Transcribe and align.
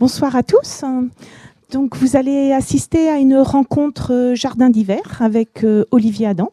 Bonsoir 0.00 0.34
à 0.34 0.42
tous. 0.42 0.82
Donc, 1.72 1.94
vous 1.94 2.16
allez 2.16 2.52
assister 2.52 3.10
à 3.10 3.18
une 3.18 3.36
rencontre 3.36 4.14
euh, 4.14 4.34
jardin 4.34 4.70
d'hiver 4.70 5.20
avec 5.20 5.62
euh, 5.62 5.84
Olivier 5.90 6.26
Adam. 6.26 6.52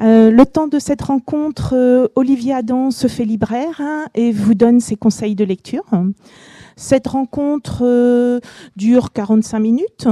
Euh, 0.00 0.30
le 0.30 0.46
temps 0.46 0.68
de 0.68 0.78
cette 0.78 1.02
rencontre, 1.02 2.10
Olivier 2.16 2.54
Adam 2.54 2.90
se 2.90 3.08
fait 3.08 3.26
libraire 3.26 3.78
hein, 3.80 4.06
et 4.14 4.32
vous 4.32 4.54
donne 4.54 4.80
ses 4.80 4.96
conseils 4.96 5.34
de 5.34 5.44
lecture. 5.44 5.84
Cette 6.74 7.08
rencontre 7.08 8.40
dure 8.74 9.12
45 9.12 9.58
minutes 9.58 10.08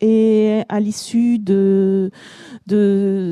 et 0.00 0.62
à 0.70 0.80
l'issue 0.80 1.38
de, 1.38 2.10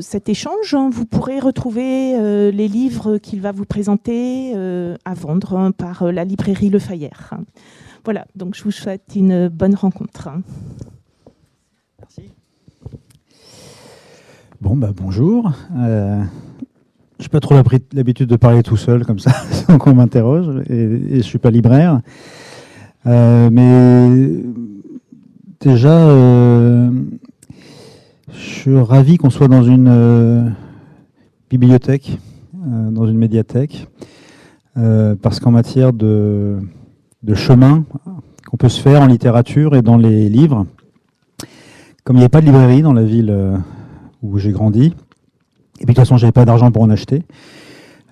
cet 0.01 0.29
échange, 0.29 0.75
hein, 0.75 0.91
vous 0.93 1.05
pourrez 1.05 1.39
retrouver 1.39 2.51
les 2.51 2.67
livres 2.67 3.17
qu'il 3.17 3.41
va 3.41 3.51
vous 3.51 3.65
présenter 3.65 4.53
à 4.53 5.13
vendre 5.15 5.57
hein, 5.57 5.71
par 5.71 6.11
la 6.11 6.23
librairie 6.23 6.69
Le 6.69 6.77
Fayère. 6.77 7.33
Voilà, 8.05 8.25
donc 8.35 8.55
je 8.55 8.63
vous 8.63 8.71
souhaite 8.71 9.03
une 9.15 9.49
bonne 9.49 9.75
rencontre. 9.75 10.29
Merci. 11.99 12.31
Bon, 14.61 14.75
bah 14.75 14.91
bonjour. 14.95 15.51
Euh, 15.77 16.23
je 17.19 17.25
n'ai 17.25 17.29
pas 17.29 17.41
trop 17.41 17.55
l'habitude 17.93 18.29
de 18.29 18.35
parler 18.37 18.63
tout 18.63 18.77
seul 18.77 19.05
comme 19.05 19.19
ça, 19.19 19.31
sans 19.51 19.77
qu'on 19.77 19.95
m'interroge, 19.95 20.63
et, 20.69 21.07
je 21.09 21.15
ne 21.15 21.21
suis 21.21 21.39
pas 21.39 21.51
libraire. 21.51 22.01
Euh, 23.05 23.49
mais 23.51 24.43
déjà, 25.59 25.97
euh, 25.97 26.89
je 28.31 28.39
suis 28.39 28.77
ravi 28.79 29.17
qu'on 29.17 29.29
soit 29.29 29.49
dans 29.49 29.63
une 29.63 30.55
bibliothèque, 31.49 32.17
dans 32.53 33.07
une 33.07 33.17
médiathèque, 33.17 33.87
parce 35.21 35.41
qu'en 35.41 35.51
matière 35.51 35.91
de 35.91 36.59
de 37.23 37.33
chemin 37.33 37.83
qu'on 38.49 38.57
peut 38.57 38.69
se 38.69 38.81
faire 38.81 39.01
en 39.01 39.07
littérature 39.07 39.75
et 39.75 39.81
dans 39.81 39.97
les 39.97 40.29
livres. 40.29 40.65
Comme 42.03 42.15
il 42.15 42.19
n'y 42.19 42.23
avait 42.23 42.29
pas 42.29 42.41
de 42.41 42.45
librairie 42.45 42.81
dans 42.81 42.93
la 42.93 43.03
ville 43.03 43.29
euh, 43.29 43.57
où 44.23 44.37
j'ai 44.39 44.51
grandi, 44.51 44.85
et 44.85 45.85
puis 45.85 45.85
de 45.85 45.87
toute 45.87 45.97
façon, 45.97 46.17
j'avais 46.17 46.31
pas 46.31 46.45
d'argent 46.45 46.71
pour 46.71 46.81
en 46.81 46.89
acheter. 46.89 47.23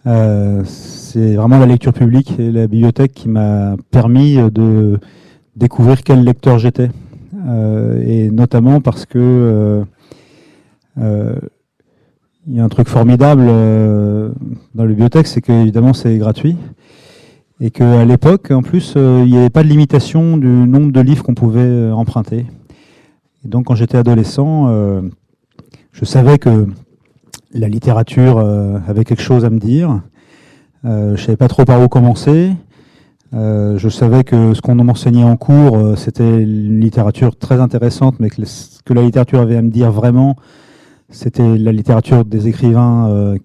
Euh, 0.05 0.61
c'est 0.65 1.35
vraiment 1.35 1.57
la 1.57 1.65
lecture 1.65 1.93
publique 1.93 2.39
et 2.39 2.51
la 2.51 2.67
bibliothèque 2.67 3.13
qui 3.13 3.27
m'a 3.27 3.75
permis 3.91 4.37
de 4.51 4.99
découvrir 5.55 6.03
quel 6.03 6.23
lecteur 6.23 6.59
j'étais. 6.59 6.89
Euh, 7.47 8.01
et 8.05 8.29
notamment 8.29 8.79
parce 8.81 9.05
que 9.05 9.83
il 10.99 12.55
y 12.55 12.59
a 12.59 12.63
un 12.63 12.69
truc 12.69 12.87
formidable 12.87 13.45
dans 13.45 14.83
la 14.83 14.87
bibliothèque, 14.87 15.27
c'est 15.27 15.41
que 15.41 15.51
évidemment 15.51 15.93
c'est 15.93 16.17
gratuit 16.17 16.55
et 17.59 17.71
qu'à 17.71 18.05
l'époque, 18.05 18.51
en 18.51 18.61
plus, 18.61 18.93
euh, 18.95 19.23
il 19.25 19.31
n'y 19.31 19.37
avait 19.37 19.49
pas 19.49 19.63
de 19.63 19.67
limitation 19.67 20.37
du 20.37 20.47
nombre 20.47 20.91
de 20.91 21.01
livres 21.01 21.23
qu'on 21.23 21.33
pouvait 21.33 21.61
euh, 21.61 21.91
emprunter. 21.91 22.45
Et 23.43 23.47
donc, 23.47 23.65
quand 23.65 23.75
j'étais 23.75 23.97
adolescent, 23.97 24.67
euh, 24.67 25.01
je 25.91 26.05
savais 26.05 26.37
que 26.37 26.67
la 27.53 27.67
littérature 27.67 28.39
avait 28.87 29.05
quelque 29.05 29.21
chose 29.21 29.45
à 29.45 29.49
me 29.49 29.57
dire. 29.57 30.01
je 30.83 31.11
ne 31.11 31.15
savais 31.15 31.37
pas 31.37 31.47
trop 31.47 31.63
par 31.63 31.81
où 31.81 31.87
commencer. 31.87 32.51
je 33.31 33.89
savais 33.89 34.23
que 34.25 34.53
ce 34.53 34.61
qu'on 34.61 34.75
m'enseignait 34.75 35.23
en 35.23 35.37
cours, 35.37 35.97
c'était 35.97 36.43
une 36.43 36.81
littérature 36.81 37.35
très 37.37 37.59
intéressante, 37.59 38.19
mais 38.19 38.29
que 38.29 38.45
ce 38.45 38.83
que 38.83 38.93
la 38.93 39.01
littérature 39.01 39.39
avait 39.39 39.55
à 39.55 39.61
me 39.61 39.71
dire 39.71 39.91
vraiment, 39.91 40.35
c'était 41.09 41.57
la 41.57 41.71
littérature 41.71 42.25
des 42.25 42.47
écrivains 42.47 43.35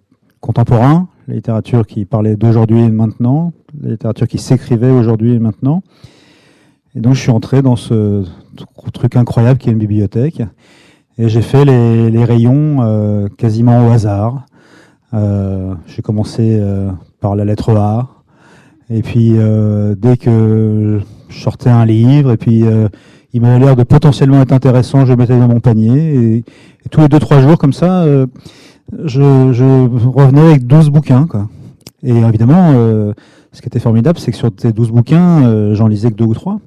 contemporains, 0.40 1.08
littérature 1.32 1.86
qui 1.86 2.04
parlait 2.04 2.36
d'aujourd'hui 2.36 2.80
et 2.80 2.90
maintenant, 2.90 3.52
la 3.80 3.90
littérature 3.90 4.28
qui 4.28 4.38
s'écrivait 4.38 4.90
aujourd'hui 4.90 5.34
et 5.34 5.38
maintenant. 5.38 5.82
Et 6.94 7.00
donc 7.00 7.14
je 7.14 7.20
suis 7.20 7.30
entré 7.30 7.62
dans 7.62 7.76
ce 7.76 8.24
truc 8.92 9.16
incroyable 9.16 9.58
qui 9.58 9.68
est 9.68 9.72
une 9.72 9.78
bibliothèque. 9.78 10.42
Et 11.18 11.28
j'ai 11.28 11.42
fait 11.42 11.64
les, 11.64 12.24
rayons 12.24 12.78
euh, 12.80 13.28
quasiment 13.36 13.86
au 13.86 13.90
hasard. 13.90 14.46
Euh, 15.14 15.74
j'ai 15.86 16.02
commencé 16.02 16.58
euh, 16.60 16.90
par 17.20 17.36
la 17.36 17.44
lettre 17.44 17.74
A. 17.76 18.08
Et 18.90 19.02
puis 19.02 19.32
dès 19.96 20.16
que 20.18 21.00
je 21.30 21.40
sortais 21.40 21.70
un 21.70 21.86
livre, 21.86 22.32
et 22.32 22.36
puis 22.36 22.62
il 23.32 23.40
m'avait 23.40 23.64
l'air 23.64 23.74
de 23.74 23.84
potentiellement 23.84 24.42
être 24.42 24.52
intéressant, 24.52 25.06
je 25.06 25.12
le 25.12 25.16
mettais 25.16 25.38
dans 25.38 25.48
mon 25.48 25.60
panier. 25.60 26.14
Et, 26.14 26.36
et 26.36 26.88
tous 26.90 27.00
les 27.00 27.08
deux 27.08 27.18
trois 27.18 27.40
jours 27.40 27.56
comme 27.56 27.72
ça, 27.72 28.04
je, 29.04 30.08
revenais 30.08 30.40
avec 30.40 30.66
12 30.66 30.90
bouquins. 30.90 31.26
Quoi. 31.26 31.48
Et 32.02 32.10
évidemment, 32.10 32.72
euh, 32.74 33.12
ce 33.52 33.60
qui 33.60 33.68
était 33.68 33.78
formidable, 33.78 34.18
c'est 34.18 34.32
que 34.32 34.36
sur 34.36 34.50
ces 34.56 34.72
12 34.72 34.90
bouquins, 34.90 35.46
euh, 35.46 35.74
j'en 35.74 35.88
lisais 35.88 36.10
que 36.10 36.16
deux 36.16 36.24
ou 36.24 36.34
trois. 36.34 36.60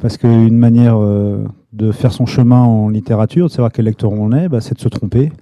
Parce 0.00 0.18
qu'une 0.18 0.58
manière 0.58 0.96
euh, 0.98 1.44
de 1.72 1.92
faire 1.92 2.12
son 2.12 2.26
chemin 2.26 2.62
en 2.62 2.88
littérature, 2.88 3.46
de 3.46 3.52
savoir 3.52 3.72
quel 3.72 3.86
lecteur 3.86 4.12
on 4.12 4.32
est, 4.32 4.48
bah, 4.48 4.60
c'est 4.60 4.74
de 4.74 4.80
se 4.80 4.88
tromper. 4.88 5.32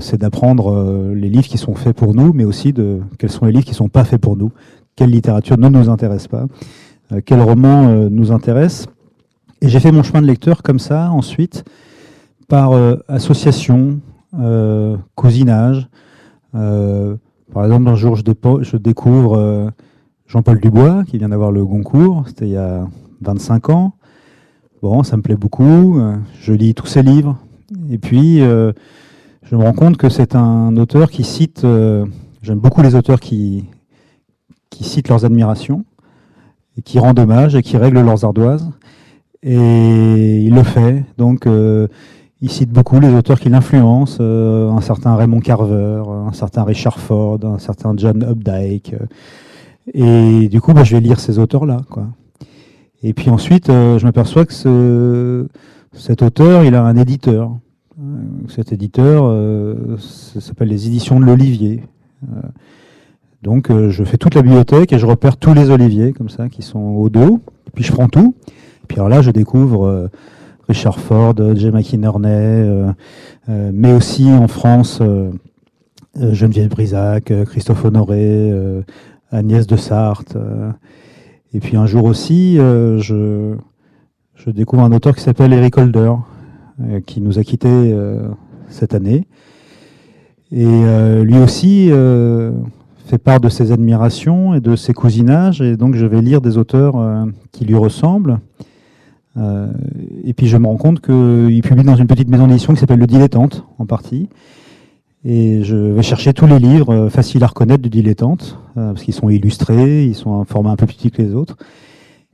c'est 0.00 0.18
d'apprendre 0.18 1.12
les 1.14 1.28
livres 1.28 1.46
qui 1.46 1.56
sont 1.56 1.76
faits 1.76 1.94
pour 1.94 2.12
nous, 2.12 2.32
mais 2.32 2.44
aussi 2.44 2.72
de 2.72 2.98
quels 3.16 3.30
sont 3.30 3.44
les 3.44 3.52
livres 3.52 3.64
qui 3.64 3.70
ne 3.70 3.76
sont 3.76 3.88
pas 3.88 4.02
faits 4.02 4.20
pour 4.20 4.36
nous. 4.36 4.50
Quelle 4.96 5.10
littérature 5.10 5.56
ne 5.56 5.68
nous 5.68 5.88
intéresse 5.88 6.26
pas 6.26 6.46
Quel 7.24 7.40
roman 7.40 8.08
nous 8.10 8.32
intéresse 8.32 8.88
Et 9.60 9.68
j'ai 9.68 9.78
fait 9.78 9.92
mon 9.92 10.02
chemin 10.02 10.20
de 10.20 10.26
lecteur 10.26 10.64
comme 10.64 10.80
ça, 10.80 11.12
ensuite, 11.12 11.62
par 12.48 12.72
association, 13.06 14.00
cousinage, 15.14 15.88
par 17.52 17.64
exemple, 17.64 17.88
un 17.88 17.94
jour, 17.94 18.14
je, 18.14 18.76
découvre 18.76 19.38
euh, 19.38 19.70
Jean-Paul 20.26 20.60
Dubois, 20.60 21.04
qui 21.04 21.18
vient 21.18 21.30
d'avoir 21.30 21.50
le 21.50 21.64
Goncourt, 21.64 22.24
c'était 22.26 22.46
il 22.46 22.52
y 22.52 22.56
a 22.56 22.86
25 23.22 23.70
ans. 23.70 23.94
Bon, 24.82 25.02
ça 25.02 25.16
me 25.16 25.22
plaît 25.22 25.36
beaucoup, 25.36 25.98
euh, 25.98 26.16
je 26.40 26.52
lis 26.52 26.74
tous 26.74 26.86
ses 26.86 27.02
livres, 27.02 27.38
et 27.90 27.98
puis 27.98 28.40
euh, 28.42 28.72
je 29.42 29.56
me 29.56 29.62
rends 29.62 29.72
compte 29.72 29.96
que 29.96 30.08
c'est 30.08 30.36
un 30.36 30.76
auteur 30.76 31.10
qui 31.10 31.24
cite, 31.24 31.66
j'aime 32.42 32.58
beaucoup 32.58 32.82
les 32.82 32.94
auteurs 32.94 33.18
qui, 33.18 33.64
qui 34.70 34.84
citent 34.84 35.08
leurs 35.08 35.24
admirations, 35.24 35.84
et 36.76 36.82
qui 36.82 36.98
rendent 36.98 37.18
hommage, 37.18 37.56
et 37.56 37.62
qui 37.62 37.76
règlent 37.76 38.02
leurs 38.02 38.24
ardoises, 38.24 38.70
et 39.42 40.42
il 40.42 40.54
le 40.54 40.62
fait, 40.62 41.04
donc 41.16 41.48
il 42.40 42.50
cite 42.50 42.70
beaucoup 42.70 43.00
les 43.00 43.12
auteurs 43.12 43.40
qui 43.40 43.48
l'influencent, 43.48 44.18
euh, 44.20 44.70
un 44.70 44.80
certain 44.80 45.16
Raymond 45.16 45.40
Carver, 45.40 46.02
un 46.06 46.32
certain 46.32 46.62
Richard 46.62 47.00
Ford, 47.00 47.38
un 47.42 47.58
certain 47.58 47.94
John 47.96 48.22
Updike. 48.22 48.94
Euh, 48.94 49.06
et 49.94 50.48
du 50.48 50.60
coup, 50.60 50.72
bah, 50.72 50.84
je 50.84 50.94
vais 50.94 51.00
lire 51.00 51.18
ces 51.18 51.38
auteurs-là. 51.38 51.78
Quoi. 51.90 52.06
Et 53.02 53.12
puis 53.12 53.30
ensuite, 53.30 53.70
euh, 53.70 53.98
je 53.98 54.04
m'aperçois 54.04 54.44
que 54.44 54.52
ce, 54.52 55.48
cet 55.92 56.22
auteur, 56.22 56.64
il 56.64 56.74
a 56.74 56.84
un 56.84 56.96
éditeur. 56.96 57.50
Cet 58.46 58.72
éditeur 58.72 59.24
ça 59.98 60.40
s'appelle 60.40 60.68
les 60.68 60.86
éditions 60.86 61.18
de 61.18 61.24
l'Olivier. 61.24 61.82
donc 63.42 63.72
je 63.72 64.04
fais 64.04 64.18
toute 64.18 64.36
la 64.36 64.42
bibliothèque 64.42 64.92
et 64.92 65.00
je 65.00 65.06
repère 65.06 65.36
tous 65.36 65.52
les 65.52 65.70
oliviers 65.70 66.12
comme 66.12 66.28
ça 66.28 66.48
qui 66.48 66.62
sont 66.62 66.78
au 66.78 67.08
dos. 67.08 67.40
puis 67.74 67.82
je 67.82 67.90
prends 67.90 68.08
tout. 68.08 68.36
Puis 68.86 68.98
alors 68.98 69.08
là, 69.08 69.20
je 69.20 69.32
découvre 69.32 70.08
Richard 70.68 71.00
Ford, 71.00 71.34
J. 71.54 71.70
McInerney, 71.70 72.28
euh, 72.28 72.92
euh, 73.48 73.70
mais 73.72 73.94
aussi 73.94 74.30
en 74.30 74.48
France 74.48 74.98
euh, 75.00 75.30
Geneviève 76.14 76.68
Brisac, 76.68 77.32
Christophe 77.46 77.86
Honoré, 77.86 78.52
Agnès 79.30 79.66
de 79.66 79.76
Sarthe. 79.76 80.36
et 81.54 81.60
puis 81.60 81.76
un 81.76 81.86
jour 81.86 82.04
aussi, 82.04 82.56
je 82.56 83.54
découvre 84.48 84.82
un 84.82 84.90
auteur 84.90 85.14
qui 85.14 85.22
s'appelle 85.22 85.52
Eric 85.52 85.78
Holder, 85.78 86.14
qui 87.06 87.20
nous 87.20 87.38
a 87.38 87.44
quittés 87.44 87.96
cette 88.68 88.94
année. 88.94 89.28
Et 90.50 90.66
lui 91.22 91.38
aussi 91.38 91.92
fait 93.06 93.18
part 93.18 93.38
de 93.38 93.48
ses 93.48 93.70
admirations 93.70 94.54
et 94.54 94.60
de 94.60 94.74
ses 94.74 94.92
cousinages, 94.92 95.62
et 95.62 95.76
donc 95.76 95.94
je 95.94 96.06
vais 96.06 96.20
lire 96.20 96.40
des 96.40 96.58
auteurs 96.58 96.96
qui 97.52 97.64
lui 97.64 97.76
ressemblent. 97.76 98.40
Euh, 99.36 99.68
et 100.24 100.32
puis 100.32 100.46
je 100.46 100.56
me 100.56 100.66
rends 100.66 100.76
compte 100.76 101.00
qu'il 101.00 101.60
publie 101.62 101.84
dans 101.84 101.96
une 101.96 102.06
petite 102.06 102.28
maison 102.28 102.46
d'édition 102.46 102.72
qui 102.72 102.80
s'appelle 102.80 102.98
Le 102.98 103.06
Dilettante, 103.06 103.64
en 103.78 103.86
partie. 103.86 104.28
Et 105.24 105.62
je 105.64 105.76
vais 105.76 106.02
chercher 106.02 106.32
tous 106.32 106.46
les 106.46 106.58
livres 106.58 106.94
euh, 106.94 107.10
faciles 107.10 107.42
à 107.44 107.48
reconnaître 107.48 107.82
du 107.82 107.90
Dilettante, 107.90 108.58
euh, 108.76 108.92
parce 108.92 109.02
qu'ils 109.02 109.14
sont 109.14 109.28
illustrés, 109.28 110.04
ils 110.06 110.14
sont 110.14 110.40
un 110.40 110.44
format 110.44 110.70
un 110.70 110.76
peu 110.76 110.86
plus 110.86 110.96
petit 110.96 111.10
que 111.10 111.22
les 111.22 111.34
autres. 111.34 111.56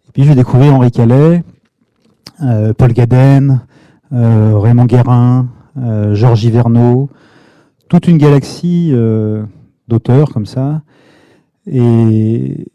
Et 0.08 0.12
puis 0.12 0.22
je 0.22 0.28
vais 0.28 0.34
découvrir 0.34 0.74
Henri 0.74 0.90
Calais, 0.90 1.42
Paul 2.76 2.92
Gaden, 2.92 3.60
Raymond 4.10 4.86
Guérin, 4.86 5.48
Georges 6.12 6.46
Verneau, 6.46 7.08
toute 7.88 8.08
une 8.08 8.18
galaxie 8.18 8.92
d'auteurs 9.88 10.30
comme 10.32 10.46
ça. 10.46 10.82
Et 11.66 12.66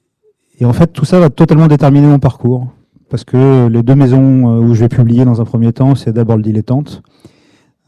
en 0.63 0.74
fait, 0.74 0.88
tout 0.88 1.06
ça 1.06 1.19
va 1.19 1.30
totalement 1.30 1.68
déterminer 1.68 2.07
mon 2.07 2.19
parcours 2.19 2.68
parce 3.10 3.24
que 3.24 3.68
les 3.68 3.84
deux 3.84 3.96
maisons 3.96 4.48
euh, 4.48 4.60
où 4.60 4.74
je 4.74 4.82
vais 4.82 4.90
publier 4.90 5.26
dans 5.26 5.42
un 5.42 5.46
premier 5.46 5.74
temps, 5.74 5.96
c'est 5.96 6.14
d'abord 6.14 6.38
le 6.38 6.44
dilettante, 6.44 7.02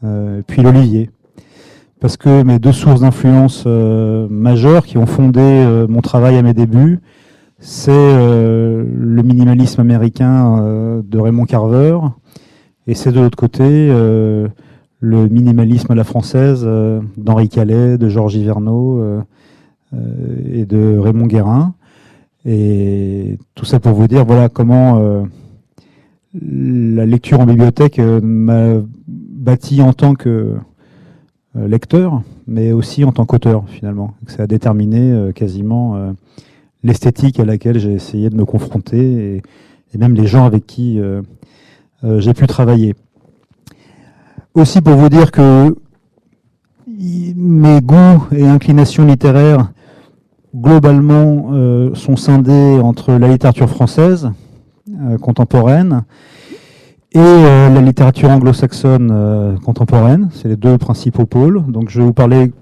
euh, 0.04 0.42
puis 0.46 0.62
l'Olivier. 0.62 1.10
Parce 2.00 2.16
que 2.16 2.42
mes 2.42 2.58
deux 2.58 2.72
sources 2.72 3.00
d'influence 3.02 3.64
euh, 3.66 4.26
majeures 4.28 4.84
qui 4.84 4.98
ont 4.98 5.06
fondé 5.06 5.86
mon 5.88 6.00
travail 6.00 6.36
à 6.36 6.42
mes 6.42 6.52
débuts, 6.52 7.00
c'est 7.60 7.92
le 7.92 9.22
minimalisme 9.22 9.80
américain 9.80 11.00
de 11.06 11.18
Raymond 11.18 11.44
Carver, 11.44 11.96
et 12.88 12.94
c'est 12.94 13.12
de 13.12 13.20
l'autre 13.20 13.36
côté 13.36 13.86
le 13.86 15.28
minimalisme 15.28 15.92
à 15.92 15.94
la 15.94 16.02
française 16.02 16.68
d'Henri 17.16 17.48
Calais, 17.48 17.98
de 17.98 18.08
Georges 18.08 18.36
Verneau 18.36 19.22
et 19.92 20.64
de 20.64 20.98
Raymond 20.98 21.26
Guérin. 21.26 21.74
Et 22.44 23.38
tout 23.54 23.64
ça 23.64 23.78
pour 23.80 23.92
vous 23.92 24.08
dire 24.08 24.24
voilà 24.24 24.48
comment 24.48 25.24
la 26.34 27.06
lecture 27.06 27.40
en 27.40 27.46
bibliothèque 27.46 27.98
m'a 27.98 28.80
bâti 29.06 29.82
en 29.82 29.92
tant 29.92 30.14
que 30.14 30.56
euh, 31.54 31.68
lecteur, 31.68 32.22
mais 32.46 32.72
aussi 32.72 33.04
en 33.04 33.12
tant 33.12 33.26
qu'auteur 33.26 33.68
finalement. 33.68 34.14
Ça 34.26 34.44
a 34.44 34.46
déterminé 34.46 35.12
euh, 35.12 35.32
quasiment 35.32 35.96
euh, 35.96 36.12
l'esthétique 36.82 37.38
à 37.38 37.44
laquelle 37.44 37.78
j'ai 37.78 37.92
essayé 37.92 38.30
de 38.30 38.36
me 38.36 38.46
confronter 38.46 39.42
et, 39.94 39.98
même 39.98 40.14
les 40.14 40.26
gens 40.26 40.46
avec 40.46 40.66
qui 40.66 40.98
j'ai 42.02 42.32
pu 42.32 42.46
travailler. 42.46 42.94
Aussi 44.54 44.80
pour 44.80 44.94
vous 44.94 45.10
dire 45.10 45.30
que 45.30 45.76
mes 46.88 47.82
goûts 47.82 48.26
et 48.32 48.46
inclinations 48.46 49.04
littéraires 49.04 49.70
globalement 50.54 51.50
sont 51.94 52.16
scindés 52.16 52.78
entre 52.82 53.12
la 53.12 53.28
littérature 53.28 53.68
française 53.68 54.30
contemporaine 55.20 56.04
et 57.14 57.18
euh, 57.18 57.68
la 57.68 57.80
littérature 57.82 58.30
anglo-saxonne 58.30 59.10
euh, 59.12 59.56
contemporaine. 59.58 60.30
C'est 60.32 60.48
les 60.48 60.56
deux 60.56 60.78
principaux 60.78 61.26
pôles. 61.26 61.62
Donc 61.70 61.90
je 61.90 62.00
vais 62.00 62.06
vous 62.06 62.14
parler 62.14 62.52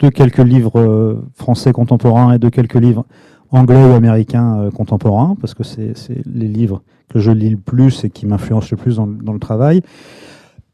de 0.00 0.08
quelques 0.08 0.38
livres 0.38 0.80
euh, 0.80 1.24
français 1.34 1.72
contemporains 1.72 2.32
et 2.32 2.38
de 2.38 2.48
quelques 2.48 2.74
livres 2.74 3.06
anglais 3.52 3.84
ou 3.84 3.94
américains 3.94 4.70
contemporains, 4.74 5.36
parce 5.40 5.54
que 5.54 5.62
c'est 5.62 5.94
les 6.26 6.48
livres 6.48 6.82
que 7.08 7.20
je 7.20 7.30
lis 7.30 7.50
le 7.50 7.56
plus 7.56 8.02
et 8.02 8.10
qui 8.10 8.26
m'influencent 8.26 8.68
le 8.72 8.76
plus 8.76 8.96
dans, 8.96 9.32
le 9.32 9.38
travail. 9.38 9.82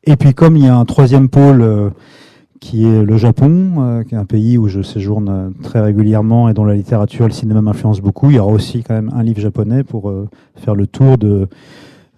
Et 0.05 0.17
puis 0.17 0.33
comme 0.33 0.57
il 0.57 0.65
y 0.65 0.69
a 0.69 0.75
un 0.75 0.87
troisième 0.87 1.29
pôle 1.29 1.93
qui 2.63 2.87
est 2.87 3.03
le 3.03 3.17
Japon, 3.17 4.05
qui 4.09 4.15
est 4.15 4.19
un 4.19 4.25
pays 4.25 4.57
où 4.57 4.69
je 4.69 4.83
séjourne 4.83 5.53
très 5.63 5.81
régulièrement 5.81 6.49
et 6.49 6.55
dont 6.55 6.65
la 6.65 6.75
littérature 6.75 7.25
et 7.27 7.29
le 7.29 7.35
cinéma 7.35 7.61
m'influencent 7.61 8.01
beaucoup, 8.01 8.31
il 8.31 8.37
y 8.37 8.39
aura 8.39 8.53
aussi 8.53 8.85
quand 8.85 8.95
même 8.95 9.11
un 9.15 9.23
livre 9.25 9.41
japonais 9.41 9.83
pour 9.83 10.13
faire 10.55 10.77
le 10.77 10.87
tour 10.87 11.19
de 11.19 11.49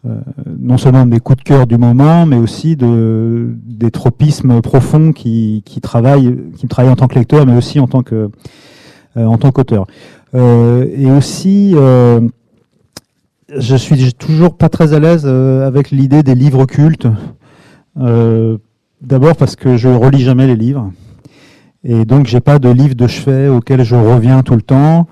euh, 0.06 0.20
non 0.60 0.76
seulement 0.76 1.06
de 1.06 1.10
mes 1.10 1.20
coups 1.20 1.38
de 1.38 1.44
cœur 1.44 1.66
du 1.66 1.78
moment, 1.78 2.26
mais 2.26 2.36
aussi 2.36 2.76
de, 2.76 3.54
des 3.64 3.90
tropismes 3.90 4.60
profonds 4.60 5.12
qui, 5.12 5.62
travaillent, 5.82 6.36
qui 6.56 6.66
me 6.66 6.68
travaillent 6.68 6.92
en 6.92 6.96
tant 6.96 7.08
que 7.08 7.14
lecteur, 7.14 7.46
mais 7.46 7.56
aussi 7.56 7.80
en 7.80 7.86
tant 7.86 8.02
euh, 8.12 8.28
en 9.16 9.38
tant 9.38 9.50
qu'auteur. 9.50 9.86
Euh, 10.34 10.86
et 10.94 11.10
aussi, 11.10 11.74
je 13.56 13.76
suis 13.76 14.12
toujours 14.12 14.58
pas 14.58 14.68
très 14.68 14.92
à 14.92 14.98
l'aise 14.98 15.26
avec 15.26 15.90
l'idée 15.90 16.22
des 16.22 16.34
livres 16.34 16.66
cultes. 16.66 17.08
D'abord 19.06 19.36
parce 19.36 19.54
que 19.54 19.76
je 19.76 19.88
relis 19.88 20.22
jamais 20.22 20.46
les 20.46 20.56
livres, 20.56 20.90
et 21.82 22.06
donc 22.06 22.26
j'ai 22.26 22.40
pas 22.40 22.58
de 22.58 22.70
livre 22.70 22.94
de 22.94 23.06
chevet 23.06 23.48
auquel 23.48 23.82
je 23.82 23.96
reviens 23.96 24.42
tout 24.42 24.54
le 24.54 24.62
temps. 24.62 25.06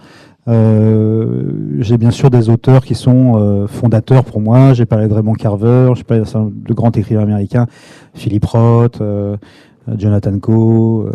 Euh, 0.49 1.77
j'ai 1.79 1.99
bien 1.99 2.11
sûr 2.11 2.31
des 2.31 2.49
auteurs 2.49 2.85
qui 2.85 2.94
sont 2.94 3.35
euh, 3.37 3.67
fondateurs 3.67 4.25
pour 4.25 4.41
moi. 4.41 4.73
J'ai 4.73 4.87
parlé 4.87 5.09
de 5.09 5.12
Raymond 5.12 5.35
Carver, 5.35 5.93
j'ai 5.94 6.05
parlé 6.05 6.25
de 6.25 6.75
grands 6.75 6.91
écrivains 6.91 7.23
américains, 7.23 7.67
Philip 8.15 8.44
Roth, 8.47 9.00
euh, 9.03 9.37
Jonathan 9.99 10.39
Coe, 10.39 11.11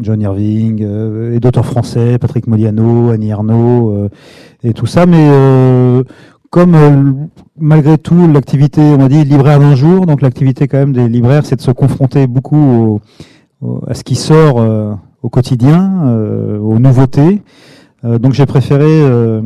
John 0.00 0.20
Irving, 0.20 0.86
et 1.34 1.40
d'auteurs 1.40 1.66
français, 1.66 2.18
Patrick 2.18 2.46
Modiano, 2.46 3.10
Annie 3.10 3.30
Ernaux, 3.30 4.08
et 4.62 4.72
tout 4.74 4.86
ça. 4.86 5.06
Mais 5.06 5.28
comme 6.50 7.28
malgré 7.58 7.96
tout 7.96 8.26
l'activité, 8.26 8.80
on 8.80 8.98
m'a 8.98 9.08
dit 9.08 9.24
libraire 9.24 9.60
d'un 9.60 9.74
jour, 9.74 10.06
donc 10.06 10.20
l'activité 10.20 10.68
quand 10.68 10.78
même 10.78 10.92
des 10.92 11.08
libraires, 11.08 11.46
c'est 11.46 11.56
de 11.56 11.60
se 11.60 11.70
confronter 11.70 12.26
beaucoup 12.26 13.00
à 13.86 13.94
ce 13.94 14.02
qui 14.02 14.16
sort 14.16 14.56
au 15.22 15.28
quotidien, 15.28 16.16
aux 16.60 16.78
nouveautés. 16.78 17.42
Euh, 18.04 18.18
donc 18.18 18.32
j'ai 18.32 18.46
préféré 18.46 18.86
euh, 18.86 19.42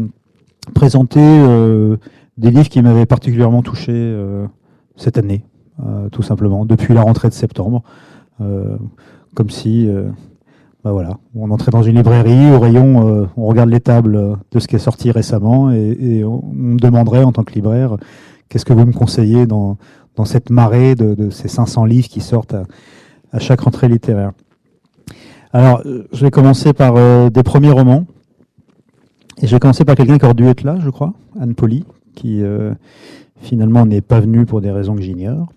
présenter 0.75 1.21
euh, 1.21 1.97
des 2.39 2.51
livres 2.51 2.69
qui 2.69 2.81
m'avaient 2.83 3.07
particulièrement 3.07 3.62
touché 3.62 3.93
cette 4.97 5.19
année, 5.19 5.45
tout 6.11 6.23
simplement, 6.23 6.65
depuis 6.65 6.95
la 6.95 7.03
rentrée 7.03 7.29
de 7.29 7.35
septembre. 7.35 7.83
comme 8.39 9.50
si 9.50 9.89
bah 10.85 10.93
voilà, 10.93 11.19
on 11.35 11.51
entrait 11.51 11.71
dans 11.71 11.83
une 11.83 11.97
librairie, 11.97 12.53
au 12.53 12.61
rayon, 12.61 13.27
on 13.39 13.47
regarde 13.47 13.71
les 13.71 13.81
tables 13.81 14.37
de 14.53 14.61
ce 14.61 14.69
qui 14.69 14.77
est 14.77 14.79
sorti 14.79 15.11
récemment 15.11 15.71
et, 15.71 16.23
on 16.25 16.43
me 16.53 16.77
demanderait 16.77 17.25
en 17.25 17.33
tant 17.33 17.43
que 17.43 17.55
libraire, 17.55 17.97
qu'est-ce 18.51 18.67
que 18.67 18.75
vous 18.75 18.85
me 18.85 18.93
conseillez 18.93 19.47
dans, 19.47 19.79
cette 20.27 20.51
marée 20.51 20.95
de, 20.95 21.31
ces 21.31 21.49
500 21.49 21.87
livres 21.87 22.09
qui 22.09 22.21
sortent 22.21 22.55
à, 23.33 23.39
chaque 23.39 23.61
rentrée 23.61 23.89
littéraire. 23.89 24.33
Alors, 25.55 25.83
je 25.85 26.25
vais 26.25 26.31
commencer 26.31 26.75
par 26.75 27.31
des 27.31 27.43
premiers 27.43 27.71
romans. 27.71 28.05
Et 29.43 29.47
je 29.47 29.55
vais 29.55 29.61
commencer 29.61 29.85
par 29.85 29.97
quelqu'un 29.97 30.19
qui 30.19 30.25
aurait 30.25 30.35
dû 30.35 30.47
être 30.47 30.63
là, 30.63 30.76
je 30.81 30.91
crois, 30.91 31.12
Anne 31.41 31.55
Poli, 31.55 31.85
qui 32.14 32.43
euh, 32.43 32.73
finalement 33.41 33.85
n'est 33.85 34.00
pas 34.00 34.21
venue 34.21 34.47
pour 34.47 34.61
des 34.61 34.71
raisons 34.71 34.95
que 34.95 35.03
j'ignore. 35.03 35.49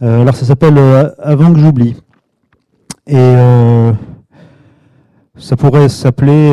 Euh, 0.00 0.22
alors 0.22 0.34
ça 0.34 0.46
s'appelle 0.46 0.78
euh, 0.78 1.10
Avant 1.18 1.52
que 1.52 1.58
j'oublie. 1.58 1.94
Et 3.06 3.34
ça 5.42 5.56
pourrait 5.56 5.88
s'appeler 5.88 6.50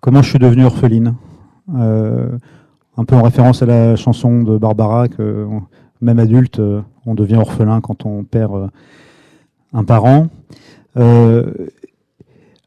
Comment 0.00 0.22
je 0.22 0.30
suis 0.30 0.38
devenue 0.38 0.64
orpheline. 0.64 1.14
un 1.68 3.04
peu 3.06 3.14
en 3.14 3.22
référence 3.22 3.62
à 3.62 3.66
la 3.66 3.96
chanson 3.96 4.42
de 4.42 4.56
Barbara 4.56 5.08
que 5.08 5.46
même 6.00 6.18
adulte, 6.18 6.60
on 7.04 7.14
devient 7.14 7.36
orphelin 7.36 7.80
quand 7.82 8.06
on 8.06 8.24
perd 8.24 8.70
un 9.74 9.84
parent. 9.84 10.28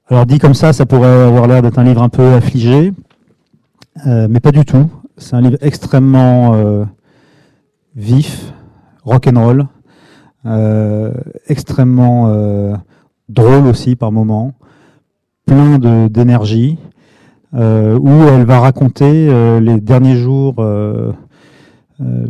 Alors 0.09 0.25
dit 0.25 0.37
comme 0.37 0.53
ça, 0.53 0.73
ça 0.73 0.85
pourrait 0.85 1.23
avoir 1.23 1.47
l'air 1.47 1.61
d'être 1.61 1.79
un 1.79 1.83
livre 1.83 2.03
un 2.03 2.09
peu 2.09 2.33
affligé, 2.33 2.93
euh, 4.05 4.27
mais 4.29 4.41
pas 4.41 4.51
du 4.51 4.65
tout. 4.65 4.89
C'est 5.17 5.35
un 5.35 5.41
livre 5.41 5.57
extrêmement 5.61 6.53
euh, 6.55 6.83
vif, 7.95 8.53
rock'n'roll, 9.03 9.65
euh, 10.45 11.13
extrêmement 11.47 12.27
euh, 12.27 12.75
drôle 13.29 13.65
aussi 13.65 13.95
par 13.95 14.11
moments, 14.11 14.53
plein 15.45 15.77
d'énergie, 16.09 16.77
où 17.53 17.59
elle 17.59 18.45
va 18.45 18.59
raconter 18.59 19.59
les 19.59 19.79
derniers 19.79 20.15
jours, 20.15 20.55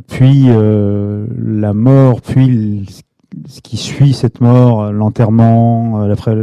puis 0.08 0.48
la 0.48 1.74
mort, 1.74 2.22
puis 2.22 2.86
ce 3.48 3.62
qui 3.62 3.78
suit 3.78 4.14
cette 4.14 4.42
mort, 4.42 4.92
l'enterrement, 4.92 6.02
après 6.04 6.36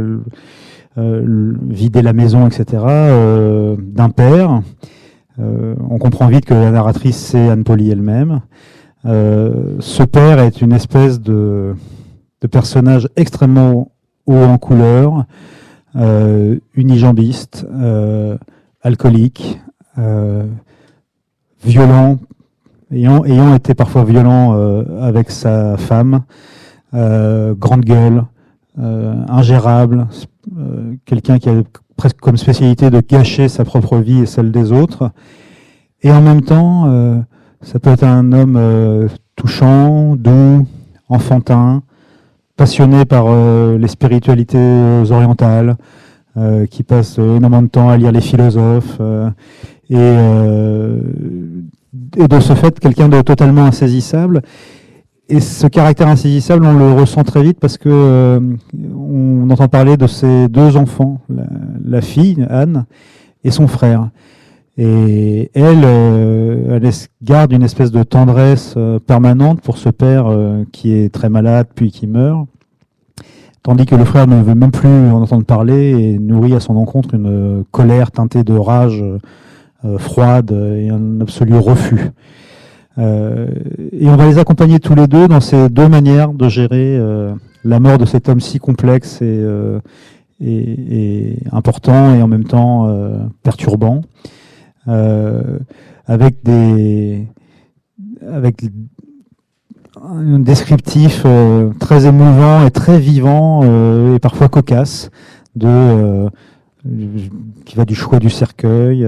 euh, 0.97 1.53
vider 1.69 2.01
la 2.01 2.11
maison, 2.11 2.47
etc., 2.47 2.83
euh, 2.85 3.77
d'un 3.79 4.09
père. 4.09 4.61
Euh, 5.39 5.73
on 5.89 5.97
comprend 5.99 6.27
vite 6.27 6.43
que 6.43 6.53
la 6.53 6.69
narratrice, 6.69 7.15
c'est 7.15 7.47
Anne 7.47 7.63
Polly 7.63 7.91
elle-même. 7.91 8.41
ce 9.05 10.03
père 10.03 10.39
est 10.39 10.61
une 10.61 10.73
espèce 10.73 11.21
de, 11.21 11.75
de 12.41 12.47
personnage 12.47 13.07
extrêmement 13.15 13.91
haut 14.25 14.33
en 14.35 14.57
couleur, 14.57 15.23
unijambiste, 15.95 17.65
alcoolique, 18.81 19.59
violent, 21.63 22.17
ayant, 22.91 23.55
été 23.55 23.73
parfois 23.73 24.03
violent 24.03 24.53
avec 25.01 25.31
sa 25.31 25.77
femme, 25.77 26.23
grande 26.93 27.85
gueule, 27.85 28.23
ingérable, 28.77 30.07
euh, 30.57 30.95
quelqu'un 31.05 31.37
qui 31.37 31.49
a 31.49 31.61
presque 31.95 32.19
comme 32.19 32.37
spécialité 32.37 32.89
de 32.89 32.99
gâcher 32.99 33.47
sa 33.47 33.63
propre 33.63 33.97
vie 33.97 34.21
et 34.21 34.25
celle 34.25 34.51
des 34.51 34.71
autres. 34.71 35.11
Et 36.01 36.11
en 36.11 36.21
même 36.21 36.41
temps, 36.41 36.85
euh, 36.87 37.19
ça 37.61 37.79
peut 37.79 37.91
être 37.91 38.03
un 38.03 38.31
homme 38.31 38.55
euh, 38.57 39.07
touchant, 39.35 40.15
doux, 40.15 40.65
enfantin, 41.09 41.83
passionné 42.55 43.05
par 43.05 43.25
les 43.77 43.87
spiritualités 43.87 45.03
orientales, 45.09 45.77
qui 46.69 46.83
passe 46.83 47.17
énormément 47.17 47.61
de 47.61 47.67
temps 47.67 47.89
à 47.89 47.97
lire 47.97 48.11
les 48.11 48.21
philosophes, 48.21 48.99
et, 49.89 49.95
de 52.27 52.39
ce 52.39 52.53
fait, 52.53 52.79
quelqu'un 52.79 53.09
de 53.09 53.21
totalement 53.21 53.65
insaisissable 53.65 54.41
et 55.31 55.39
ce 55.39 55.65
caractère 55.65 56.09
insaisissable, 56.09 56.65
on 56.65 56.77
le 56.77 56.91
ressent 56.91 57.23
très 57.23 57.41
vite 57.41 57.57
parce 57.59 57.77
que 57.77 57.87
euh, 57.89 58.39
on 58.73 59.49
entend 59.49 59.69
parler 59.69 59.95
de 59.95 60.05
ses 60.05 60.49
deux 60.49 60.75
enfants, 60.75 61.21
la, 61.83 62.01
fille 62.01 62.45
Anne 62.49 62.85
et 63.45 63.51
son 63.51 63.67
frère. 63.67 64.09
Et 64.83 65.51
elle, 65.53 65.83
euh, 65.83 66.91
garde 67.21 67.51
une 67.51 67.61
espèce 67.61 67.91
de 67.91 68.01
tendresse 68.01 68.73
euh, 68.77 68.97
permanente 68.97 69.61
pour 69.61 69.77
ce 69.77 69.89
père 69.89 70.25
qui 70.71 70.93
est 70.93 71.13
très 71.13 71.29
malade 71.29 71.67
puis 71.75 71.91
qui 71.91 72.07
meurt, 72.07 72.47
tandis 73.61 73.85
que 73.85 73.93
le 73.93 74.05
frère 74.05 74.25
ne 74.25 74.41
veut 74.41 74.55
même 74.55 74.71
plus 74.71 74.89
en 74.89 75.21
entendre 75.21 75.45
parler 75.45 75.91
et 75.91 76.17
nourrit 76.17 76.55
à 76.55 76.59
son 76.59 76.77
encontre 76.77 77.13
une 77.13 77.63
colère 77.69 78.09
teintée 78.09 78.43
de 78.43 78.55
rage 78.55 79.03
froide 79.99 80.51
et 80.51 80.89
un 80.89 81.21
absolu 81.21 81.53
refus. 81.57 82.09
et 82.97 84.09
on 84.09 84.15
va 84.15 84.25
les 84.25 84.39
accompagner 84.39 84.79
tous 84.79 84.95
les 84.95 85.05
deux 85.05 85.27
dans 85.27 85.41
ces 85.41 85.69
deux 85.69 85.89
manières 85.89 86.33
de 86.33 86.49
gérer 86.49 86.99
la 87.63 87.79
mort 87.79 87.99
de 87.99 88.05
cet 88.05 88.29
homme 88.29 88.39
si 88.39 88.57
complexe 88.57 89.21
et, 89.21 89.45
important 91.51 92.15
et 92.15 92.21
en 92.23 92.27
même 92.27 92.45
temps 92.45 92.91
perturbant, 93.43 94.01
avec 94.87 96.43
des 96.43 97.27
avec 98.27 98.63
un 100.01 100.39
descriptif 100.39 101.23
euh, 101.25 101.71
très 101.79 102.05
émouvant 102.05 102.65
et 102.65 102.71
très 102.71 102.99
vivant 102.99 103.61
euh, 103.63 104.15
et 104.15 104.19
parfois 104.19 104.49
cocasse 104.49 105.11
de 105.55 105.67
euh, 105.67 106.29
qui 107.65 107.75
va 107.75 107.85
du 107.85 107.93
choix 107.93 108.17
du 108.17 108.31
cercueil 108.31 109.05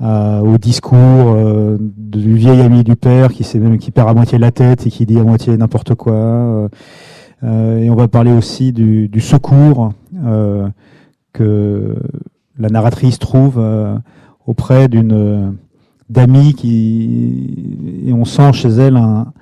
au 0.00 0.58
discours 0.58 1.36
du 1.78 2.34
vieil 2.36 2.62
ami 2.62 2.84
du 2.84 2.96
père 2.96 3.32
qui 3.32 3.58
même 3.58 3.76
qui 3.76 3.90
perd 3.90 4.08
à 4.08 4.14
moitié 4.14 4.38
la 4.38 4.50
tête 4.50 4.86
et 4.86 4.90
qui 4.90 5.04
dit 5.04 5.18
à 5.18 5.22
moitié 5.22 5.54
n'importe 5.58 5.94
quoi 5.94 6.70
et 7.42 7.90
on 7.90 7.94
va 7.94 8.08
parler 8.08 8.32
aussi 8.32 8.72
du, 8.72 9.08
du 9.08 9.20
secours 9.20 9.92
que 11.34 11.96
la 12.58 12.68
narratrice 12.70 13.18
trouve 13.18 13.60
auprès 14.46 14.88
d'une 14.88 15.56
d'amis 16.08 16.54
qui 16.54 18.04
et 18.06 18.12
on 18.12 18.24
sent 18.24 18.52
chez 18.52 18.68
elle 18.68 18.96
un, 18.96 19.32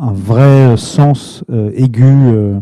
un 0.00 0.12
vrai 0.12 0.76
sens 0.76 1.44
euh, 1.50 1.70
aigu 1.74 2.04
euh, 2.04 2.60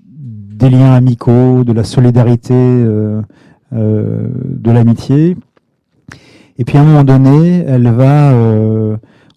des 0.00 0.70
liens 0.70 0.92
amicaux, 0.92 1.62
de 1.64 1.72
la 1.72 1.84
solidarité, 1.84 2.54
euh, 2.54 3.22
de 3.72 4.70
l'amitié. 4.70 5.36
Et 6.58 6.64
puis 6.64 6.78
à 6.78 6.80
un 6.80 6.84
moment 6.84 7.04
donné, 7.04 7.62
elle 7.66 7.88
va, 7.88 8.34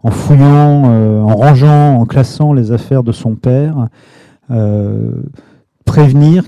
en 0.02 0.10
fouillant, 0.10 0.86
en 1.22 1.36
rangeant, 1.36 2.00
en 2.00 2.06
classant 2.06 2.54
les 2.54 2.72
affaires 2.72 3.04
de 3.04 3.12
son 3.12 3.36
père, 3.36 3.90
prévenir 5.86 6.46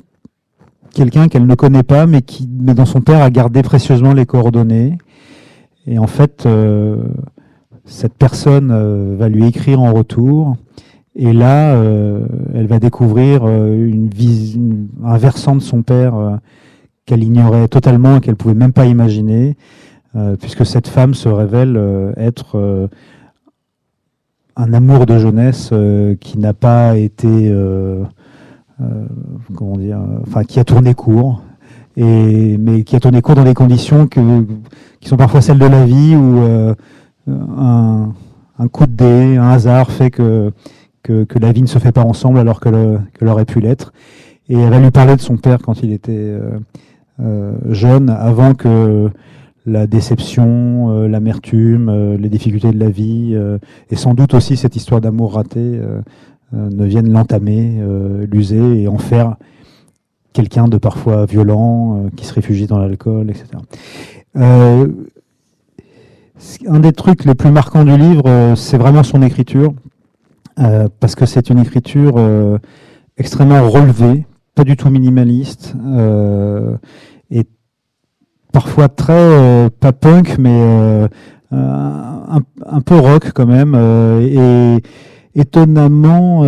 quelqu'un 0.93 1.27
qu'elle 1.27 1.47
ne 1.47 1.55
connaît 1.55 1.83
pas, 1.83 2.05
mais 2.05 2.21
qui, 2.21 2.47
mais 2.59 2.73
dont 2.73 2.85
son 2.85 3.01
père 3.01 3.21
a 3.21 3.29
gardé 3.29 3.61
précieusement 3.63 4.13
les 4.13 4.25
coordonnées. 4.25 4.97
Et 5.85 5.99
en 5.99 6.07
fait, 6.07 6.47
cette 7.85 8.13
personne 8.13 8.71
euh, 8.71 9.15
va 9.17 9.29
lui 9.29 9.45
écrire 9.45 9.81
en 9.81 9.93
retour. 9.93 10.55
Et 11.15 11.33
là, 11.33 11.75
euh, 11.75 12.25
elle 12.53 12.67
va 12.67 12.79
découvrir 12.79 13.41
euh, 13.43 13.87
une, 13.87 14.09
un 15.03 15.17
versant 15.17 15.55
de 15.55 15.61
son 15.61 15.83
père 15.83 16.39
qu'elle 17.05 17.23
ignorait 17.23 17.67
totalement 17.67 18.17
et 18.17 18.21
qu'elle 18.21 18.35
pouvait 18.35 18.53
même 18.55 18.73
pas 18.73 18.85
imaginer, 18.85 19.57
puisque 20.39 20.65
cette 20.65 20.87
femme 20.87 21.13
se 21.15 21.27
révèle 21.27 21.77
être 22.15 22.89
un 24.55 24.73
amour 24.73 25.05
de 25.05 25.17
jeunesse 25.19 25.73
qui 26.21 26.37
n'a 26.37 26.53
pas 26.53 26.95
été, 26.97 27.53
comment 29.55 29.77
dire, 29.77 29.99
enfin 30.21 30.43
qui 30.43 30.59
a 30.59 30.63
tourné 30.63 30.93
court, 30.93 31.43
et 31.95 32.57
mais 32.57 32.83
qui 32.83 32.95
a 32.95 32.99
tourné 32.99 33.21
court 33.21 33.35
dans 33.35 33.43
des 33.43 33.53
conditions 33.53 34.07
que, 34.07 34.45
qui 34.99 35.09
sont 35.09 35.17
parfois 35.17 35.41
celles 35.41 35.59
de 35.59 35.65
la 35.65 35.85
vie 35.85 36.15
où 36.15 36.39
un, 37.27 38.13
coup 38.71 38.85
de 38.85 38.91
dé, 38.91 39.37
un 39.37 39.49
hasard 39.49 39.91
fait 39.91 40.11
que, 40.11 40.51
que, 41.03 41.39
la 41.39 41.51
vie 41.51 41.61
ne 41.61 41.67
se 41.67 41.79
fait 41.79 41.91
pas 41.91 42.03
ensemble 42.03 42.39
alors 42.39 42.59
qu'elle 42.59 43.27
aurait 43.27 43.45
pu 43.45 43.59
l'être. 43.59 43.93
Et 44.49 44.57
elle 44.57 44.69
va 44.69 44.79
lui 44.79 44.91
parler 44.91 45.15
de 45.15 45.21
son 45.21 45.37
père 45.37 45.59
quand 45.59 45.83
il 45.83 45.93
était 45.93 46.11
euh, 46.11 46.59
euh, 47.21 47.53
jeune, 47.69 48.09
avant 48.09 48.53
que 48.53 49.09
la 49.65 49.87
déception, 49.87 50.91
euh, 50.91 51.07
l'amertume, 51.07 52.15
les 52.19 52.29
difficultés 52.29 52.71
de 52.71 52.79
la 52.79 52.89
vie, 52.89 53.37
et 53.89 53.95
sans 53.95 54.13
doute 54.13 54.33
aussi 54.33 54.57
cette 54.57 54.75
histoire 54.75 55.01
d'amour 55.01 55.35
raté, 55.35 55.79
ne 56.53 56.85
viennent 56.85 57.11
l'entamer, 57.11 57.81
l'user 58.31 58.83
et 58.83 58.87
en 58.87 58.97
faire 58.97 59.35
quelqu'un 60.33 60.67
de 60.67 60.77
parfois 60.77 61.25
violent, 61.25 62.05
qui 62.15 62.25
se 62.25 62.33
réfugie 62.33 62.67
dans 62.67 62.77
l'alcool, 62.77 63.29
etc 63.29 63.57
un 66.67 66.79
des 66.79 66.93
trucs 66.93 67.25
les 67.25 67.35
plus 67.35 67.51
marquants 67.51 67.85
du 67.85 67.97
livre, 67.97 68.23
euh, 68.27 68.55
c'est 68.55 68.77
vraiment 68.77 69.03
son 69.03 69.21
écriture, 69.21 69.73
euh, 70.59 70.87
parce 70.99 71.15
que 71.15 71.25
c'est 71.25 71.49
une 71.49 71.59
écriture 71.59 72.15
euh, 72.17 72.57
extrêmement 73.17 73.67
relevée, 73.69 74.25
pas 74.55 74.63
du 74.63 74.75
tout 74.75 74.89
minimaliste, 74.89 75.75
et 77.31 77.43
parfois 78.51 78.87
très, 78.87 79.69
pas 79.79 79.93
punk, 79.93 80.37
mais 80.37 81.07
un, 81.51 82.81
peu 82.85 82.95
rock 82.99 83.31
quand 83.33 83.47
même, 83.47 83.73
et 84.21 84.77
étonnamment, 85.35 86.43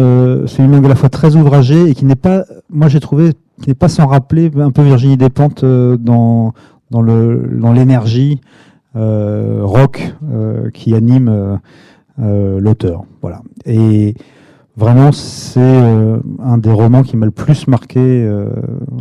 c'est 0.48 0.64
une 0.64 0.72
langue 0.72 0.86
à 0.86 0.90
la 0.90 0.96
fois 0.96 1.10
très 1.10 1.36
ouvragée 1.36 1.90
et 1.90 1.96
qui 1.96 2.06
n'est 2.06 2.16
pas, 2.16 2.46
moi 2.70 2.88
j'ai 2.88 3.00
trouvé, 3.00 3.32
qui 3.62 3.70
n'est 3.70 3.76
pas 3.76 3.90
sans 3.90 4.08
rappeler 4.08 4.52
un 4.58 4.72
peu 4.72 4.82
Virginie 4.84 5.18
Despentes 5.18 5.64
dans 5.64 6.54
dans 6.92 7.02
le 7.02 7.50
dans 7.60 7.74
l'énergie 7.74 8.40
euh, 8.96 9.60
rock 9.64 10.14
euh, 10.32 10.70
qui 10.72 10.96
anime 10.96 11.60
euh, 12.22 12.60
l'auteur. 12.62 13.04
Voilà. 13.22 13.42
Et 13.66 14.16
vraiment, 14.78 15.12
c'est 15.12 15.82
un 16.40 16.58
des 16.58 16.72
romans 16.72 17.04
qui 17.04 17.18
m'a 17.18 17.26
le 17.26 17.32
plus 17.34 17.68
marqué 17.68 18.30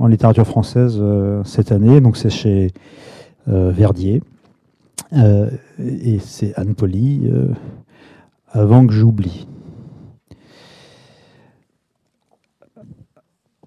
en 0.00 0.06
littérature 0.08 0.46
française 0.46 1.00
cette 1.44 1.70
année. 1.70 2.00
Donc, 2.00 2.16
c'est 2.16 2.30
chez 2.30 2.72
Verdier. 3.46 4.22
et 5.12 6.18
c'est 6.20 6.54
Anne 6.56 6.74
Poli, 6.74 7.30
avant 8.50 8.86
que 8.86 8.92
j'oublie. 8.92 9.46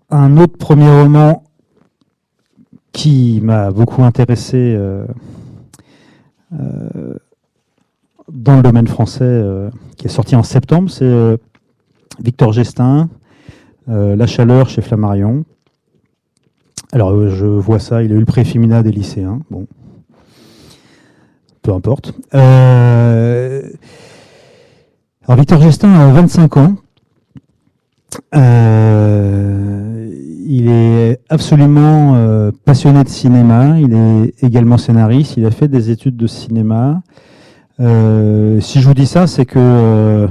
Un 0.10 0.38
autre 0.38 0.58
premier 0.58 0.90
roman 0.90 1.44
qui 2.94 3.42
m'a 3.44 3.72
beaucoup 3.72 4.04
intéressé 4.04 4.78
euh, 6.54 7.16
dans 8.32 8.56
le 8.58 8.64
domaine 8.64 8.88
français 8.88 9.24
euh, 9.24 9.70
qui 9.98 10.08
est 10.08 10.10
sorti 10.10 10.36
en 10.36 10.44
septembre, 10.44 10.90
c'est 10.90 11.06
euh, 11.06 11.38
Victor 12.24 12.52
Gestin, 12.52 13.10
La 13.88 14.28
chaleur 14.28 14.70
chez 14.70 14.82
Flammarion. 14.82 15.46
Alors 16.92 17.30
je 17.30 17.46
vois 17.46 17.80
ça, 17.80 18.04
il 18.04 18.12
a 18.12 18.16
eu 18.16 18.26
le 18.26 18.84
des 18.84 18.92
lycéens. 18.92 19.40
Bon, 19.50 19.66
peu 21.62 21.72
importe. 21.74 22.14
alors 22.32 23.64
Victor 25.38 25.62
Gestin 25.62 25.94
a 25.94 26.12
25 26.12 26.58
ans. 26.58 26.76
Il 30.50 30.70
est 30.70 31.20
absolument 31.30 32.14
euh, 32.16 32.52
passionné 32.64 33.04
de 33.04 33.10
cinéma. 33.10 33.78
Il 33.80 33.94
est 33.94 34.44
également 34.44 34.78
scénariste. 34.78 35.36
Il 35.36 35.46
a 35.46 35.52
fait 35.52 35.68
des 35.68 35.92
études 35.92 36.16
de 36.16 36.28
cinéma. 36.28 37.02
Euh, 37.82 38.62
si 38.62 38.80
je 38.80 38.88
vous 38.88 38.94
dis 38.94 39.06
ça, 39.06 39.28
c'est 39.28 39.46
que 39.46 40.28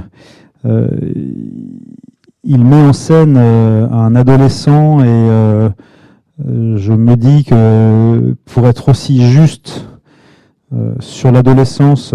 euh, 0.65 0.97
il 2.43 2.63
met 2.63 2.81
en 2.81 2.93
scène 2.93 3.37
un 3.37 4.15
adolescent 4.15 5.03
et 5.03 5.69
je 6.39 6.93
me 6.93 7.15
dis 7.15 7.43
que 7.43 8.35
pour 8.45 8.67
être 8.67 8.89
aussi 8.89 9.21
juste 9.29 9.85
sur 10.99 11.31
l'adolescence, 11.31 12.13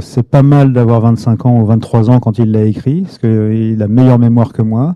c'est 0.00 0.22
pas 0.22 0.42
mal 0.42 0.72
d'avoir 0.72 1.02
25 1.02 1.46
ans 1.46 1.60
ou 1.60 1.66
23 1.66 2.10
ans 2.10 2.20
quand 2.20 2.38
il 2.38 2.50
l'a 2.50 2.64
écrit, 2.64 3.02
parce 3.02 3.18
qu'il 3.18 3.80
a 3.80 3.88
meilleure 3.88 4.18
mémoire 4.18 4.52
que 4.52 4.62
moi. 4.62 4.94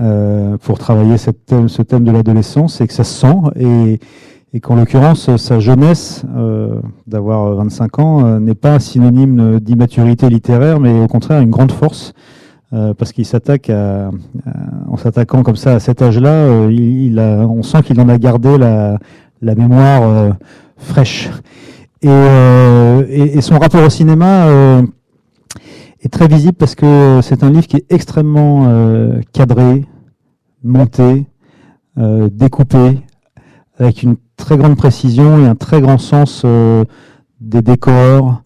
Euh, 0.00 0.56
pour 0.56 0.78
travailler 0.78 1.16
thème, 1.46 1.68
ce 1.68 1.82
thème 1.82 2.04
de 2.04 2.10
l'adolescence 2.10 2.80
et 2.80 2.86
que 2.86 2.92
ça 2.94 3.04
se 3.04 3.20
sent. 3.20 3.36
Et, 3.56 4.00
et 4.54 4.60
qu'en 4.60 4.74
l'occurrence 4.74 5.36
sa 5.36 5.60
jeunesse 5.60 6.24
euh, 6.36 6.80
d'avoir 7.06 7.54
25 7.54 7.98
ans 7.98 8.24
euh, 8.24 8.40
n'est 8.40 8.54
pas 8.54 8.80
synonyme 8.80 9.60
d'immaturité 9.60 10.28
littéraire 10.28 10.80
mais 10.80 11.02
au 11.02 11.06
contraire 11.06 11.40
une 11.40 11.50
grande 11.50 11.70
force 11.70 12.14
euh, 12.72 12.92
parce 12.94 13.12
qu'il 13.12 13.24
s'attaque 13.24 13.70
à, 13.70 14.10
en 14.88 14.96
s'attaquant 14.96 15.44
comme 15.44 15.54
ça 15.54 15.74
à 15.74 15.80
cet 15.80 16.02
âge-là 16.02 16.68
il, 16.68 17.20
a, 17.20 17.46
on 17.46 17.62
sent 17.62 17.82
qu'il 17.82 18.00
en 18.00 18.08
a 18.08 18.18
gardé 18.18 18.58
la, 18.58 18.98
la 19.40 19.54
mémoire 19.54 20.34
fraîche. 20.76 21.30
Et, 22.02 22.08
et, 22.08 23.40
son 23.42 23.58
rapport 23.58 23.84
au 23.84 23.90
cinéma 23.90 24.48
est 26.02 26.08
très 26.08 26.28
visible 26.28 26.54
parce 26.54 26.74
que 26.74 27.20
c'est 27.22 27.44
un 27.44 27.50
livre 27.50 27.66
qui 27.66 27.76
est 27.76 27.84
extrêmement 27.90 28.66
euh, 28.68 29.20
cadré, 29.32 29.84
monté, 30.62 31.26
euh, 31.98 32.28
découpé, 32.30 33.00
avec 33.78 34.02
une 34.02 34.16
très 34.36 34.56
grande 34.56 34.76
précision 34.76 35.38
et 35.38 35.46
un 35.46 35.54
très 35.54 35.80
grand 35.80 35.98
sens 35.98 36.42
euh, 36.44 36.84
des 37.40 37.62
décors, 37.62 38.42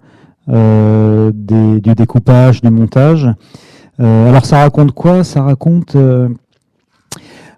des, 0.46 1.80
du 1.80 1.94
découpage, 1.94 2.60
du 2.60 2.70
montage. 2.70 3.26
alors 3.98 4.44
ça 4.44 4.58
raconte 4.58 4.92
quoi? 4.92 5.24
Ça 5.24 5.42
raconte 5.42 5.96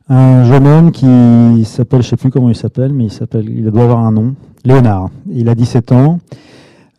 un 0.08 0.44
jeune 0.44 0.66
homme 0.68 0.92
qui 0.92 1.64
s'appelle, 1.64 2.02
je 2.02 2.08
sais 2.10 2.16
plus 2.16 2.30
comment 2.30 2.48
il 2.48 2.54
s'appelle, 2.54 2.92
mais 2.92 3.08
il 3.08 3.64
doit 3.64 3.82
avoir 3.82 3.98
un 3.98 4.12
nom, 4.12 4.36
Léonard. 4.64 5.10
Il 5.28 5.48
a 5.48 5.56
17 5.56 5.90
ans. 5.90 6.20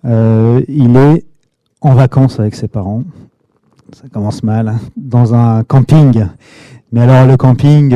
il 0.04 0.98
est 0.98 1.26
en 1.82 1.94
vacances 1.94 2.40
avec 2.40 2.56
ses 2.56 2.68
parents. 2.68 3.04
Ça 3.94 4.10
commence 4.10 4.44
mal, 4.44 4.68
hein, 4.68 4.80
dans 4.98 5.34
un 5.34 5.64
camping. 5.64 6.26
Mais 6.92 7.02
alors 7.02 7.26
le 7.26 7.38
camping, 7.38 7.94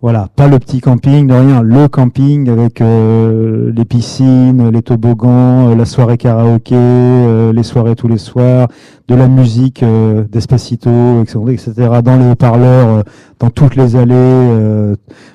voilà, 0.00 0.28
pas 0.36 0.46
le 0.46 0.60
petit 0.60 0.80
camping, 0.80 1.26
de 1.26 1.34
rien, 1.34 1.60
le 1.60 1.88
camping 1.88 2.48
avec 2.48 2.80
euh, 2.80 3.72
les 3.74 3.84
piscines, 3.84 4.70
les 4.70 4.80
toboggans, 4.80 5.70
euh, 5.70 5.74
la 5.74 5.84
soirée 5.84 6.16
karaoké, 6.16 6.76
euh, 6.76 7.52
les 7.52 7.64
soirées 7.64 7.96
tous 7.96 8.06
les 8.06 8.18
soirs, 8.18 8.68
de 9.08 9.16
la 9.16 9.26
musique 9.26 9.84
d'Espacito, 10.30 11.22
etc., 11.22 11.72
dans 12.04 12.16
les 12.16 12.30
haut-parleurs, 12.30 13.02
dans 13.40 13.50
toutes 13.50 13.74
les 13.74 13.96
allées, 13.96 14.94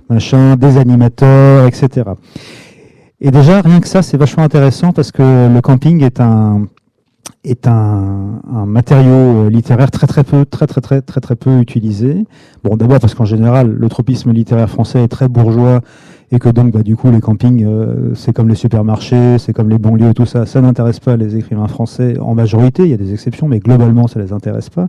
machin, 0.10 0.56
des 0.56 0.78
animateurs, 0.78 1.68
etc. 1.68 2.12
Et 3.20 3.32
déjà, 3.32 3.60
rien 3.60 3.82
que 3.82 3.88
ça, 3.88 4.02
c'est 4.02 4.16
vachement 4.16 4.44
intéressant 4.44 4.94
parce 4.94 5.12
que 5.12 5.54
le 5.54 5.60
camping 5.60 6.02
est 6.04 6.22
un, 6.22 6.68
est 7.44 7.68
un, 7.68 8.42
un, 8.52 8.66
matériau 8.66 9.12
euh, 9.46 9.50
littéraire 9.50 9.92
très 9.92 10.08
très 10.08 10.24
peu 10.24 10.46
très 10.46 10.68
très 10.68 10.82
très 10.82 11.02
très 11.02 11.22
très 11.22 11.36
peu 11.36 11.60
utilisé. 11.60 12.26
Bon, 12.64 12.78
d'abord 12.78 13.00
parce 13.00 13.16
qu'en 13.16 13.26
général, 13.26 13.70
le 13.70 13.90
tropisme 13.90 14.32
littéraire 14.32 14.70
français 14.70 15.04
est 15.04 15.08
très 15.10 15.28
bourgeois 15.28 15.82
et 16.32 16.40
que 16.40 16.50
donc 16.50 16.72
bah, 16.72 16.84
du 16.84 16.96
coup 16.96 17.12
les 17.12 17.22
campings, 17.22 17.64
euh, 17.66 18.14
c'est 18.16 18.34
comme 18.34 18.50
les 18.50 18.56
supermarchés, 18.56 19.38
c'est 19.38 19.54
comme 19.54 19.70
les 19.70 19.78
banlieues 19.78 20.14
tout 20.14 20.26
ça, 20.26 20.46
ça 20.46 20.62
n'intéresse 20.62 21.00
pas 21.00 21.18
les 21.18 21.38
écrivains 21.38 21.68
français 21.68 22.18
en 22.20 22.34
majorité. 22.34 22.84
Il 22.84 22.90
y 22.90 22.94
a 22.94 22.98
des 22.98 23.14
exceptions, 23.14 23.48
mais 23.48 23.60
globalement, 23.60 24.08
ça 24.08 24.20
les 24.20 24.34
intéresse 24.34 24.70
pas. 24.70 24.88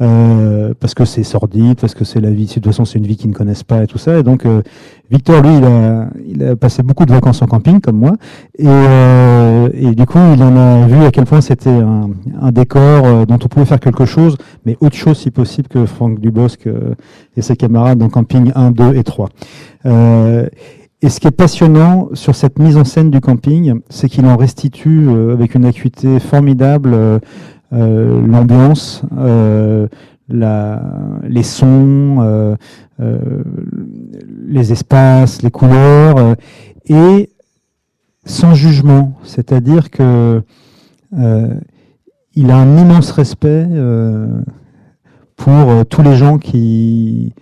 Euh, 0.00 0.72
parce 0.80 0.94
que 0.94 1.04
c'est 1.04 1.22
sordide, 1.24 1.78
parce 1.78 1.94
que 1.94 2.04
c'est 2.04 2.20
la 2.20 2.30
vie, 2.30 2.46
de 2.46 2.52
toute 2.52 2.64
façon 2.64 2.86
c'est 2.86 2.98
une 2.98 3.06
vie 3.06 3.16
qu'ils 3.16 3.28
ne 3.28 3.34
connaissent 3.34 3.64
pas 3.64 3.82
et 3.82 3.86
tout 3.86 3.98
ça. 3.98 4.18
Et 4.18 4.22
donc 4.22 4.46
euh, 4.46 4.62
Victor, 5.10 5.42
lui, 5.42 5.58
il 5.58 5.64
a, 5.64 6.08
il 6.26 6.42
a 6.42 6.56
passé 6.56 6.82
beaucoup 6.82 7.04
de 7.04 7.12
vacances 7.12 7.42
en 7.42 7.46
camping 7.46 7.80
comme 7.80 7.98
moi, 7.98 8.16
et, 8.58 8.64
euh, 8.66 9.68
et 9.74 9.94
du 9.94 10.06
coup 10.06 10.18
il 10.34 10.42
en 10.42 10.56
a 10.56 10.86
vu 10.86 11.04
à 11.04 11.10
quel 11.10 11.24
point 11.24 11.42
c'était 11.42 11.68
un, 11.68 12.10
un, 12.40 12.50
décor 12.50 13.26
dont 13.26 13.38
on 13.44 13.48
pouvait 13.48 13.66
faire 13.66 13.80
quelque 13.80 14.06
chose, 14.06 14.38
mais 14.64 14.78
autre 14.80 14.96
chose 14.96 15.18
si 15.18 15.30
possible 15.30 15.68
que 15.68 15.84
Franck 15.84 16.18
Dubosc 16.18 16.66
et 17.36 17.42
ses 17.42 17.56
camarades 17.56 17.98
dans 17.98 18.08
camping 18.08 18.52
1, 18.54 18.70
2 18.70 18.96
et 18.96 19.04
3. 19.04 19.28
Et 21.02 21.08
ce 21.08 21.18
qui 21.18 21.26
est 21.26 21.30
passionnant 21.30 22.10
sur 22.12 22.34
cette 22.34 22.58
mise 22.58 22.76
en 22.76 22.84
scène 22.84 23.10
du 23.10 23.20
camping, 23.20 23.80
c'est 23.88 24.10
qu'il 24.10 24.26
en 24.26 24.36
restitue 24.36 25.08
avec 25.32 25.54
une 25.54 25.64
acuité 25.64 26.20
formidable 26.20 26.90
euh, 26.92 27.18
l'ambiance, 27.72 29.02
euh, 29.16 29.86
les 30.28 31.42
sons, 31.42 32.18
euh, 32.20 32.56
les 34.46 34.72
espaces, 34.72 35.42
les 35.42 35.50
couleurs, 35.50 36.36
et 36.86 37.30
sans 38.24 38.54
jugement. 38.54 39.14
C'est-à-dire 39.24 39.90
que 39.90 40.42
il 42.36 42.50
a 42.50 42.56
un 42.56 42.76
immense 42.78 43.10
respect 43.10 43.66
pour 45.36 45.86
tous 45.86 46.02
les 46.02 46.14
gens 46.14 46.38
qui 46.38 47.34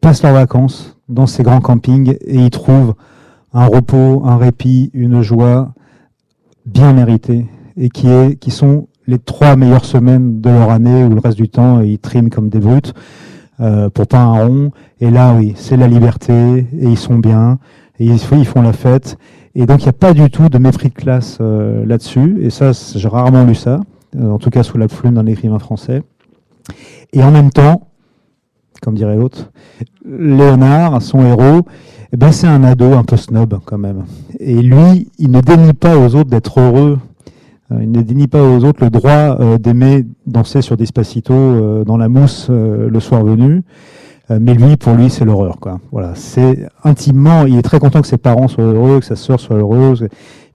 passent 0.00 0.22
leurs 0.22 0.32
vacances 0.32 0.96
dans 1.08 1.26
ces 1.26 1.42
grands 1.42 1.60
campings 1.60 2.16
et 2.20 2.44
y 2.44 2.50
trouvent 2.50 2.94
un 3.52 3.66
repos, 3.66 4.22
un 4.24 4.36
répit, 4.36 4.90
une 4.94 5.22
joie 5.22 5.72
bien 6.66 6.92
méritée 6.92 7.46
et 7.76 7.88
qui, 7.88 8.08
est, 8.08 8.36
qui 8.36 8.50
sont 8.50 8.88
les 9.06 9.18
trois 9.18 9.56
meilleures 9.56 9.84
semaines 9.84 10.40
de 10.40 10.50
leur 10.50 10.70
année 10.70 11.04
où 11.04 11.10
le 11.10 11.20
reste 11.20 11.36
du 11.36 11.48
temps 11.48 11.80
ils 11.80 11.98
triment 11.98 12.30
comme 12.30 12.48
des 12.48 12.60
brutes 12.60 12.94
euh, 13.60 13.88
pour 13.90 14.06
pas 14.06 14.18
un 14.18 14.44
rond. 14.44 14.70
Et 15.00 15.10
là, 15.10 15.34
oui, 15.34 15.52
c'est 15.56 15.76
la 15.76 15.86
liberté 15.86 16.32
et 16.32 16.84
ils 16.84 16.98
sont 16.98 17.18
bien 17.18 17.58
et 18.00 18.06
ils, 18.06 18.18
font 18.18 18.62
la 18.62 18.72
fête. 18.72 19.16
Et 19.54 19.66
donc 19.66 19.82
il 19.82 19.84
n'y 19.84 19.90
a 19.90 19.92
pas 19.92 20.12
du 20.12 20.28
tout 20.30 20.48
de 20.48 20.58
mépris 20.58 20.88
de 20.88 20.94
classe 20.94 21.38
euh, 21.40 21.84
là-dessus. 21.86 22.38
Et 22.40 22.50
ça, 22.50 22.72
j'ai 22.72 23.08
rarement 23.08 23.44
lu 23.44 23.54
ça, 23.54 23.80
euh, 24.16 24.30
en 24.30 24.38
tout 24.38 24.50
cas 24.50 24.62
sous 24.62 24.78
la 24.78 24.88
plume 24.88 25.14
d'un 25.14 25.26
écrivain 25.26 25.58
français. 25.58 26.02
Et 27.12 27.22
en 27.22 27.30
même 27.30 27.50
temps, 27.50 27.88
comme 28.82 28.94
dirait 28.94 29.16
l'autre, 29.16 29.52
Léonard, 30.04 31.00
son 31.00 31.24
héros, 31.24 31.62
eh 32.12 32.16
ben 32.16 32.32
c'est 32.32 32.46
un 32.46 32.64
ado 32.64 32.92
un 32.94 33.04
peu 33.04 33.16
snob 33.16 33.58
quand 33.64 33.78
même. 33.78 34.04
Et 34.40 34.60
lui, 34.60 35.08
il 35.18 35.30
ne 35.30 35.40
dénie 35.40 35.72
pas 35.72 35.96
aux 35.96 36.14
autres 36.16 36.30
d'être 36.30 36.60
heureux 36.60 36.98
il 37.70 37.90
ne 37.90 38.02
dénie 38.02 38.26
pas 38.26 38.42
aux 38.42 38.64
autres 38.64 38.84
le 38.84 38.90
droit 38.90 39.38
euh, 39.40 39.58
d'aimer 39.58 40.04
danser 40.26 40.62
sur 40.62 40.76
Despacito 40.76 41.32
euh, 41.32 41.84
dans 41.84 41.96
la 41.96 42.08
mousse 42.08 42.48
le 42.50 43.00
soir 43.00 43.24
venu. 43.24 43.62
mais 44.28 44.54
lui, 44.54 44.76
pour 44.76 44.94
lui, 44.94 45.10
c'est 45.10 45.24
l'horreur. 45.24 45.58
Quoi. 45.60 45.80
Voilà, 45.92 46.12
c'est 46.14 46.66
intimement. 46.82 47.46
Il 47.46 47.56
est 47.56 47.62
très 47.62 47.78
content 47.78 48.00
que 48.00 48.06
ses 48.06 48.18
parents 48.18 48.48
soient 48.48 48.64
heureux, 48.64 49.00
que 49.00 49.06
sa 49.06 49.16
sœur 49.16 49.40
soit 49.40 49.56
heureuse. 49.56 50.08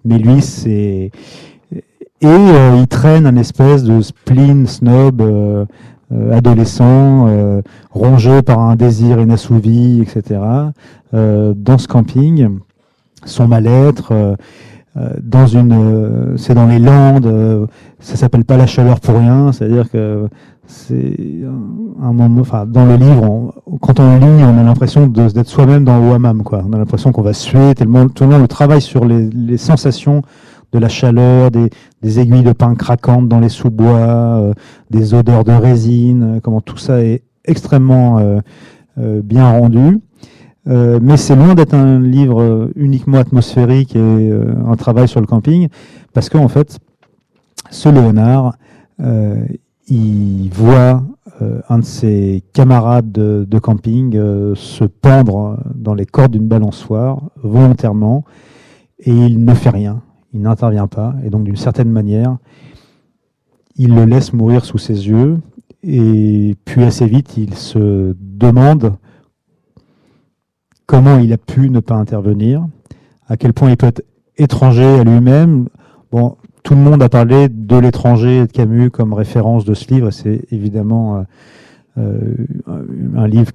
Mais 0.06 0.18
lui, 0.18 0.42
c'est 0.42 1.12
et 2.22 2.28
il 2.78 2.88
traîne 2.90 3.26
un 3.26 3.38
espèce 3.38 3.84
de 3.84 4.02
spleen 4.02 4.68
snob 4.68 5.24
adolescent, 6.32 7.62
rongé 7.92 8.42
par 8.42 8.60
un 8.60 8.76
désir 8.76 9.22
inassouvi, 9.22 10.02
etc. 10.02 10.42
dans 11.14 11.78
ce 11.78 11.88
camping, 11.88 12.60
son 13.26 13.48
mal-être 13.48 14.12
euh, 14.12 14.36
dans 14.96 15.46
une, 15.46 15.72
euh, 15.72 16.38
c'est 16.38 16.54
dans 16.54 16.66
les 16.66 16.80
Landes, 16.80 17.26
euh, 17.26 17.68
ça 18.00 18.16
s'appelle 18.16 18.44
pas 18.44 18.58
la 18.58 18.66
chaleur 18.66 19.00
pour 19.00 19.16
rien, 19.18 19.52
c'est-à-dire 19.52 19.90
que 19.90 20.28
c'est 20.66 21.16
un 22.02 22.12
moment, 22.12 22.42
enfin, 22.42 22.66
dans 22.66 22.86
le 22.86 22.96
livre, 22.96 23.54
quand 23.82 24.00
on 24.00 24.18
lit, 24.18 24.44
on 24.44 24.58
a 24.58 24.64
l'impression 24.64 25.08
d'être 25.08 25.48
soi-même 25.48 25.84
dans 25.84 26.00
le 26.00 26.14
hammam, 26.14 26.44
quoi. 26.44 26.64
On 26.68 26.74
a 26.74 26.78
l'impression 26.78 27.12
qu'on 27.12 27.22
va 27.22 27.34
suer, 27.34 27.76
tellement, 27.76 28.08
tout 28.08 28.24
le 28.24 28.30
monde 28.30 28.48
travaille 28.48 28.82
sur 28.82 29.06
les, 29.06 29.30
les 29.30 29.58
sensations 29.58 30.22
de 30.72 30.80
la 30.80 30.90
chaleur, 30.90 31.50
des, 31.50 31.70
des, 32.02 32.20
aiguilles 32.20 32.44
de 32.44 32.52
pain 32.52 32.76
craquantes 32.76 33.28
dans 33.28 33.40
les 33.40 33.50
sous-bois, 33.50 34.54
des 34.92 35.14
odeurs 35.16 35.44
de 35.44 35.52
résine, 35.52 36.40
comment 36.44 36.62
tout 36.62 36.78
ça 36.78 37.04
est 37.04 37.24
extrêmement 37.46 38.20
bien 38.98 39.50
rendu. 39.50 40.00
Euh, 40.70 41.00
mais 41.02 41.18
c'est 41.18 41.36
loin 41.36 41.56
d'être 41.56 41.74
un 41.74 42.00
livre 42.00 42.70
uniquement 42.76 43.18
atmosphérique 43.18 43.96
et 43.96 44.00
euh, 44.00 44.54
un 44.68 44.76
travail 44.76 45.08
sur 45.08 45.20
le 45.20 45.26
camping, 45.26 45.68
parce 46.14 46.30
qu'en 46.30 46.48
fait, 46.48 46.80
ce 47.72 47.90
Léonard, 47.90 48.56
euh, 49.00 49.44
il 49.88 50.50
voit 50.54 51.04
un 51.70 51.80
de 51.80 51.86
ses 51.86 52.44
camarades 52.52 53.14
de, 53.14 53.60
camping 53.60 54.12
se 54.56 54.84
pendre 54.84 55.58
dans 55.74 55.94
les 55.94 56.06
cordes 56.06 56.34
d'une 56.34 56.50
balançoire 56.50 57.22
volontairement, 57.42 58.26
et 59.00 59.14
il 59.14 59.46
ne 59.46 59.54
fait 59.54 59.70
rien, 59.70 60.02
il 60.34 60.42
n'intervient 60.42 60.88
pas, 60.88 61.16
et 61.24 61.30
donc 61.30 61.46
d'une 61.46 61.56
certaine 61.56 61.90
manière, 61.90 62.38
il 63.78 63.96
le 63.96 64.04
laisse 64.04 64.34
mourir 64.34 64.66
sous 64.66 64.78
ses 64.78 65.08
yeux, 65.08 65.38
et 65.82 66.56
puis 66.66 66.84
assez 66.84 67.08
vite, 67.08 67.38
il 67.38 67.54
se 67.54 68.18
demande 68.20 68.98
comment 70.90 71.20
il 71.20 71.32
a 71.34 71.38
pu 71.38 71.70
ne 71.70 71.82
pas 71.82 71.94
intervenir, 71.94 72.66
à 73.28 73.38
quel 73.38 73.54
point 73.54 73.70
il 73.70 73.78
peut 73.78 73.86
être 73.86 74.04
étranger 74.38 74.84
à 74.84 75.04
lui-même. 75.04 75.70
Bon, 76.12 76.36
tout 76.64 76.74
le 76.74 76.80
monde 76.82 77.04
a 77.04 77.10
parlé 77.10 77.48
de 77.48 77.78
l'étranger 77.78 78.40
et 78.40 78.48
de 78.48 78.52
Camus 78.52 78.90
comme 78.90 79.14
référence 79.14 79.66
de 79.66 79.76
ce 79.76 79.94
livre. 79.94 80.10
C'est 80.10 80.48
évidemment 80.50 81.18
euh, 81.18 81.22
euh, 82.00 82.36
un 83.16 83.28
livre 83.28 83.52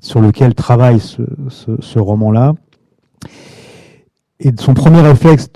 sur 0.00 0.22
lequel 0.22 0.54
travaille 0.54 1.00
ce, 1.00 1.98
roman-là. 1.98 2.54
Et 4.40 4.50
son 4.58 4.72
premier 4.72 5.02
réflexe 5.02 5.50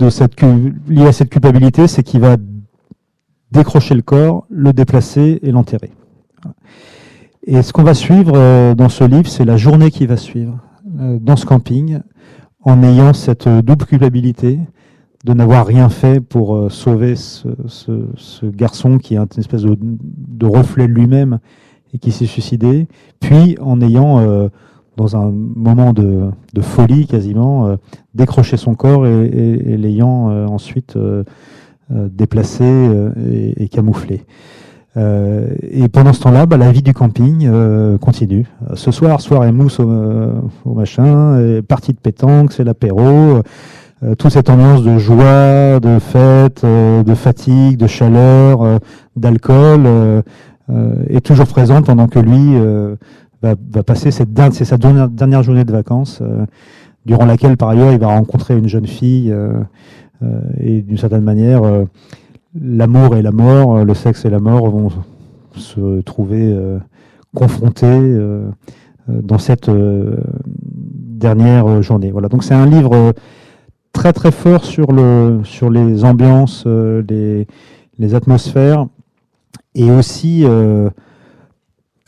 lié 0.90 1.06
à 1.06 1.12
cette 1.12 1.30
culpabilité, 1.30 1.86
c'est 1.86 2.02
qu'il 2.02 2.20
va 2.20 2.36
décrocher 3.50 3.94
le 3.94 4.02
corps, 4.02 4.44
le 4.50 4.74
déplacer 4.74 5.38
et 5.42 5.52
l'enterrer. 5.52 5.92
Et 7.46 7.62
ce 7.62 7.72
qu'on 7.72 7.82
va 7.82 7.94
suivre 7.94 8.34
euh, 8.36 8.74
dans 8.74 8.90
ce 8.90 9.04
livre, 9.04 9.30
c'est 9.30 9.46
la 9.46 9.56
journée 9.56 9.90
qui 9.90 10.04
va 10.04 10.18
suivre. 10.18 10.58
Euh, 11.00 11.18
dans 11.20 11.36
ce 11.36 11.46
camping 11.46 12.00
en 12.62 12.82
ayant 12.82 13.12
cette 13.12 13.48
double 13.48 13.86
culpabilité 13.86 14.58
de 15.24 15.32
n'avoir 15.32 15.66
rien 15.66 15.88
fait 15.88 16.20
pour 16.20 16.54
euh, 16.54 16.68
sauver 16.68 17.14
ce, 17.16 18.46
garçon 18.46 18.98
qui 18.98 19.14
est 19.14 19.18
une 19.18 19.26
espèce 19.38 19.62
de, 19.62 20.46
reflet 20.46 20.86
de 20.86 20.92
lui-même 20.92 21.38
et 21.94 21.98
qui 21.98 22.10
s'est 22.10 22.26
suicidé, 22.26 22.88
puis 23.20 23.56
en 23.60 23.80
ayant, 23.80 24.18
euh, 24.20 24.48
dans 24.96 25.16
un 25.16 25.30
moment 25.30 25.92
de, 25.92 26.30
folie 26.60 27.06
quasiment, 27.06 27.76
décroché 28.14 28.56
son 28.56 28.74
corps 28.74 29.06
et, 29.06 29.76
l'ayant 29.76 30.28
ensuite 30.46 30.98
déplacé 31.90 32.64
et 33.56 33.68
camouflé. 33.68 34.24
Euh, 34.96 35.46
et 35.62 35.88
pendant 35.88 36.12
ce 36.12 36.20
temps-là, 36.20 36.46
bah, 36.46 36.56
la 36.56 36.70
vie 36.70 36.82
du 36.82 36.92
camping 36.92 37.46
euh, 37.46 37.96
continue. 37.98 38.46
Ce 38.74 38.90
soir, 38.90 39.20
soirée 39.20 39.52
mousse 39.52 39.80
au, 39.80 39.88
euh, 39.88 40.32
au 40.64 40.74
machin, 40.74 41.60
partie 41.66 41.92
de 41.92 41.98
pétanque, 41.98 42.52
c'est 42.52 42.64
l'apéro. 42.64 43.40
toute 44.18 44.32
cette 44.32 44.50
ambiance 44.50 44.82
de 44.82 44.98
joie, 44.98 45.80
de 45.80 45.98
fête, 45.98 46.64
de 46.64 47.14
fatigue, 47.14 47.76
de 47.78 47.86
chaleur, 47.86 48.80
d'alcool 49.16 50.22
est 51.08 51.20
toujours 51.20 51.46
présente 51.46 51.86
pendant 51.86 52.08
que 52.08 52.18
lui 52.18 52.56
va, 53.42 53.54
va, 53.72 53.82
passer 53.82 54.10
cette 54.10 54.30
c'est 54.52 54.64
sa 54.64 54.76
dernière, 54.76 55.42
journée 55.42 55.64
de 55.64 55.72
vacances, 55.72 56.20
durant 57.06 57.26
laquelle 57.26 57.56
par 57.56 57.68
ailleurs 57.68 57.92
il 57.92 57.98
va 57.98 58.08
rencontrer 58.08 58.58
une 58.58 58.68
jeune 58.68 58.88
fille 58.88 59.32
et 60.60 60.82
d'une 60.82 60.98
certaine 60.98 61.22
manière, 61.22 61.62
l'amour 62.60 63.16
et 63.16 63.22
la 63.22 63.32
mort, 63.32 63.84
le 63.84 63.94
sexe 63.94 64.24
et 64.24 64.30
la 64.30 64.38
mort 64.38 64.68
vont 64.70 64.90
se 65.54 66.00
trouver 66.02 66.56
confrontés 67.34 68.18
dans 69.08 69.38
cette 69.38 69.70
dernière 70.78 71.82
journée. 71.82 72.10
Voilà. 72.10 72.28
Donc 72.28 72.44
c'est 72.44 72.54
un 72.54 72.66
livre 72.66 73.14
très 73.92 74.12
très 74.12 74.30
fort 74.30 74.64
sur, 74.64 74.92
le, 74.92 75.40
sur 75.44 75.70
les 75.70 76.04
ambiances, 76.04 76.66
les, 76.66 77.46
atmosphères, 78.14 78.86
et 79.74 79.90
aussi 79.90 80.44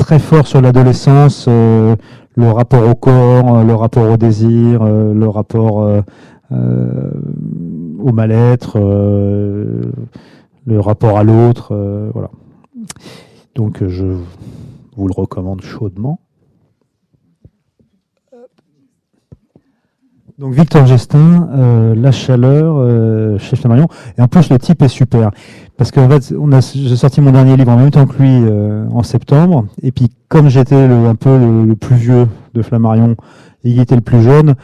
très 0.04 0.18
fort 0.18 0.46
sur 0.46 0.61
l'adolescence, 0.61 1.46
euh, 1.48 1.96
le 2.37 2.50
rapport 2.50 2.87
au 2.88 2.94
corps, 2.94 3.59
euh, 3.59 3.64
le 3.64 3.74
rapport 3.74 4.11
au 4.11 4.16
désir, 4.16 4.83
euh, 4.83 5.14
le 5.14 5.28
rapport 5.28 5.88
au 8.04 8.12
mal-être, 8.12 8.78
le 8.78 10.80
rapport 10.80 11.18
à 11.18 11.24
l'autre, 11.24 11.74
voilà. 12.12 12.30
Donc 13.54 13.82
je 13.86 14.04
vous 14.96 15.08
le 15.08 15.14
recommande 15.14 15.62
chaudement. 15.62 16.20
Donc 20.36 20.52
Victor 20.52 20.84
Gestin, 20.84 21.48
euh, 21.54 21.94
La 21.94 22.10
Chaleur, 22.10 22.74
euh, 22.76 23.38
chez 23.38 23.54
Flammarion. 23.54 23.86
Et 24.18 24.22
en 24.22 24.26
plus, 24.26 24.50
le 24.50 24.58
type 24.58 24.82
est 24.82 24.88
super. 24.88 25.30
Parce 25.76 25.92
qu'en 25.92 26.08
fait, 26.08 26.34
j'ai 26.74 26.96
sorti 26.96 27.20
mon 27.20 27.30
dernier 27.30 27.56
livre 27.56 27.70
en 27.70 27.76
même 27.76 27.92
temps 27.92 28.04
que 28.04 28.20
lui 28.20 28.40
euh, 28.42 28.84
en 28.92 29.04
septembre. 29.04 29.66
Et 29.82 29.92
puis, 29.92 30.10
comme 30.28 30.48
j'étais 30.48 30.74
un 30.74 31.14
peu 31.14 31.38
le, 31.38 31.76
plus 31.76 31.94
vieux 31.94 32.26
de 32.52 32.62
Flammarion 32.62 33.14
et 33.62 33.70
il 33.70 33.78
était 33.78 33.94
le 33.94 34.00
plus 34.00 34.22
jeune, 34.22 34.56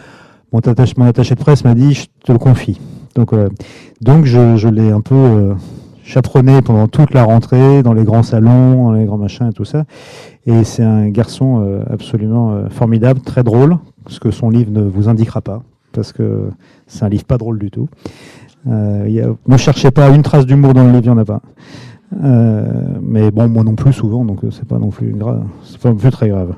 mon 0.53 0.59
attaché 0.59 1.35
de 1.37 1.41
presse 1.41 1.65
m'a 1.65 1.75
dit, 1.75 1.95
je 1.95 2.07
te 2.25 2.33
le 2.33 2.39
confie. 2.39 2.81
Donc, 3.15 3.35
donc 4.01 4.25
je, 4.25 4.69
l'ai 4.69 4.91
un 4.91 5.01
peu 5.01 5.55
chaperonné 6.05 6.63
pendant 6.63 6.89
toute 6.89 7.13
la 7.13 7.25
rentrée, 7.25 7.83
dans 7.83 7.93
les 7.93 8.05
grands 8.05 8.23
salons, 8.23 8.85
dans 8.85 8.93
les 8.93 9.05
grands 9.05 9.19
machins 9.19 9.49
et 9.49 9.53
tout 9.53 9.65
ça. 9.65 9.85
Et 10.47 10.65
c'est 10.65 10.85
un 10.85 11.09
garçon 11.09 11.83
absolument 11.91 12.69
formidable, 12.71 13.21
très 13.21 13.43
drôle, 13.43 13.79
ce 14.07 14.21
que 14.21 14.31
son 14.31 14.51
livre 14.51 14.71
ne 14.71 14.83
vous 14.83 15.09
indiquera 15.09 15.41
pas, 15.41 15.63
parce 15.93 16.13
que 16.13 16.51
c'est 16.87 17.05
un 17.05 17.09
livre 17.09 17.25
pas 17.25 17.39
drôle 17.39 17.59
du 17.59 17.71
tout. 17.71 17.89
Euh, 18.67 19.35
ne 19.47 19.57
cherchez 19.57 19.91
pas 19.91 20.09
une 20.11 20.23
trace 20.23 20.47
d'humour 20.47 20.75
dans 20.75 20.85
le 20.85 20.91
livre, 20.91 21.05
il 21.05 21.11
n'y 21.11 21.15
en 21.15 21.19
a 21.19 21.25
pas. 21.25 21.41
Euh, 22.23 22.99
mais 23.01 23.31
bon, 23.31 23.49
moi 23.49 23.63
non 23.63 23.75
plus 23.75 23.93
souvent, 23.93 24.25
donc 24.25 24.41
c'est 24.51 24.67
pas 24.67 24.79
non 24.79 24.91
plus 24.91 25.13
grave, 25.13 25.45
pas 25.83 25.91
non 25.91 25.97
plus 25.97 26.11
très 26.11 26.29
grave. 26.29 26.55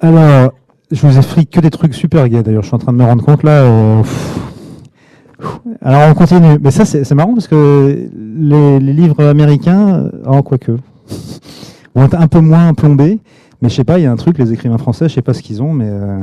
Alors, 0.00 0.52
je 0.90 1.06
vous 1.06 1.18
ai 1.18 1.22
fric 1.22 1.50
que 1.50 1.60
des 1.60 1.70
trucs 1.70 1.94
super 1.94 2.28
gays. 2.28 2.42
D'ailleurs, 2.42 2.62
je 2.62 2.68
suis 2.68 2.74
en 2.74 2.78
train 2.78 2.92
de 2.92 2.98
me 2.98 3.04
rendre 3.04 3.24
compte 3.24 3.42
là. 3.42 3.62
Euh, 3.62 4.02
alors 5.82 6.10
on 6.10 6.14
continue. 6.14 6.58
Mais 6.60 6.70
ça, 6.70 6.84
c'est 6.84 7.14
marrant 7.14 7.34
parce 7.34 7.48
que 7.48 8.08
les, 8.16 8.80
livres 8.80 9.24
américains, 9.24 10.10
oh, 10.26 10.42
quoique, 10.42 10.72
vont 11.94 12.04
être 12.04 12.18
un 12.18 12.28
peu 12.28 12.40
moins 12.40 12.74
plombés. 12.74 13.20
Mais 13.64 13.68
je 13.70 13.76
sais 13.76 13.84
pas, 13.84 13.98
il 13.98 14.02
y 14.02 14.06
a 14.06 14.12
un 14.12 14.16
truc, 14.16 14.38
les 14.38 14.52
écrivains 14.52 14.78
français, 14.78 15.08
je 15.08 15.14
sais 15.14 15.22
pas 15.22 15.32
ce 15.32 15.40
qu'ils 15.40 15.62
ont, 15.62 15.72
mais 15.72 15.88
euh, 15.88 16.20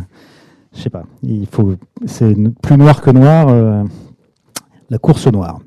je 0.75 0.81
sais 0.81 0.89
pas. 0.91 1.05
Il 1.23 1.47
faut, 1.47 1.73
c'est 2.05 2.35
plus 2.61 2.77
noir 2.77 3.01
que 3.01 3.09
noir, 3.09 3.47
euh, 3.49 3.83
la 4.91 4.97
course 4.99 5.25
noire. 5.27 5.59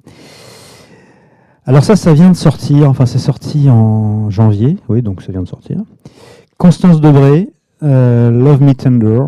Alors 1.67 1.83
ça, 1.83 1.97
ça 1.97 2.13
vient 2.13 2.31
de 2.31 2.37
sortir, 2.37 2.89
enfin 2.89 3.07
c'est 3.07 3.19
sorti 3.19 3.71
en 3.71 4.31
janvier, 4.31 4.77
oui, 4.89 5.03
donc 5.03 5.23
ça 5.23 5.33
vient 5.33 5.43
de 5.43 5.49
sortir. 5.49 5.79
Constance 6.59 7.01
Debré, 7.01 7.49
euh, 7.49 7.51
Love 7.85 8.63
Me 8.63 8.73
Tender, 8.73 9.23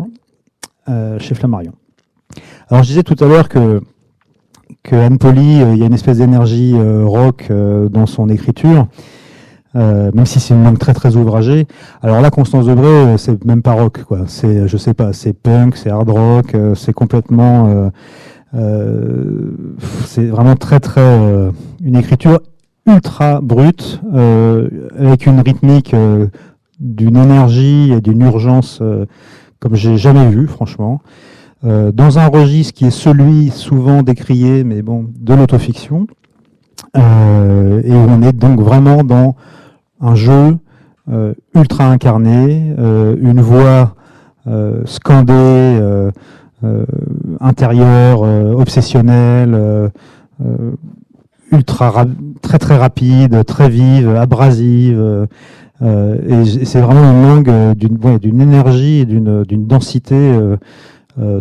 chez 1.19 1.35
Flammarion. 1.35 1.73
Alors 2.69 2.83
je 2.83 2.89
disais 2.89 3.03
tout 3.03 3.15
à 3.23 3.27
l'heure 3.27 3.47
que, 3.49 3.81
Anne 4.91 5.17
Poli, 5.17 5.59
il 5.59 5.77
y 5.77 5.83
a 5.83 5.85
une 5.85 5.93
espèce 5.93 6.17
d'énergie 6.17 6.75
rock 7.05 7.51
dans 7.51 8.05
son 8.05 8.29
écriture. 8.29 8.87
Euh, 9.77 10.11
même 10.13 10.25
si 10.25 10.39
c'est 10.39 10.55
une 10.55 10.63
langue 10.63 10.79
très 10.79 10.93
très 10.93 11.15
ouvragée. 11.17 11.67
Alors 12.01 12.21
là, 12.21 12.31
Constance 12.31 12.65
Debré, 12.65 12.87
euh, 12.87 13.17
c'est 13.17 13.43
même 13.45 13.61
pas 13.61 13.73
rock, 13.73 14.03
quoi. 14.05 14.21
C'est, 14.25 14.67
je 14.67 14.77
sais 14.77 14.93
pas, 14.93 15.13
c'est 15.13 15.33
punk, 15.33 15.75
c'est 15.75 15.89
hard 15.89 16.09
rock, 16.09 16.55
euh, 16.55 16.73
c'est 16.73 16.93
complètement, 16.93 17.91
c'est 20.05 20.25
vraiment 20.25 20.55
très 20.55 20.79
très 20.79 21.51
une 21.83 21.95
écriture 21.95 22.39
ultra 22.87 23.39
brute, 23.41 24.01
avec 24.97 25.27
une 25.27 25.41
rythmique 25.41 25.93
d'une 26.79 27.17
énergie 27.17 27.91
et 27.91 28.01
d'une 28.01 28.21
urgence 28.21 28.81
comme 29.59 29.75
j'ai 29.75 29.97
jamais 29.97 30.29
vu, 30.29 30.47
franchement. 30.47 31.01
dans 31.63 32.19
un 32.19 32.27
registre 32.27 32.73
qui 32.73 32.85
est 32.85 32.91
celui 32.91 33.49
souvent 33.49 34.03
décrié, 34.03 34.63
mais 34.63 34.81
bon, 34.81 35.07
de 35.19 35.33
l'autofiction. 35.33 36.07
et 36.95 36.99
on 37.93 38.21
est 38.21 38.33
donc 38.33 38.59
vraiment 38.59 39.03
dans 39.03 39.35
un 40.01 40.15
jeu 40.15 40.57
euh, 41.09 41.33
ultra 41.55 41.85
incarné, 41.85 42.75
euh, 42.77 43.15
une 43.21 43.39
voix 43.39 43.95
euh, 44.45 44.81
scandée, 44.85 45.79
intérieure, 47.39 48.21
obsessionnelle, 48.57 49.91
ultra 51.51 52.05
très 52.41 52.57
très 52.57 52.77
rapide, 52.77 53.45
très 53.45 53.69
vive, 53.69 54.09
abrasive. 54.09 55.27
Et 55.81 56.65
c'est 56.65 56.81
vraiment 56.81 57.11
une 57.11 57.21
langue 57.21 57.75
d'une 57.75 57.97
d'une 58.19 58.41
énergie 58.41 58.99
et 59.01 59.05
d'une 59.05 59.67
densité 59.67 60.37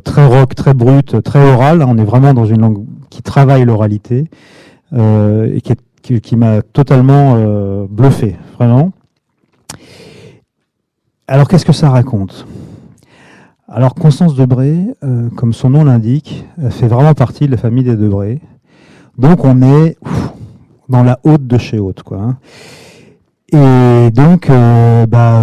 très 0.04 0.26
rock, 0.26 0.54
très 0.54 0.74
brute, 0.74 1.22
très 1.22 1.52
orale. 1.52 1.82
On 1.86 1.96
est 1.98 2.04
vraiment 2.04 2.34
dans 2.34 2.44
une 2.44 2.60
langue 2.60 2.84
qui 3.10 3.22
travaille 3.22 3.64
l'oralité 3.64 4.28
et 4.92 5.60
qui 5.60 6.36
m'a 6.36 6.62
totalement 6.62 7.34
euh, 7.36 7.86
bluffé, 7.88 8.36
vraiment. 8.56 8.92
Alors 11.26 11.48
qu'est-ce 11.48 11.64
que 11.64 11.72
ça 11.72 11.90
raconte? 11.90 12.46
Alors 13.68 13.94
Constance 13.94 14.36
Debré, 14.36 14.76
euh, 15.02 15.28
comme 15.30 15.52
son 15.52 15.70
nom 15.70 15.84
l'indique, 15.84 16.44
fait 16.70 16.86
vraiment 16.86 17.14
partie 17.14 17.46
de 17.46 17.50
la 17.50 17.56
famille 17.56 17.82
des 17.82 17.96
Debré. 17.96 18.40
Donc 19.18 19.44
on 19.44 19.60
est 19.62 19.96
dans 20.88 21.02
la 21.02 21.18
haute 21.24 21.46
de 21.46 21.58
chez 21.58 21.80
haute, 21.80 22.02
quoi. 22.04 22.18
Hein. 22.18 22.36
Et 23.52 24.10
donc, 24.10 24.50
euh, 24.50 25.06
bah, 25.06 25.40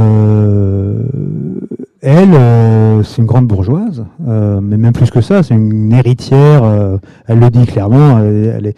elle, 2.01 3.03
c'est 3.05 3.21
une 3.21 3.27
grande 3.27 3.47
bourgeoise, 3.47 4.05
mais 4.19 4.77
même 4.77 4.93
plus 4.93 5.09
que 5.09 5.21
ça, 5.21 5.43
c'est 5.43 5.55
une 5.55 5.93
héritière. 5.93 6.63
elle 7.27 7.39
le 7.39 7.49
dit 7.49 7.65
clairement. 7.65 8.19
elle 8.19 8.67
est 8.67 8.75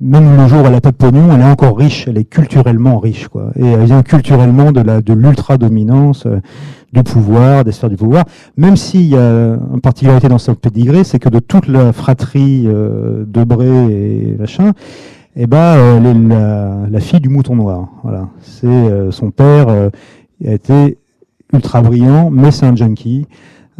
même 0.00 0.36
le 0.36 0.48
jour 0.48 0.62
où 0.62 0.66
elle 0.66 0.72
n'a 0.72 0.80
pas 0.80 0.90
de 0.90 0.96
pognon, 0.96 1.32
elle 1.32 1.40
est 1.40 1.44
encore 1.50 1.78
riche, 1.78 2.06
elle 2.08 2.18
est 2.18 2.24
culturellement 2.24 2.98
riche, 2.98 3.28
quoi. 3.28 3.50
Et 3.56 3.64
elle 3.64 3.84
vient 3.84 4.02
culturellement 4.02 4.72
de 4.72 4.80
la 4.80 5.00
de 5.00 5.12
l'ultra 5.12 5.56
dominance 5.56 6.26
euh, 6.26 6.40
du 6.92 7.02
pouvoir, 7.02 7.64
des 7.64 7.72
sphères 7.72 7.90
du 7.90 7.96
pouvoir. 7.96 8.24
Même 8.56 8.76
s'il 8.76 9.06
y 9.08 9.16
a 9.16 9.56
une 9.72 9.80
particularité 9.80 10.28
dans 10.28 10.38
son 10.38 10.54
pédigré, 10.54 11.04
c'est 11.04 11.18
que 11.18 11.28
de 11.28 11.38
toute 11.38 11.68
la 11.68 11.92
fratrie 11.92 12.64
euh, 12.66 13.24
Debré 13.26 13.66
et 13.66 14.36
machin, 14.38 14.72
eh 15.36 15.46
ben, 15.46 15.58
euh, 15.58 15.98
elle 15.98 16.06
est 16.06 16.90
la, 16.90 17.00
fille 17.00 17.20
du 17.20 17.28
mouton 17.28 17.56
noir. 17.56 17.88
Voilà. 18.02 18.28
C'est 18.40 18.66
euh, 18.66 19.10
son 19.10 19.30
père 19.30 19.68
a 19.68 19.90
été 20.40 20.98
ultra 21.52 21.82
brillant, 21.82 22.30
mais 22.30 22.50
c'est 22.50 22.66
un 22.66 22.76
junkie. 22.76 23.26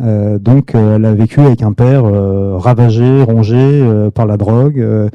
Euh, 0.01 0.38
donc, 0.38 0.75
elle 0.75 1.05
a 1.05 1.14
vécu 1.14 1.40
avec 1.40 1.62
un 1.62 1.73
père 1.73 2.05
ravagé, 2.05 3.23
rongé 3.23 4.11
par 4.14 4.27
la 4.27 4.37
drogue. 4.37 5.11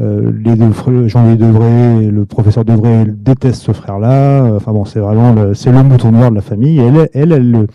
Euh, 0.00 0.32
les 0.44 0.56
deux 0.56 0.72
Jean-Louis 1.06 2.04
et 2.04 2.10
le 2.10 2.24
professeur 2.24 2.64
Devray 2.64 3.06
détestent 3.06 3.62
ce 3.62 3.72
frère-là. 3.72 4.42
Enfin 4.56 4.72
bon, 4.72 4.84
c'est 4.84 4.98
vraiment 4.98 5.32
le, 5.32 5.54
c'est 5.54 5.70
le 5.70 5.82
mouton 5.84 6.10
noir 6.10 6.30
de 6.30 6.34
la 6.34 6.40
famille. 6.40 6.78
elle, 6.80 7.08
elle, 7.14 7.32
elle, 7.32 7.50
le... 7.50 7.66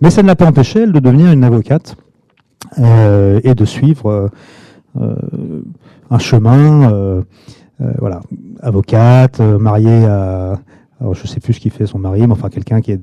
mais 0.00 0.10
ça 0.10 0.22
ne 0.22 0.26
l'a 0.26 0.34
pas 0.34 0.46
empêché 0.46 0.86
de 0.86 0.98
devenir 0.98 1.30
une 1.30 1.44
avocate 1.44 1.96
euh, 2.80 3.40
et 3.44 3.54
de 3.54 3.64
suivre 3.64 4.28
euh, 5.00 5.20
un 6.10 6.18
chemin. 6.18 7.22
Euh, 7.80 7.84
euh, 7.84 7.92
voilà, 7.98 8.20
avocate, 8.60 9.40
mariée 9.40 10.04
à 10.04 10.58
alors 11.00 11.14
je 11.14 11.26
sais 11.28 11.38
plus 11.38 11.52
ce 11.52 11.60
qu'il 11.60 11.70
fait 11.70 11.86
son 11.86 11.98
mari, 12.00 12.26
mais 12.26 12.32
enfin 12.32 12.48
quelqu'un 12.48 12.80
qui, 12.80 12.92
a 12.92 12.96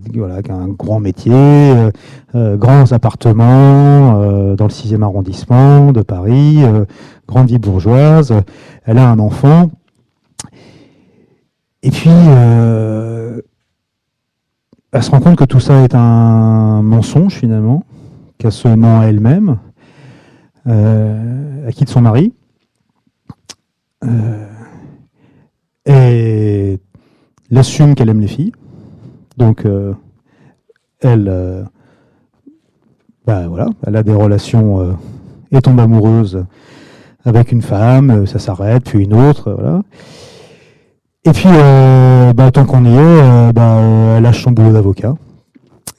un 0.49 0.67
grand 0.67 0.99
métier, 0.99 1.31
euh, 1.33 1.91
euh 2.35 2.57
grands 2.57 2.91
appartements 2.91 4.21
euh, 4.21 4.55
dans 4.57 4.65
le 4.65 4.71
6e 4.71 5.01
arrondissement 5.01 5.93
de 5.93 6.01
Paris, 6.01 6.57
euh, 6.63 6.83
grande 7.25 7.49
bourgeoise. 7.53 8.33
Elle 8.83 8.97
a 8.97 9.09
un 9.09 9.19
enfant. 9.19 9.71
Et 11.83 11.91
puis, 11.91 12.09
elle 12.09 13.43
se 15.03 15.11
rend 15.11 15.21
compte 15.21 15.37
que 15.37 15.45
tout 15.45 15.59
ça 15.59 15.83
est 15.83 15.93
un 15.93 16.81
mensonge 16.81 17.35
finalement, 17.35 17.85
qu'elle 18.39 18.51
se 18.51 18.67
ment 18.67 19.01
à 19.01 19.05
elle-même. 19.05 19.59
elle 20.65 21.73
quitte 21.73 21.89
son 21.89 22.01
mari. 22.01 22.33
Et 25.85 26.79
elle 27.51 27.57
assume 27.57 27.95
qu'elle 27.95 28.09
aime 28.09 28.21
les 28.21 28.27
filles. 28.27 28.51
Donc, 29.37 29.65
euh, 29.65 29.93
elle, 31.01 31.27
euh, 31.29 31.63
bah, 33.25 33.47
voilà, 33.47 33.67
elle 33.85 33.95
a 33.95 34.03
des 34.03 34.13
relations 34.13 34.81
euh, 34.81 34.91
et 35.51 35.61
tombe 35.61 35.79
amoureuse 35.79 36.45
avec 37.25 37.51
une 37.51 37.61
femme, 37.61 38.25
ça 38.27 38.39
s'arrête, 38.39 38.83
puis 38.85 39.03
une 39.03 39.13
autre, 39.13 39.51
voilà. 39.51 39.81
Et 41.27 41.31
puis, 41.31 41.49
bah, 42.35 42.51
tant 42.51 42.65
qu'on 42.65 42.85
y 42.85 42.95
est, 42.95 43.53
bah, 43.53 43.79
elle 44.15 44.21
lâche 44.21 44.43
son 44.43 44.51
boulot 44.51 44.73
d'avocat 44.73 45.15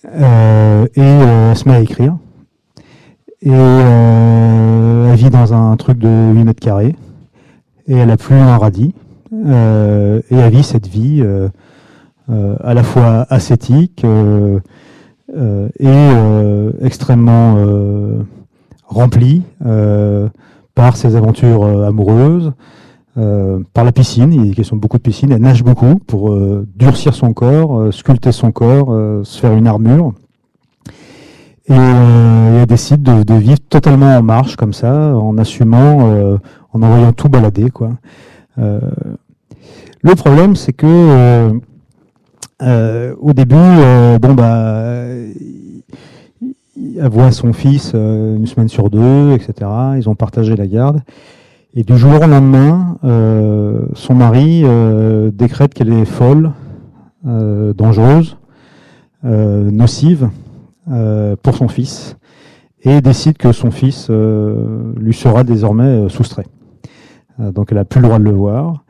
et 0.04 1.00
elle 1.00 1.56
se 1.56 1.68
met 1.68 1.74
à 1.74 1.80
écrire. 1.80 2.16
Et 3.42 3.50
elle 3.50 5.16
vit 5.16 5.30
dans 5.30 5.52
un 5.52 5.76
truc 5.76 5.98
de 5.98 6.32
8 6.32 6.44
mètres 6.44 6.60
carrés 6.60 6.94
et 7.88 7.96
elle 7.96 8.10
a 8.12 8.16
plus 8.16 8.36
un 8.36 8.56
radis. 8.56 8.94
Et 9.44 10.34
elle 10.34 10.50
vit 10.50 10.62
cette 10.62 10.88
vie 10.88 11.24
à 12.28 12.74
la 12.74 12.82
fois 12.82 13.26
ascétique 13.28 14.04
et 15.34 16.08
extrêmement 16.80 17.56
remplie 18.86 19.42
par 20.74 20.96
ses 20.96 21.16
aventures 21.16 21.64
amoureuses, 21.64 22.52
par 23.14 23.84
la 23.84 23.92
piscine, 23.92 24.32
il 24.32 24.52
a 24.52 24.54
question 24.54 24.76
beaucoup 24.76 24.98
de 24.98 25.02
piscine, 25.02 25.32
elle 25.32 25.40
nage 25.40 25.62
beaucoup 25.64 25.96
pour 26.06 26.36
durcir 26.76 27.14
son 27.14 27.32
corps, 27.32 27.92
sculpter 27.92 28.32
son 28.32 28.52
corps, 28.52 29.24
se 29.24 29.38
faire 29.38 29.52
une 29.52 29.66
armure. 29.66 30.12
Et 31.68 31.74
elle 31.74 32.66
décide 32.66 33.02
de, 33.02 33.34
vivre 33.34 33.58
totalement 33.68 34.16
en 34.16 34.22
marche 34.22 34.56
comme 34.56 34.72
ça, 34.72 35.16
en 35.16 35.36
assumant, 35.38 36.38
en 36.72 36.82
envoyant 36.82 37.12
tout 37.12 37.28
balader. 37.28 37.70
Quoi. 37.70 37.90
Le 40.02 40.14
problème, 40.14 40.56
c'est 40.56 40.72
que 40.72 41.52
au 42.60 43.32
début, 43.32 43.54
bon 44.20 44.34
bah 44.34 45.06
voit 47.08 47.32
son 47.32 47.52
fils 47.52 47.92
euh, 47.94 48.36
une 48.36 48.46
semaine 48.46 48.68
sur 48.68 48.90
deux, 48.90 49.32
etc. 49.32 49.70
Ils 49.96 50.08
ont 50.08 50.14
partagé 50.14 50.56
la 50.56 50.66
garde. 50.66 51.00
Et 51.74 51.82
du 51.82 51.96
jour 51.96 52.14
au 52.14 52.26
lendemain, 52.26 52.96
euh, 53.04 53.86
son 53.94 54.14
mari 54.14 54.62
euh, 54.64 55.30
décrète 55.30 55.74
qu'elle 55.74 55.92
est 55.92 56.04
folle, 56.04 56.52
dangereuse, 57.24 58.36
nocive 59.24 60.30
pour 61.42 61.56
son 61.56 61.66
fils, 61.66 62.16
et 62.82 63.00
décide 63.00 63.36
que 63.36 63.50
son 63.50 63.72
fils 63.72 64.08
lui 64.08 65.12
sera 65.12 65.42
désormais 65.42 66.08
soustrait. 66.08 66.46
donc 67.40 67.72
elle 67.72 67.78
n'a 67.78 67.84
plus 67.84 68.00
le 68.00 68.06
droit 68.06 68.20
de 68.20 68.24
le 68.24 68.30
voir. 68.30 68.84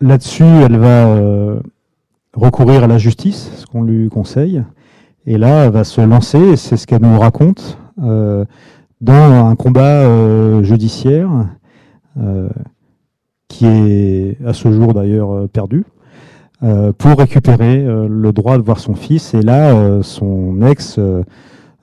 Là-dessus, 0.00 0.44
elle 0.44 0.76
va 0.78 1.60
recourir 2.34 2.84
à 2.84 2.86
la 2.86 2.98
justice, 2.98 3.50
ce 3.56 3.66
qu'on 3.66 3.82
lui 3.82 4.08
conseille. 4.08 4.62
Et 5.26 5.38
là, 5.38 5.64
elle 5.64 5.72
va 5.72 5.84
se 5.84 6.00
lancer, 6.00 6.56
c'est 6.56 6.76
ce 6.76 6.86
qu'elle 6.86 7.02
nous 7.02 7.18
raconte, 7.18 7.78
euh, 8.02 8.44
dans 9.00 9.46
un 9.46 9.56
combat 9.56 10.02
euh, 10.02 10.62
judiciaire 10.62 11.30
euh, 12.18 12.48
qui 13.48 13.66
est 13.66 14.36
à 14.44 14.52
ce 14.52 14.70
jour 14.70 14.92
d'ailleurs 14.94 15.48
perdu, 15.48 15.84
pour 16.96 17.18
récupérer 17.18 17.84
le 18.08 18.32
droit 18.32 18.56
de 18.56 18.62
voir 18.62 18.78
son 18.78 18.94
fils. 18.94 19.34
Et 19.34 19.42
là, 19.42 20.02
son 20.02 20.62
ex 20.62 20.98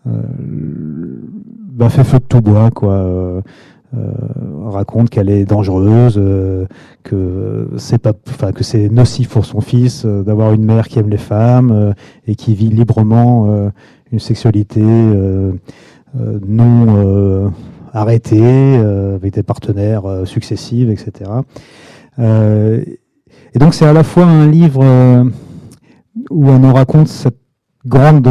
va 0.05 1.89
faire 1.89 2.07
feu 2.07 2.17
de 2.17 2.23
tout 2.23 2.41
bois, 2.41 2.71
quoi. 2.71 3.43
Euh, 3.97 4.69
raconte 4.69 5.09
qu'elle 5.09 5.29
est 5.29 5.43
dangereuse, 5.43 6.15
euh, 6.17 6.65
que 7.03 7.67
c'est 7.75 7.97
pas, 7.97 8.13
enfin 8.29 8.53
que 8.53 8.63
c'est 8.63 8.87
nocif 8.87 9.27
pour 9.27 9.43
son 9.43 9.59
fils 9.59 10.03
euh, 10.05 10.23
d'avoir 10.23 10.53
une 10.53 10.63
mère 10.63 10.87
qui 10.87 10.97
aime 10.99 11.09
les 11.09 11.17
femmes 11.17 11.93
et 12.25 12.35
qui 12.35 12.55
vit 12.55 12.69
librement 12.69 13.69
une 14.13 14.19
sexualité 14.19 14.81
non 16.47 17.51
arrêtée 17.93 18.77
avec 19.15 19.33
des 19.33 19.43
partenaires 19.43 20.03
successifs, 20.25 20.89
etc. 20.89 21.29
et 22.17 23.59
donc 23.59 23.73
c'est 23.73 23.85
à 23.85 23.93
la 23.93 24.03
fois 24.03 24.25
un 24.25 24.47
livre 24.47 24.83
où 26.29 26.49
on 26.49 26.59
nous 26.59 26.73
raconte 26.73 27.07
cette 27.07 27.39
grande 27.85 28.29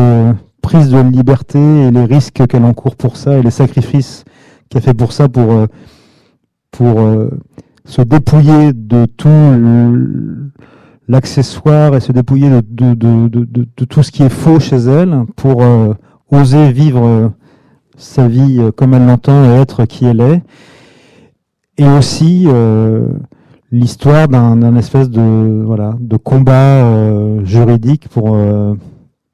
prise 0.63 0.91
de 0.91 1.01
liberté 1.01 1.59
et 1.59 1.91
les 1.91 2.05
risques 2.05 2.47
qu'elle 2.47 2.65
encourt 2.65 2.97
pour 2.97 3.17
ça 3.17 3.37
et 3.39 3.43
les 3.43 3.51
sacrifices 3.51 4.25
qui 4.71 4.79
a 4.79 4.81
fait 4.81 4.95
pour 4.95 5.13
ça, 5.13 5.29
pour, 5.29 5.53
euh, 5.53 5.67
pour 6.71 7.01
euh, 7.01 7.29
se 7.85 8.03
dépouiller 8.03 8.73
de 8.73 9.05
tout 9.05 9.29
l'accessoire 11.09 11.97
et 11.97 12.01
se 12.01 12.13
dépouiller 12.13 12.51
de, 12.63 13.85
tout 13.85 14.03
ce 14.05 14.13
qui 14.13 14.23
est 14.23 14.29
faux 14.29 14.61
chez 14.61 14.77
elle 14.77 15.25
pour 15.35 15.63
euh, 15.63 15.95
oser 16.31 16.71
vivre 16.71 17.33
sa 17.97 18.29
vie 18.29 18.61
comme 18.77 18.95
elle 18.95 19.07
l'entend 19.07 19.45
et 19.45 19.61
être 19.61 19.85
qui 19.87 20.05
elle 20.05 20.21
est. 20.21 20.43
Et 21.77 21.89
aussi 21.89 22.47
l'histoire 23.73 24.29
d'un 24.29 24.77
espèce 24.77 25.11
de, 25.11 25.63
voilà, 25.65 25.97
de 25.99 26.17
combat 26.17 27.43
juridique 27.43 28.09
pour, 28.09 28.39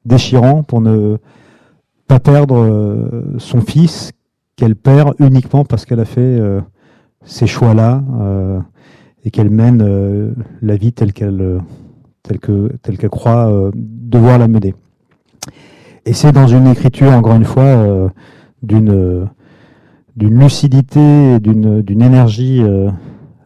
déchirant 0.07 0.62
pour 0.62 0.81
ne 0.81 1.18
pas 2.07 2.20
perdre 2.20 3.11
son 3.38 3.61
fils 3.61 4.12
qu'elle 4.57 4.75
perd 4.75 5.14
uniquement 5.19 5.64
parce 5.64 5.85
qu'elle 5.85 6.01
a 6.01 6.05
fait 6.05 6.21
euh, 6.21 6.61
ces 7.25 7.47
choix-là 7.47 8.03
euh, 8.19 8.61
et 9.25 9.31
qu'elle 9.31 9.51
mène 9.51 9.83
euh, 9.83 10.33
la 10.62 10.77
vie 10.77 10.92
telle 10.92 11.12
qu'elle 11.12 11.61
telle 12.23 12.38
que 12.40 12.73
telle 12.83 12.99
qu'elle 12.99 13.11
croit 13.11 13.71
devoir 13.75 14.38
la 14.38 14.49
mener. 14.49 14.75
Et 16.07 16.12
c'est 16.12 16.33
dans 16.33 16.49
une 16.49 16.66
écriture, 16.66 17.12
encore 17.12 17.37
une 17.37 17.45
fois, 17.45 18.11
d'une 18.62 19.29
d'une 20.16 20.40
lucidité, 20.40 21.38
d'une 21.38 21.83
d'une 21.83 22.03
énergie 22.03 22.62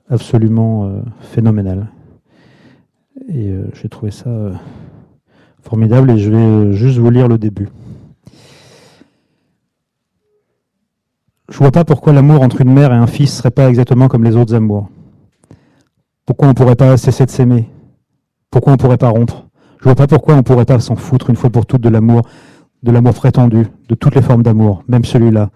absolument 0.08 0.90
phénoménale. 1.20 1.88
Et 3.28 3.52
j'ai 3.74 3.88
trouvé 3.90 4.10
ça 4.10 4.30
formidable 5.62 6.10
et 6.12 6.18
je 6.18 6.30
vais 6.30 6.72
juste 6.72 6.98
vous 6.98 7.10
lire 7.10 7.28
le 7.28 7.36
début. 7.36 7.68
Je 11.50 11.58
vois 11.58 11.72
pas 11.72 11.84
pourquoi 11.84 12.12
l'amour 12.12 12.42
entre 12.42 12.60
une 12.60 12.72
mère 12.72 12.92
et 12.92 12.96
un 12.96 13.06
fils 13.06 13.36
serait 13.36 13.50
pas 13.50 13.68
exactement 13.68 14.08
comme 14.08 14.24
les 14.24 14.36
autres 14.36 14.54
amours. 14.54 14.88
Pourquoi 16.24 16.48
on 16.48 16.54
pourrait 16.54 16.76
pas 16.76 16.96
cesser 16.96 17.26
de 17.26 17.30
s'aimer? 17.30 17.68
Pourquoi 18.50 18.72
on 18.72 18.76
pourrait 18.76 18.96
pas 18.96 19.08
rompre? 19.08 19.48
Je 19.78 19.84
vois 19.84 19.96
pas 19.96 20.06
pourquoi 20.06 20.36
on 20.36 20.42
pourrait 20.42 20.64
pas 20.64 20.78
s'en 20.78 20.94
foutre 20.94 21.28
une 21.28 21.36
fois 21.36 21.50
pour 21.50 21.66
toutes 21.66 21.80
de 21.80 21.88
l'amour, 21.88 22.22
de 22.82 22.92
l'amour 22.92 23.14
prétendu, 23.14 23.66
de 23.88 23.94
toutes 23.94 24.14
les 24.14 24.22
formes 24.22 24.42
d'amour, 24.42 24.84
même 24.86 25.04
celui-là. 25.04 25.50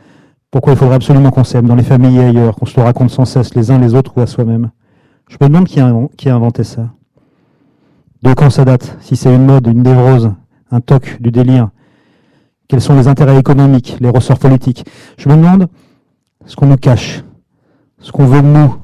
Pourquoi 0.50 0.72
il 0.72 0.78
faudrait 0.78 0.96
absolument 0.96 1.30
qu'on 1.30 1.44
s'aime 1.44 1.66
dans 1.66 1.74
les 1.76 1.82
familles 1.84 2.18
et 2.18 2.24
ailleurs, 2.24 2.56
qu'on 2.56 2.66
se 2.66 2.76
le 2.76 2.82
raconte 2.84 3.10
sans 3.10 3.24
cesse 3.24 3.54
les 3.54 3.70
uns 3.70 3.78
les 3.78 3.94
autres 3.94 4.12
ou 4.16 4.20
à 4.20 4.26
soi-même? 4.26 4.70
Je 5.28 5.36
me 5.40 5.48
demande 5.48 5.66
qui 5.66 5.80
a, 5.80 5.92
qui 6.16 6.28
a 6.28 6.34
inventé 6.34 6.64
ça. 6.64 6.90
De 8.22 8.32
quand 8.34 8.50
ça 8.50 8.64
date? 8.64 8.96
Si 9.00 9.16
c'est 9.16 9.34
une 9.34 9.46
mode, 9.46 9.66
une 9.66 9.82
névrose, 9.82 10.32
un 10.70 10.80
toc, 10.80 11.18
du 11.20 11.30
délire 11.30 11.70
Quels 12.68 12.80
sont 12.80 12.96
les 12.96 13.06
intérêts 13.06 13.38
économiques, 13.38 13.96
les 14.00 14.08
ressorts 14.08 14.38
politiques? 14.38 14.86
Je 15.18 15.28
me 15.28 15.36
demande 15.36 15.68
ce 16.46 16.56
qu'on 16.56 16.66
nous 16.66 16.76
cache, 16.76 17.24
ce 17.98 18.12
qu'on 18.12 18.26
veut 18.26 18.42
de 18.42 18.46
nous 18.46 18.76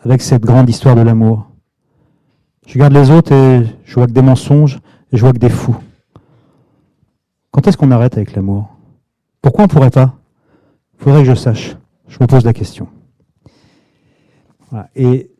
avec 0.00 0.22
cette 0.22 0.42
grande 0.42 0.68
histoire 0.68 0.94
de 0.94 1.00
l'amour. 1.00 1.50
Je 2.66 2.74
regarde 2.74 2.92
les 2.92 3.10
autres 3.10 3.32
et 3.32 3.66
je 3.84 3.94
vois 3.94 4.06
que 4.06 4.12
des 4.12 4.22
mensonges 4.22 4.78
et 5.12 5.16
je 5.16 5.20
vois 5.20 5.32
que 5.32 5.38
des 5.38 5.50
fous. 5.50 5.76
Quand 7.50 7.66
est-ce 7.66 7.76
qu'on 7.76 7.90
arrête 7.90 8.16
avec 8.16 8.34
l'amour? 8.34 8.68
Pourquoi 9.42 9.64
on 9.64 9.66
ne 9.66 9.72
pourrait 9.72 9.90
pas? 9.90 10.14
Il 10.94 11.04
faudrait 11.04 11.22
que 11.22 11.28
je 11.28 11.34
sache. 11.34 11.76
Je 12.08 12.18
me 12.20 12.26
pose 12.26 12.44
la 12.44 12.52
question. 12.52 12.88
Et 14.96 15.30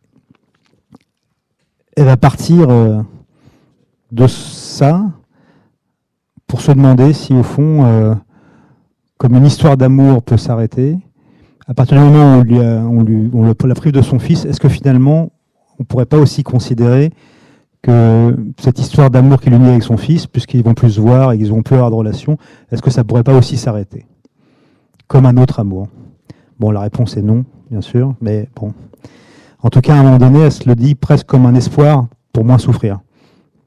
elle 1.96 2.04
va 2.04 2.16
partir 2.16 2.70
euh, 2.70 3.02
de 4.12 4.26
ça 4.26 5.02
pour 6.46 6.60
se 6.60 6.72
demander 6.72 7.12
si 7.12 7.32
au 7.32 7.42
fond, 7.42 7.84
euh, 7.84 8.14
comme 9.18 9.34
une 9.34 9.46
histoire 9.46 9.76
d'amour 9.76 10.22
peut 10.22 10.36
s'arrêter, 10.36 10.98
à 11.66 11.74
partir 11.74 11.96
du 11.96 12.04
moment 12.04 12.38
où 12.38 12.40
on, 12.40 13.02
lui 13.02 13.30
on 13.32 13.66
la 13.66 13.74
prive 13.74 13.92
de 13.92 14.02
son 14.02 14.18
fils, 14.18 14.44
est-ce 14.44 14.60
que 14.60 14.68
finalement, 14.68 15.32
on 15.78 15.82
ne 15.82 15.84
pourrait 15.84 16.06
pas 16.06 16.18
aussi 16.18 16.42
considérer 16.42 17.10
que 17.82 18.36
cette 18.58 18.78
histoire 18.78 19.10
d'amour 19.10 19.40
qu'il 19.40 19.52
unit 19.52 19.68
avec 19.68 19.82
son 19.82 19.96
fils, 19.96 20.26
puisqu'ils 20.26 20.62
vont 20.62 20.74
plus 20.74 20.92
se 20.92 21.00
voir 21.00 21.32
et 21.32 21.38
qu'ils 21.38 21.50
vont 21.50 21.62
plus 21.62 21.74
avoir 21.74 21.90
de 21.90 21.96
relation, 21.96 22.38
est-ce 22.70 22.82
que 22.82 22.90
ça 22.90 23.02
ne 23.02 23.06
pourrait 23.06 23.24
pas 23.24 23.36
aussi 23.36 23.56
s'arrêter 23.56 24.06
Comme 25.06 25.26
un 25.26 25.36
autre 25.36 25.60
amour? 25.60 25.88
Bon, 26.58 26.70
la 26.70 26.80
réponse 26.80 27.16
est 27.16 27.22
non, 27.22 27.44
bien 27.70 27.80
sûr, 27.80 28.14
mais 28.20 28.48
bon. 28.56 28.72
En 29.62 29.70
tout 29.70 29.80
cas, 29.80 29.94
à 29.94 29.98
un 29.98 30.02
moment 30.02 30.18
donné, 30.18 30.40
elle 30.40 30.52
se 30.52 30.68
le 30.68 30.74
dit 30.74 30.94
presque 30.94 31.26
comme 31.26 31.46
un 31.46 31.54
espoir 31.54 32.06
pour 32.32 32.44
moins 32.44 32.58
souffrir. 32.58 33.00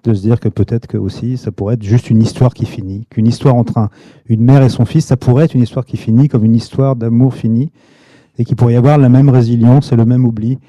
De 0.04 0.14
se 0.14 0.22
dire 0.22 0.40
que 0.40 0.48
peut-être 0.48 0.88
que 0.88 0.98
aussi, 0.98 1.38
ça 1.38 1.52
pourrait 1.52 1.74
être 1.74 1.84
juste 1.84 2.10
une 2.10 2.22
histoire 2.22 2.54
qui 2.54 2.66
finit. 2.66 3.06
Qu'une 3.10 3.28
histoire 3.28 3.56
entre 3.56 3.90
une 4.28 4.42
mère 4.42 4.62
et 4.62 4.70
son 4.70 4.86
fils, 4.86 5.06
ça 5.06 5.18
pourrait 5.18 5.46
être 5.46 5.56
une 5.56 5.64
histoire 5.64 5.86
qui 5.86 5.98
finit 5.98 6.28
comme 6.28 6.46
une 6.46 6.56
histoire 6.56 6.96
d'amour 6.96 7.34
finie 7.34 7.72
et 8.38 8.46
qu'il 8.46 8.56
pourrait 8.56 8.74
y 8.74 8.78
avoir 8.78 8.98
la 8.98 9.10
même 9.10 9.30
résilience 9.30 9.92
et 9.92 9.96
le 9.96 10.06
même 10.06 10.26
oubli. 10.26 10.60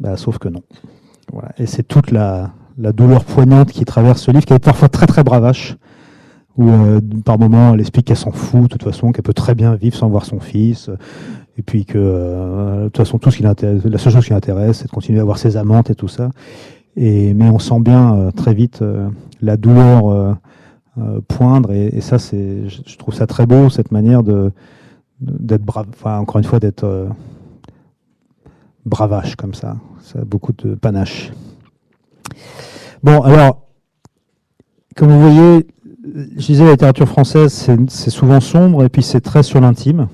Bah, 0.00 0.16
sauf 0.16 0.38
que 0.38 0.48
non. 0.48 0.62
Voilà. 1.32 1.50
Et 1.58 1.66
c'est 1.66 1.82
toute 1.82 2.10
la, 2.10 2.52
douleur 2.76 3.24
poignante 3.24 3.70
qui 3.70 3.84
traverse 3.84 4.22
ce 4.22 4.30
livre, 4.30 4.44
qui 4.44 4.52
est 4.54 4.58
parfois 4.58 4.88
très 4.88 5.06
très 5.06 5.22
bravache. 5.22 5.76
où 6.56 6.70
par 7.24 7.38
moment 7.38 7.74
elle 7.74 7.80
explique 7.80 8.06
qu'elle 8.06 8.16
s'en 8.16 8.32
fout 8.32 8.62
de 8.62 8.68
toute 8.68 8.82
façon, 8.82 9.12
qu'elle 9.12 9.22
peut 9.22 9.32
très 9.32 9.54
bien 9.54 9.74
vivre 9.74 9.96
sans 9.96 10.08
voir 10.08 10.24
son 10.24 10.40
fils, 10.40 10.90
et 11.58 11.62
puis 11.62 11.84
que 11.84 11.98
de 11.98 12.84
toute 12.86 12.96
façon 12.96 13.18
tout 13.18 13.30
ce 13.30 13.36
qui 13.36 13.42
la 13.42 13.98
seule 13.98 14.12
chose 14.12 14.24
qui 14.24 14.32
l'intéresse, 14.32 14.78
c'est 14.78 14.86
de 14.86 14.90
continuer 14.90 15.20
à 15.20 15.24
voir 15.24 15.38
ses 15.38 15.56
amantes 15.56 15.90
et 15.90 15.94
tout 15.94 16.08
ça. 16.08 16.30
Et, 16.96 17.32
mais 17.34 17.48
on 17.48 17.58
sent 17.58 17.80
bien 17.80 18.30
très 18.36 18.54
vite 18.54 18.84
la 19.40 19.56
douleur 19.56 20.38
poindre, 21.28 21.72
et, 21.72 22.00
ça 22.00 22.18
c'est, 22.18 22.68
je 22.68 22.96
trouve 22.98 23.14
ça 23.14 23.26
très 23.26 23.46
beau 23.46 23.70
cette 23.70 23.92
manière 23.92 24.22
de 24.22 24.52
d'être 25.20 25.62
brave, 25.62 25.86
encore 26.04 26.38
une 26.38 26.44
fois 26.44 26.58
d'être 26.58 27.08
bravache 28.84 29.36
comme 29.36 29.54
ça. 29.54 29.76
Ça 30.00 30.20
a 30.20 30.24
beaucoup 30.24 30.52
de 30.52 30.74
panache. 30.74 31.32
Bon, 33.02 33.20
alors, 33.22 33.62
comme 34.96 35.10
vous 35.10 35.20
voyez, 35.20 35.66
je 36.36 36.46
disais, 36.46 36.64
la 36.64 36.72
littérature 36.72 37.08
française, 37.08 37.52
c'est 37.88 38.10
souvent 38.10 38.40
sombre 38.40 38.84
et 38.84 38.88
puis 38.88 39.02
c'est 39.02 39.20
très 39.20 39.42
sur 39.42 39.60
l'intime. 39.60 40.08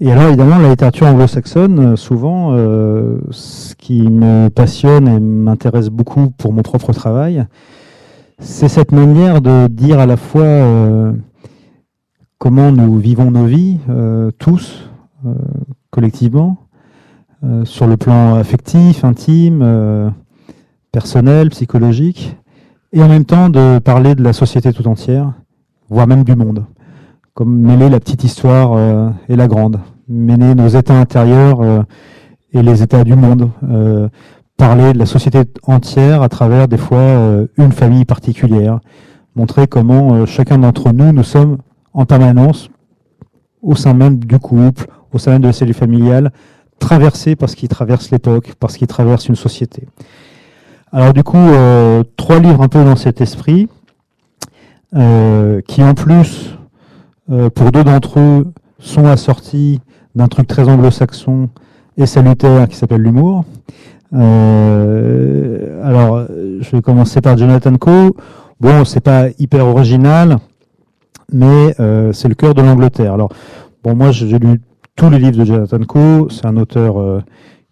Et 0.00 0.10
alors, 0.10 0.24
évidemment, 0.24 0.58
la 0.58 0.70
littérature 0.70 1.06
anglo-saxonne, 1.06 1.96
souvent, 1.96 2.52
euh, 2.52 3.18
ce 3.30 3.74
qui 3.74 4.02
me 4.02 4.48
passionne 4.48 5.08
et 5.08 5.20
m'intéresse 5.20 5.88
beaucoup 5.88 6.30
pour 6.30 6.52
mon 6.52 6.62
propre 6.62 6.92
travail, 6.92 7.46
c'est 8.38 8.68
cette 8.68 8.92
manière 8.92 9.40
de 9.40 9.68
dire 9.68 10.00
à 10.00 10.06
la 10.06 10.16
fois 10.16 10.42
euh, 10.42 11.12
comment 12.38 12.72
nous 12.72 12.98
vivons 12.98 13.30
nos 13.30 13.46
vies, 13.46 13.78
euh, 13.88 14.30
tous, 14.38 14.90
collectivement, 15.90 16.58
euh, 17.44 17.64
sur 17.64 17.86
le 17.86 17.96
plan 17.96 18.36
affectif, 18.36 19.04
intime, 19.04 19.60
euh, 19.62 20.08
personnel, 20.92 21.50
psychologique, 21.50 22.36
et 22.92 23.02
en 23.02 23.08
même 23.08 23.24
temps 23.24 23.50
de 23.50 23.78
parler 23.80 24.14
de 24.14 24.22
la 24.22 24.32
société 24.32 24.72
tout 24.72 24.86
entière, 24.88 25.32
voire 25.90 26.06
même 26.06 26.24
du 26.24 26.34
monde, 26.36 26.64
comme 27.34 27.56
mêler 27.56 27.88
la 27.88 28.00
petite 28.00 28.24
histoire 28.24 28.72
euh, 28.74 29.10
et 29.28 29.36
la 29.36 29.48
grande, 29.48 29.80
mêler 30.08 30.54
nos 30.54 30.68
états 30.68 30.98
intérieurs 30.98 31.84
et 32.52 32.62
les 32.62 32.82
états 32.82 33.04
du 33.04 33.16
monde, 33.16 33.50
parler 34.56 34.92
de 34.92 34.98
la 34.98 35.06
société 35.06 35.40
entière 35.66 36.22
à 36.22 36.28
travers 36.28 36.68
des 36.68 36.76
fois 36.76 37.46
une 37.56 37.72
famille 37.72 38.04
particulière, 38.04 38.80
montrer 39.34 39.66
comment 39.66 40.26
chacun 40.26 40.58
d'entre 40.58 40.92
nous, 40.92 41.12
nous 41.12 41.24
sommes 41.24 41.58
en 41.94 42.04
permanence 42.04 42.68
au 43.62 43.74
sein 43.74 43.94
même 43.94 44.18
du 44.18 44.38
couple, 44.38 44.86
au 45.12 45.18
sein 45.18 45.32
même 45.32 45.42
de 45.42 45.46
la 45.46 45.52
cellule 45.52 45.74
familiale, 45.74 46.32
traversé 46.78 47.34
parce 47.36 47.54
qu'il 47.54 47.68
traverse 47.68 48.10
l'époque, 48.10 48.52
parce 48.60 48.76
qu'il 48.76 48.86
traverse 48.86 49.28
une 49.28 49.36
société. 49.36 49.88
Alors 50.92 51.12
du 51.12 51.22
coup, 51.22 51.36
euh, 51.36 52.04
trois 52.16 52.38
livres 52.38 52.62
un 52.62 52.68
peu 52.68 52.84
dans 52.84 52.96
cet 52.96 53.20
esprit, 53.20 53.68
euh, 54.94 55.60
qui 55.66 55.82
en 55.82 55.94
plus, 55.94 56.56
euh, 57.30 57.50
pour 57.50 57.72
deux 57.72 57.84
d'entre 57.84 58.20
eux, 58.20 58.46
sont 58.78 59.06
assortis 59.06 59.80
d'un 60.14 60.28
truc 60.28 60.46
très 60.46 60.68
anglo-saxon 60.68 61.48
et 61.96 62.06
salutaire 62.06 62.68
qui 62.68 62.76
s'appelle 62.76 63.02
l'humour. 63.02 63.44
alors, 64.12 66.26
je 66.60 66.70
vais 66.70 66.82
commencer 66.82 67.20
par 67.20 67.36
Jonathan 67.36 67.76
Coe. 67.76 68.12
Bon, 68.60 68.84
c'est 68.84 69.00
pas 69.00 69.28
hyper 69.38 69.66
original, 69.66 70.38
mais 71.32 71.74
c'est 72.12 72.28
le 72.28 72.34
cœur 72.34 72.54
de 72.54 72.62
l'Angleterre. 72.62 73.14
Alors, 73.14 73.30
bon, 73.82 73.96
moi, 73.96 74.12
j'ai 74.12 74.38
lu 74.38 74.60
tous 74.96 75.10
les 75.10 75.18
livres 75.18 75.38
de 75.38 75.44
Jonathan 75.44 75.80
Coe. 75.80 76.28
C'est 76.30 76.46
un 76.46 76.56
auteur 76.56 76.98
euh, 76.98 77.20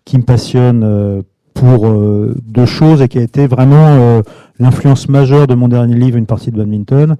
qui 0.05 0.19
me 0.19 0.23
passionne 0.23 0.83
euh, 0.85 1.23
pour 1.55 1.87
euh, 1.87 2.35
deux 2.45 2.67
choses 2.67 3.03
et 3.03 3.09
qui 3.09 3.19
a 3.19 3.23
été 3.23 3.47
vraiment 3.47 4.23
l'influence 4.59 5.09
majeure 5.09 5.47
de 5.47 5.55
mon 5.55 5.69
dernier 5.69 5.95
livre, 5.95 6.17
Une 6.17 6.27
partie 6.27 6.51
de 6.51 6.57
badminton, 6.57 7.17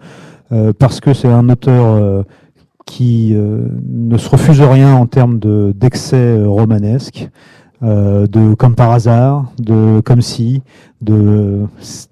parce 0.79 1.01
que 1.01 1.15
c'est 1.15 1.29
un 1.29 1.49
auteur 1.49 2.25
qui 2.85 3.35
ne 3.35 4.19
se 4.19 4.29
refuse 4.29 4.61
rien 4.61 4.95
en 4.95 5.07
termes 5.07 5.39
d'excès 5.75 6.43
romanesque. 6.45 7.31
Euh, 7.85 8.29
de 8.29 8.55
comme 8.55 8.77
par 8.77 8.93
hasard, 8.93 9.51
de 9.59 10.01
comme 10.05 10.23
si, 10.23 10.63
de 11.01 11.63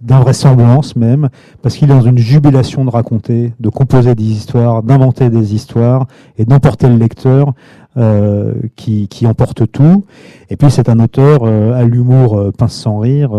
d'invraisemblance 0.01 0.97
même, 0.97 1.29
parce 1.63 1.77
qu'il 1.77 1.89
est 1.89 1.95
dans 1.95 2.01
une 2.01 2.19
jubilation 2.19 2.85
de 2.85 2.91
raconter, 2.91 3.53
de 3.61 3.69
composer 3.69 4.17
des 4.17 4.25
histoires, 4.25 4.83
d'inventer 4.83 5.31
des 5.31 5.55
histoires 5.55 6.09
et 6.39 6.45
d'emporter 6.45 6.89
le 6.89 6.97
lecteur 6.97 7.53
euh, 7.97 8.55
qui, 8.75 9.07
qui 9.07 9.29
emporte 9.29 9.71
tout. 9.71 10.05
Et 10.49 10.57
puis 10.57 10.73
c'est 10.73 10.89
un 10.89 10.99
auteur 10.99 11.43
euh, 11.45 11.73
à 11.75 11.85
l'humour 11.85 12.51
pince 12.59 12.75
sans 12.75 12.99
rire, 12.99 13.31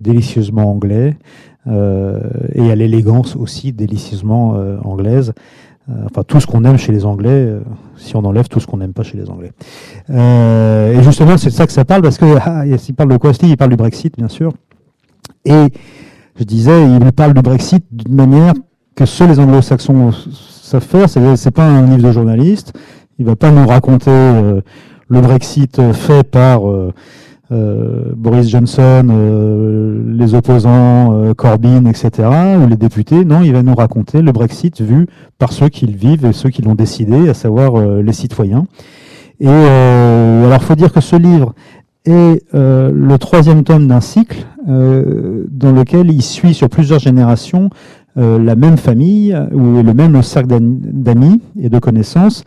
délicieusement 0.00 0.70
anglais, 0.70 1.16
et 1.68 2.70
à 2.70 2.74
l'élégance 2.74 3.36
aussi 3.36 3.72
délicieusement 3.72 4.56
anglaise. 4.84 5.32
Euh, 5.90 5.94
enfin 6.04 6.22
tout 6.22 6.38
ce 6.38 6.46
qu'on 6.46 6.64
aime 6.64 6.76
chez 6.76 6.92
les 6.92 7.06
Anglais, 7.06 7.30
euh, 7.30 7.60
si 7.96 8.14
on 8.14 8.24
enlève 8.24 8.48
tout 8.48 8.60
ce 8.60 8.66
qu'on 8.66 8.76
n'aime 8.76 8.92
pas 8.92 9.04
chez 9.04 9.16
les 9.16 9.30
Anglais. 9.30 9.52
Euh, 10.10 10.98
et 10.98 11.02
justement, 11.02 11.38
c'est 11.38 11.48
de 11.48 11.54
ça 11.54 11.66
que 11.66 11.72
ça 11.72 11.86
parle, 11.86 12.02
parce 12.02 12.18
que 12.18 12.26
ah, 12.42 12.64
parle 12.94 13.10
de 13.10 13.16
quoi 13.16 13.32
Il 13.42 13.56
parle 13.56 13.70
du 13.70 13.76
Brexit, 13.76 14.14
bien 14.16 14.28
sûr. 14.28 14.52
Et 15.46 15.68
je 16.38 16.44
disais, 16.44 16.84
il 16.84 17.12
parle 17.12 17.32
du 17.32 17.40
Brexit 17.40 17.84
d'une 17.90 18.14
manière 18.14 18.52
que 18.94 19.06
seuls 19.06 19.30
les 19.30 19.40
Anglo-Saxons 19.40 20.12
savent 20.62 20.82
faire. 20.82 21.08
C'est 21.08 21.50
pas 21.50 21.64
un 21.64 21.86
livre 21.86 22.08
de 22.08 22.12
journaliste. 22.12 22.74
Il 23.18 23.24
va 23.24 23.34
pas 23.34 23.50
nous 23.50 23.66
raconter 23.66 24.10
le 24.10 25.20
Brexit 25.20 25.92
fait 25.92 26.22
par 26.22 26.60
euh, 27.50 28.12
Boris 28.14 28.50
Johnson, 28.50 29.06
euh, 29.10 30.02
les 30.06 30.34
opposants, 30.34 31.14
euh, 31.14 31.32
Corbyn, 31.32 31.86
etc., 31.86 32.28
ou 32.62 32.66
les 32.68 32.76
députés. 32.76 33.24
Non, 33.24 33.40
il 33.42 33.52
va 33.52 33.62
nous 33.62 33.74
raconter 33.74 34.20
le 34.20 34.32
Brexit 34.32 34.82
vu 34.82 35.06
par 35.38 35.52
ceux 35.52 35.70
qui 35.70 35.86
le 35.86 35.96
vivent 35.96 36.26
et 36.26 36.34
ceux 36.34 36.50
qui 36.50 36.60
l'ont 36.60 36.74
décidé, 36.74 37.28
à 37.28 37.34
savoir 37.34 37.80
les 38.02 38.12
citoyens. 38.12 38.66
Et 39.40 39.48
alors, 39.48 40.62
faut 40.62 40.74
dire 40.74 40.92
que 40.92 41.00
ce 41.00 41.16
livre 41.16 41.54
est 42.04 42.42
le 42.52 43.16
troisième 43.16 43.62
tome 43.64 43.86
d'un 43.86 44.00
cycle 44.00 44.44
dans 44.66 45.72
lequel 45.72 46.10
il 46.10 46.22
suit 46.22 46.54
sur 46.54 46.68
plusieurs 46.68 46.98
générations 46.98 47.70
la 48.16 48.56
même 48.56 48.76
famille 48.76 49.36
ou 49.52 49.80
le 49.80 49.94
même 49.94 50.20
cercle 50.22 50.48
d'amis 50.60 51.40
et 51.60 51.68
de 51.68 51.78
connaissances 51.78 52.44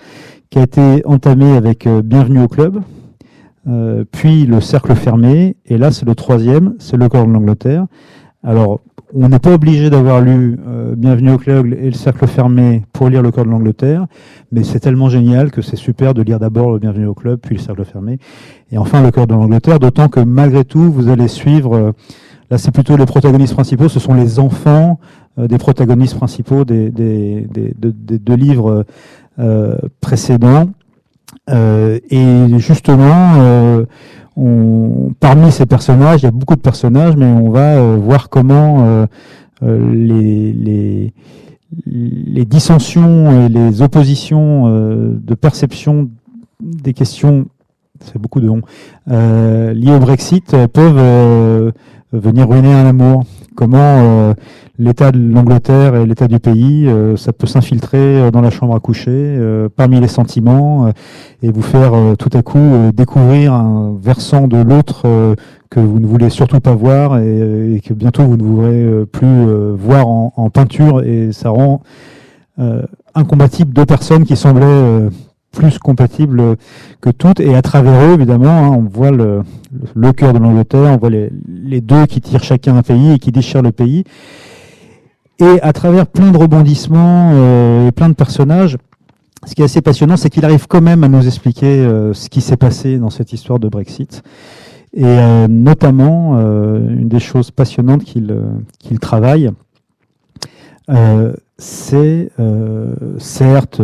qui 0.49 0.59
a 0.59 0.63
été 0.63 1.01
entamé 1.05 1.55
avec 1.55 1.87
Bienvenue 1.87 2.43
au 2.43 2.49
club, 2.49 2.81
euh, 3.67 4.03
puis 4.11 4.45
le 4.45 4.59
cercle 4.59 4.95
fermé, 4.95 5.55
et 5.67 5.77
là 5.77 5.91
c'est 5.91 6.05
le 6.05 6.15
troisième, 6.15 6.73
c'est 6.79 6.97
le 6.97 7.07
corps 7.09 7.27
de 7.27 7.31
l'Angleterre. 7.31 7.85
Alors, 8.43 8.81
on 9.13 9.29
n'est 9.29 9.39
pas 9.39 9.53
obligé 9.53 9.89
d'avoir 9.89 10.21
lu 10.21 10.57
euh, 10.67 10.95
Bienvenue 10.95 11.31
au 11.31 11.37
club 11.37 11.67
et 11.73 11.85
le 11.85 11.91
cercle 11.91 12.25
fermé 12.25 12.83
pour 12.91 13.09
lire 13.09 13.21
le 13.21 13.29
corps 13.29 13.45
de 13.45 13.51
l'Angleterre, 13.51 14.07
mais 14.51 14.63
c'est 14.63 14.79
tellement 14.79 15.09
génial 15.09 15.51
que 15.51 15.61
c'est 15.61 15.75
super 15.75 16.15
de 16.15 16.23
lire 16.23 16.39
d'abord 16.39 16.71
le 16.71 16.79
Bienvenue 16.79 17.05
au 17.05 17.13
club, 17.13 17.39
puis 17.39 17.55
le 17.55 17.61
cercle 17.61 17.83
fermé, 17.85 18.17
et 18.71 18.77
enfin 18.79 19.03
le 19.03 19.11
corps 19.11 19.27
de 19.27 19.33
l'Angleterre, 19.33 19.79
d'autant 19.79 20.07
que 20.07 20.21
malgré 20.21 20.65
tout, 20.65 20.91
vous 20.91 21.09
allez 21.09 21.27
suivre, 21.27 21.75
euh, 21.75 21.91
là 22.49 22.57
c'est 22.57 22.71
plutôt 22.71 22.97
les 22.97 23.05
protagonistes 23.05 23.53
principaux, 23.53 23.89
ce 23.89 23.99
sont 23.99 24.13
les 24.13 24.39
enfants 24.39 24.99
des 25.37 25.57
protagonistes 25.57 26.15
principaux 26.15 26.65
des, 26.65 26.89
des, 26.89 27.47
deux 27.47 28.35
livres 28.35 28.85
précédents. 30.01 30.67
Euh, 31.49 31.99
et 32.09 32.59
justement, 32.59 33.33
euh, 33.37 33.85
on, 34.35 35.13
parmi 35.19 35.51
ces 35.51 35.65
personnages, 35.65 36.21
il 36.21 36.25
y 36.25 36.27
a 36.27 36.31
beaucoup 36.31 36.55
de 36.55 36.61
personnages, 36.61 37.15
mais 37.15 37.25
on 37.25 37.49
va 37.49 37.77
euh, 37.77 37.97
voir 37.97 38.29
comment 38.29 39.07
les, 39.61 41.13
les, 41.85 42.45
dissensions 42.45 43.45
et 43.45 43.49
les 43.49 43.81
oppositions 43.81 44.69
de 44.69 45.35
perception 45.35 46.09
des 46.59 46.93
questions, 46.93 47.45
c'est 48.03 48.17
beaucoup 48.17 48.41
de 48.41 48.47
noms, 48.47 48.61
liées 49.07 49.93
au 49.93 49.99
Brexit 49.99 50.55
peuvent 50.67 51.73
venir 52.11 52.49
ruiner 52.49 52.73
un 52.73 52.87
amour. 52.87 53.23
Comment 53.55 54.33
l'état 54.81 55.11
de 55.11 55.19
l'Angleterre 55.19 55.95
et 55.95 56.05
l'état 56.05 56.27
du 56.27 56.39
pays, 56.39 56.87
euh, 56.87 57.15
ça 57.15 57.33
peut 57.33 57.45
s'infiltrer 57.45 57.97
euh, 57.99 58.31
dans 58.31 58.41
la 58.41 58.49
chambre 58.49 58.75
à 58.75 58.79
coucher, 58.79 59.11
euh, 59.11 59.69
parmi 59.73 59.99
les 59.99 60.07
sentiments, 60.07 60.91
et 61.43 61.51
vous 61.51 61.61
faire 61.61 61.93
tout 62.17 62.29
à 62.33 62.41
coup 62.41 62.91
découvrir 62.93 63.53
un 63.53 63.95
versant 64.01 64.47
de 64.47 64.57
l'autre 64.57 65.35
que 65.69 65.79
vous 65.79 65.99
ne 65.99 66.05
voulez 66.05 66.29
surtout 66.29 66.59
pas 66.59 66.73
voir 66.73 67.17
et, 67.19 67.81
que 67.85 67.93
bientôt 67.93 68.23
vous 68.23 68.37
ne 68.37 68.43
voudrez 68.43 69.05
plus 69.11 69.45
voir 69.75 70.07
en, 70.07 70.49
peinture, 70.49 71.03
et 71.03 71.31
ça 71.31 71.49
rend 71.49 71.81
incompatible 73.15 73.73
deux 73.73 73.85
personnes 73.85 74.25
qui 74.25 74.35
semblaient 74.35 75.09
plus 75.51 75.79
compatibles 75.79 76.57
que 77.01 77.09
toutes, 77.09 77.39
et 77.39 77.55
à 77.55 77.61
travers 77.61 78.09
eux, 78.09 78.13
évidemment, 78.13 78.49
hein, 78.49 78.69
on 78.69 78.83
voit 78.83 79.11
le, 79.11 79.41
le 79.95 80.13
cœur 80.13 80.33
de 80.33 80.39
l'Angleterre, 80.39 80.91
on 80.93 80.97
voit 80.97 81.09
les, 81.09 81.31
les 81.47 81.81
deux 81.81 82.05
qui 82.05 82.21
tirent 82.21 82.43
chacun 82.43 82.75
un 82.77 82.83
pays 82.83 83.13
et 83.13 83.19
qui 83.19 83.31
déchirent 83.31 83.63
le 83.63 83.71
pays. 83.71 84.03
Et 85.41 85.59
à 85.63 85.73
travers 85.73 86.05
plein 86.05 86.31
de 86.31 86.37
rebondissements 86.37 87.31
euh, 87.33 87.87
et 87.87 87.91
plein 87.91 88.09
de 88.09 88.13
personnages, 88.13 88.77
ce 89.47 89.55
qui 89.55 89.61
est 89.61 89.65
assez 89.65 89.81
passionnant, 89.81 90.15
c'est 90.15 90.29
qu'il 90.29 90.45
arrive 90.45 90.67
quand 90.67 90.81
même 90.81 91.03
à 91.03 91.07
nous 91.07 91.25
expliquer 91.25 91.65
euh, 91.65 92.13
ce 92.13 92.29
qui 92.29 92.41
s'est 92.41 92.57
passé 92.57 92.99
dans 92.99 93.09
cette 93.09 93.33
histoire 93.33 93.57
de 93.57 93.67
Brexit. 93.67 94.21
Et 94.93 95.03
euh, 95.03 95.47
notamment, 95.47 96.37
une 96.37 97.07
des 97.07 97.19
choses 97.19 97.49
passionnantes 97.49 98.03
qu'il 98.03 98.35
qu'il 98.77 98.99
travaille, 98.99 99.49
c'est 101.57 102.29
certes 103.17 103.81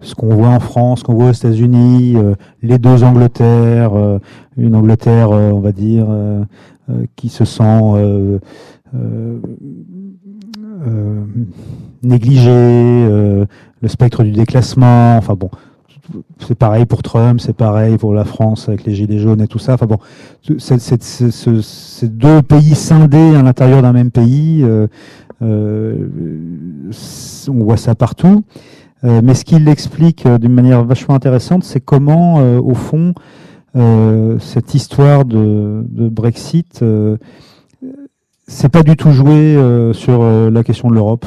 ce 0.00 0.14
qu'on 0.14 0.34
voit 0.34 0.48
en 0.48 0.60
France, 0.60 1.00
ce 1.00 1.04
qu'on 1.04 1.14
voit 1.14 1.28
aux 1.28 1.32
États-Unis, 1.32 2.16
les 2.62 2.78
deux 2.78 3.04
Angleterres, 3.04 3.92
une 4.56 4.74
Angleterre, 4.74 5.30
on 5.30 5.60
va 5.60 5.72
dire, 5.72 6.06
qui 7.16 7.28
se 7.28 7.44
sent 7.44 8.40
négligée, 12.02 13.08
le 13.08 13.88
spectre 13.88 14.22
du 14.22 14.32
déclassement, 14.32 15.16
enfin 15.16 15.34
bon, 15.34 15.50
c'est 16.38 16.54
pareil 16.54 16.86
pour 16.86 17.02
Trump, 17.02 17.40
c'est 17.40 17.56
pareil 17.56 17.96
pour 17.96 18.14
la 18.14 18.24
France 18.24 18.68
avec 18.68 18.84
les 18.84 18.94
gilets 18.94 19.18
jaunes 19.18 19.40
et 19.40 19.46
tout 19.46 19.58
ça. 19.58 19.74
Enfin 19.74 19.86
bon, 19.86 19.98
ces 20.60 22.08
deux 22.08 22.42
pays 22.42 22.74
scindés 22.74 23.34
à 23.34 23.42
l'intérieur 23.42 23.82
d'un 23.82 23.92
même 23.92 24.10
pays, 24.10 24.62
euh, 24.62 24.86
euh, 25.42 26.08
on 27.48 27.64
voit 27.64 27.76
ça 27.76 27.94
partout. 27.94 28.44
Euh, 29.04 29.20
mais 29.22 29.34
ce 29.34 29.44
qui 29.44 29.58
l'explique 29.58 30.26
d'une 30.26 30.52
manière 30.52 30.84
vachement 30.84 31.14
intéressante, 31.14 31.64
c'est 31.64 31.80
comment, 31.80 32.36
au 32.58 32.74
fond, 32.74 33.14
cette 34.40 34.74
histoire 34.74 35.24
de, 35.24 35.84
de 35.88 36.08
Brexit, 36.08 36.84
c'est 38.46 38.68
pas 38.68 38.82
du 38.82 38.96
tout 38.96 39.10
joué 39.10 39.58
sur 39.92 40.22
la 40.22 40.64
question 40.64 40.90
de 40.90 40.94
l'Europe. 40.94 41.26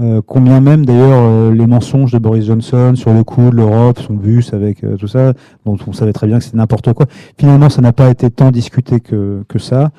Euh, 0.00 0.20
combien 0.26 0.60
même 0.60 0.84
d'ailleurs 0.84 1.20
euh, 1.22 1.54
les 1.54 1.68
mensonges 1.68 2.10
de 2.10 2.18
Boris 2.18 2.46
Johnson 2.46 2.94
sur 2.96 3.14
le 3.14 3.22
coup 3.22 3.50
de 3.50 3.54
l'Europe, 3.54 4.00
son 4.00 4.14
bus 4.14 4.52
avec 4.52 4.82
euh, 4.82 4.96
tout 4.96 5.06
ça, 5.06 5.34
dont 5.64 5.78
on 5.86 5.92
savait 5.92 6.12
très 6.12 6.26
bien 6.26 6.38
que 6.38 6.44
c'était 6.44 6.56
n'importe 6.56 6.92
quoi. 6.94 7.06
Finalement, 7.38 7.70
ça 7.70 7.80
n'a 7.80 7.92
pas 7.92 8.10
été 8.10 8.28
tant 8.28 8.50
discuté 8.50 8.98
que, 8.98 9.44
que 9.48 9.60
ça. 9.60 9.92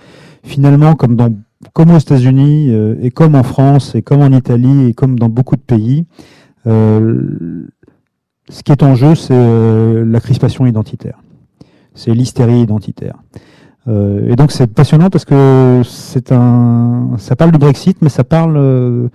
Finalement, 0.43 0.95
comme 0.95 1.15
dans 1.15 1.33
comme 1.73 1.91
aux 1.91 1.97
États-Unis 1.97 2.69
et 3.01 3.09
comme 3.09 3.33
en 3.33 3.41
France 3.41 3.95
et 3.95 4.03
comme 4.03 4.21
en 4.21 4.31
Italie 4.31 4.89
et 4.89 4.93
comme 4.93 5.17
dans 5.17 5.29
beaucoup 5.29 5.55
de 5.55 5.61
pays, 5.61 6.05
ce 6.65 7.63
qui 8.63 8.71
est 8.71 8.83
en 8.83 8.93
jeu, 8.93 9.15
c'est 9.15 10.05
la 10.05 10.19
crispation 10.19 10.67
identitaire, 10.67 11.17
c'est 11.95 12.13
l'hystérie 12.13 12.59
identitaire. 12.59 13.15
Et 13.87 14.35
donc 14.35 14.51
c'est 14.51 14.67
passionnant 14.67 15.09
parce 15.09 15.25
que 15.25 15.81
c'est 15.85 16.31
un, 16.31 17.11
ça 17.17 17.35
parle 17.35 17.51
du 17.51 17.59
Brexit, 17.59 17.97
mais 18.01 18.09
ça 18.09 18.23
parle 18.23 19.09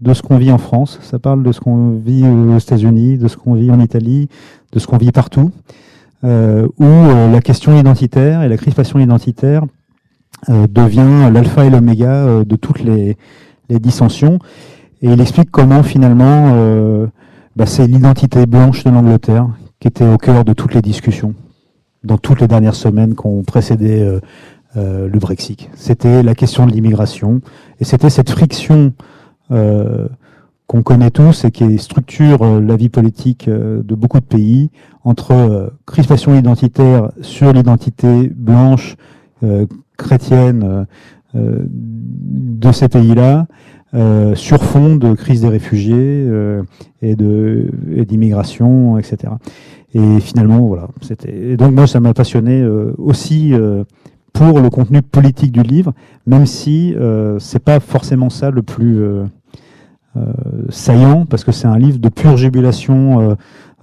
de 0.00 0.14
ce 0.14 0.22
qu'on 0.22 0.38
vit 0.38 0.50
en 0.50 0.58
France, 0.58 0.98
ça 1.02 1.18
parle 1.18 1.42
de 1.42 1.52
ce 1.52 1.60
qu'on 1.60 1.90
vit 1.90 2.26
aux 2.26 2.58
États-Unis, 2.58 3.18
de 3.18 3.28
ce 3.28 3.36
qu'on 3.36 3.54
vit 3.54 3.70
en 3.70 3.80
Italie, 3.80 4.28
de 4.72 4.78
ce 4.78 4.86
qu'on 4.86 4.96
vit 4.96 5.12
partout, 5.12 5.50
euh, 6.24 6.66
où 6.78 6.84
euh, 6.84 7.30
la 7.30 7.40
question 7.40 7.78
identitaire 7.78 8.42
et 8.42 8.48
la 8.48 8.56
crispation 8.56 8.98
identitaire 8.98 9.64
euh, 10.48 10.66
devient 10.66 11.30
l'alpha 11.32 11.64
et 11.64 11.70
l'oméga 11.70 12.44
de 12.44 12.56
toutes 12.56 12.82
les, 12.82 13.16
dissensions. 13.68 14.40
Et 15.00 15.12
il 15.12 15.20
explique 15.20 15.50
comment 15.52 15.84
finalement 15.84 16.52
bah, 17.54 17.66
c'est 17.66 17.86
l'identité 17.86 18.46
blanche 18.46 18.82
de 18.82 18.90
l'Angleterre 18.90 19.46
qui 19.78 19.86
était 19.86 20.04
au 20.04 20.16
cœur 20.16 20.44
de 20.44 20.52
toutes 20.52 20.74
les 20.74 20.82
discussions 20.82 21.34
dans 22.04 22.18
toutes 22.18 22.40
les 22.40 22.48
dernières 22.48 22.74
semaines 22.74 23.14
qui 23.14 23.26
ont 23.26 23.42
précédé 23.42 24.18
le 24.76 25.18
Brexit. 25.18 25.68
C'était 25.74 26.22
la 26.22 26.34
question 26.34 26.66
de 26.66 26.72
l'immigration 26.72 27.40
et 27.80 27.84
c'était 27.84 28.10
cette 28.10 28.30
friction 28.30 28.92
euh, 29.50 30.06
qu'on 30.68 30.82
connaît 30.84 31.10
tous 31.10 31.44
et 31.44 31.50
qui 31.50 31.78
structure 31.78 32.42
euh, 32.42 32.60
la 32.60 32.76
vie 32.76 32.90
politique 32.90 33.48
euh, 33.48 33.82
de 33.82 33.96
beaucoup 33.96 34.20
de 34.20 34.24
pays 34.24 34.70
entre 35.02 35.72
crispation 35.84 36.38
identitaire 36.38 37.10
sur 37.22 37.52
l'identité 37.52 38.28
blanche 38.28 38.96
chrétienne 39.96 40.86
de 41.32 42.72
ces 42.72 42.88
pays-là, 42.90 43.46
sur 44.34 44.62
fond 44.62 44.96
de 44.96 45.14
crise 45.14 45.40
des 45.40 45.48
réfugiés 45.48 46.28
et 47.00 47.16
de 47.16 47.70
d'immigration, 48.06 48.98
etc. 48.98 49.32
Et 49.94 50.20
finalement, 50.20 50.60
voilà, 50.60 50.88
c'était. 51.00 51.56
Donc 51.56 51.72
moi, 51.72 51.86
ça 51.86 52.00
m'a 52.00 52.14
passionné 52.14 52.64
aussi 52.98 53.52
pour 54.32 54.60
le 54.60 54.70
contenu 54.70 55.02
politique 55.02 55.52
du 55.52 55.62
livre, 55.62 55.92
même 56.26 56.46
si 56.46 56.94
c'est 57.38 57.58
pas 57.58 57.80
forcément 57.80 58.30
ça 58.30 58.50
le 58.50 58.62
plus 58.62 59.02
euh, 60.16 60.22
saillant 60.70 61.24
parce 61.24 61.44
que 61.44 61.52
c'est 61.52 61.68
un 61.68 61.78
livre 61.78 61.98
de 61.98 62.08
pure 62.08 62.36
jubilation 62.36 63.20
euh, 63.20 63.34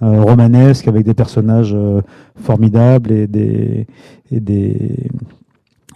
euh, 0.02 0.20
romanesque 0.20 0.86
avec 0.86 1.06
des 1.06 1.14
personnages 1.14 1.74
formidables 2.36 3.12
et 3.12 3.26
des, 3.26 3.86
et 4.30 4.38
des, 4.38 5.08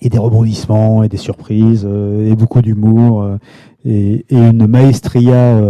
et 0.01 0.09
des 0.09 0.19
rebondissements 0.19 1.03
et 1.03 1.11
des 1.11 1.19
surprises 1.19 1.85
et 1.85 2.35
beaucoup 2.35 2.63
d'humour 2.63 3.29
et, 3.85 4.25
et, 4.31 4.37
une 4.39 4.67
maestria 4.67 5.61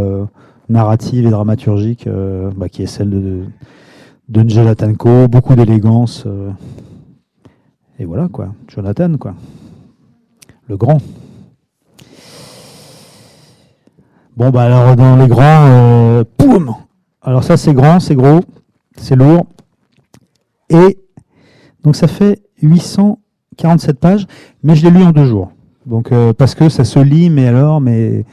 narrative 0.68 1.26
et 1.26 1.30
dramaturgique 1.30 2.08
bah, 2.56 2.68
qui 2.68 2.84
est 2.84 2.86
celle 2.86 3.10
de, 3.10 3.18
de 3.18 3.42
Njela 4.28 4.74
Tanko, 4.74 5.28
beaucoup 5.28 5.54
d'élégance. 5.54 6.26
et 7.98 8.04
voilà 8.04 8.28
quoi, 8.28 8.54
Jonathan 8.68 9.16
quoi, 9.18 9.34
le 10.68 10.76
grand. 10.76 10.98
Bon, 14.34 14.48
bah 14.48 14.62
alors 14.62 14.96
dans 14.96 15.16
les 15.16 15.28
grands, 15.28 15.66
euh, 15.66 16.24
poum 16.38 16.74
Alors 17.20 17.44
ça 17.44 17.58
c'est 17.58 17.74
grand, 17.74 18.00
c'est 18.00 18.14
gros, 18.14 18.40
c'est 18.96 19.14
lourd. 19.14 19.44
Et 20.70 20.98
donc 21.84 21.96
ça 21.96 22.08
fait 22.08 22.42
847 22.62 24.00
pages, 24.00 24.26
mais 24.62 24.74
je 24.74 24.84
l'ai 24.84 24.90
lu 24.90 25.04
en 25.04 25.10
deux 25.10 25.26
jours. 25.26 25.52
Donc 25.84 26.12
euh, 26.12 26.32
parce 26.32 26.54
que 26.54 26.70
ça 26.70 26.84
se 26.84 26.98
lit, 26.98 27.28
mais 27.28 27.46
alors, 27.46 27.82
mais 27.82 28.24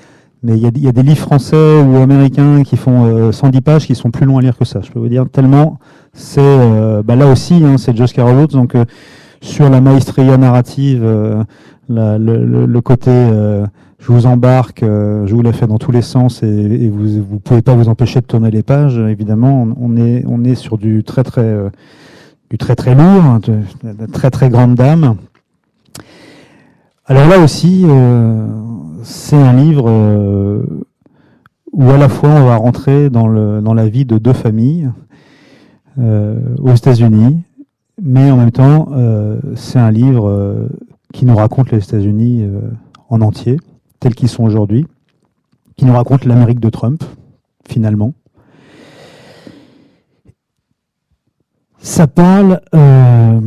mais 0.44 0.58
il 0.58 0.84
y, 0.84 0.88
a 0.88 0.92
des 0.92 1.04
livres 1.04 1.20
français 1.20 1.82
ou 1.82 1.98
américains 1.98 2.64
qui 2.64 2.78
font 2.78 3.32
110 3.32 3.58
euh, 3.58 3.62
pages 3.62 3.88
qui 3.88 3.96
sont 3.96 4.10
plus 4.10 4.26
longs 4.26 4.38
à 4.38 4.42
lire 4.42 4.58
que 4.58 4.66
ça. 4.66 4.80
Je 4.82 4.90
peux 4.90 5.00
vous 5.00 5.10
dire 5.10 5.26
tellement 5.30 5.80
c'est 6.14 7.02
bah 7.04 7.16
là 7.16 7.28
aussi, 7.28 7.64
hein, 7.64 7.78
c'est 7.78 7.96
Josh 7.96 8.14
Donc 8.14 8.76
sur 9.42 9.70
la 9.70 9.82
maestria 9.82 10.38
narrative, 10.38 11.04
le, 11.90 12.66
le, 12.66 12.82
côté 12.82 13.12
je 14.00 14.12
vous 14.12 14.26
embarque, 14.26 14.84
euh, 14.84 15.28
je 15.28 15.36
vous 15.36 15.42
l'ai 15.42 15.52
fait 15.52 15.68
dans 15.68 15.78
tous 15.78 15.92
les 15.92 16.02
sens 16.02 16.42
et, 16.42 16.90
vous 16.90 17.04
ne 17.04 17.40
pouvez 17.40 17.62
pas 17.62 17.76
vous 17.76 17.90
empêcher 17.90 18.22
de 18.22 18.26
tourner 18.26 18.50
les 18.50 18.64
pages. 18.64 18.98
Évidemment, 18.98 19.68
on, 19.80 19.98
est, 19.98 20.24
on 20.26 20.44
est 20.44 20.56
sur 20.56 20.78
du 20.78 21.04
très 21.04 21.24
très, 21.24 21.42
euh, 21.42 21.70
du 22.50 22.58
très 22.58 22.76
très 22.76 22.96
lourd, 22.96 23.24
hein, 23.24 23.40
de, 23.44 24.06
très 24.12 24.32
très 24.32 24.50
grande 24.50 24.76
dame. 24.76 25.18
Alors 27.06 27.28
là 27.28 27.40
aussi, 27.40 27.84
euh, 27.86 28.48
c'est 29.04 29.36
un 29.36 29.54
livre 29.54 30.66
où 31.72 31.90
à 31.90 31.98
la 31.98 32.10
fois 32.10 32.30
on 32.30 32.46
va 32.46 32.56
rentrer 32.56 33.10
dans, 33.10 33.28
le, 33.28 33.62
dans 33.62 33.74
la 33.74 33.88
vie 33.88 34.06
de 34.06 34.18
deux 34.18 34.34
familles 34.34 34.90
aux 35.98 36.74
États-Unis, 36.74 37.44
mais 38.02 38.32
en 38.32 38.38
même 38.38 38.52
temps, 38.52 38.90
c'est 39.56 39.80
un 39.80 39.92
livre 39.92 40.70
qui 41.14 41.26
nous 41.26 41.36
raconte 41.36 41.72
les 41.72 41.84
États-Unis 41.84 42.48
en 43.10 43.22
entier 43.22 43.58
tels 44.00 44.16
qu'ils 44.16 44.30
sont 44.30 44.44
aujourd'hui, 44.44 44.86
qui 45.76 45.86
nous 45.86 45.94
racontent 45.94 46.28
l'Amérique 46.28 46.60
de 46.60 46.70
Trump, 46.70 47.04
finalement. 47.68 48.14
Ça 51.82 52.08
parle 52.08 52.62
euh, 52.76 53.42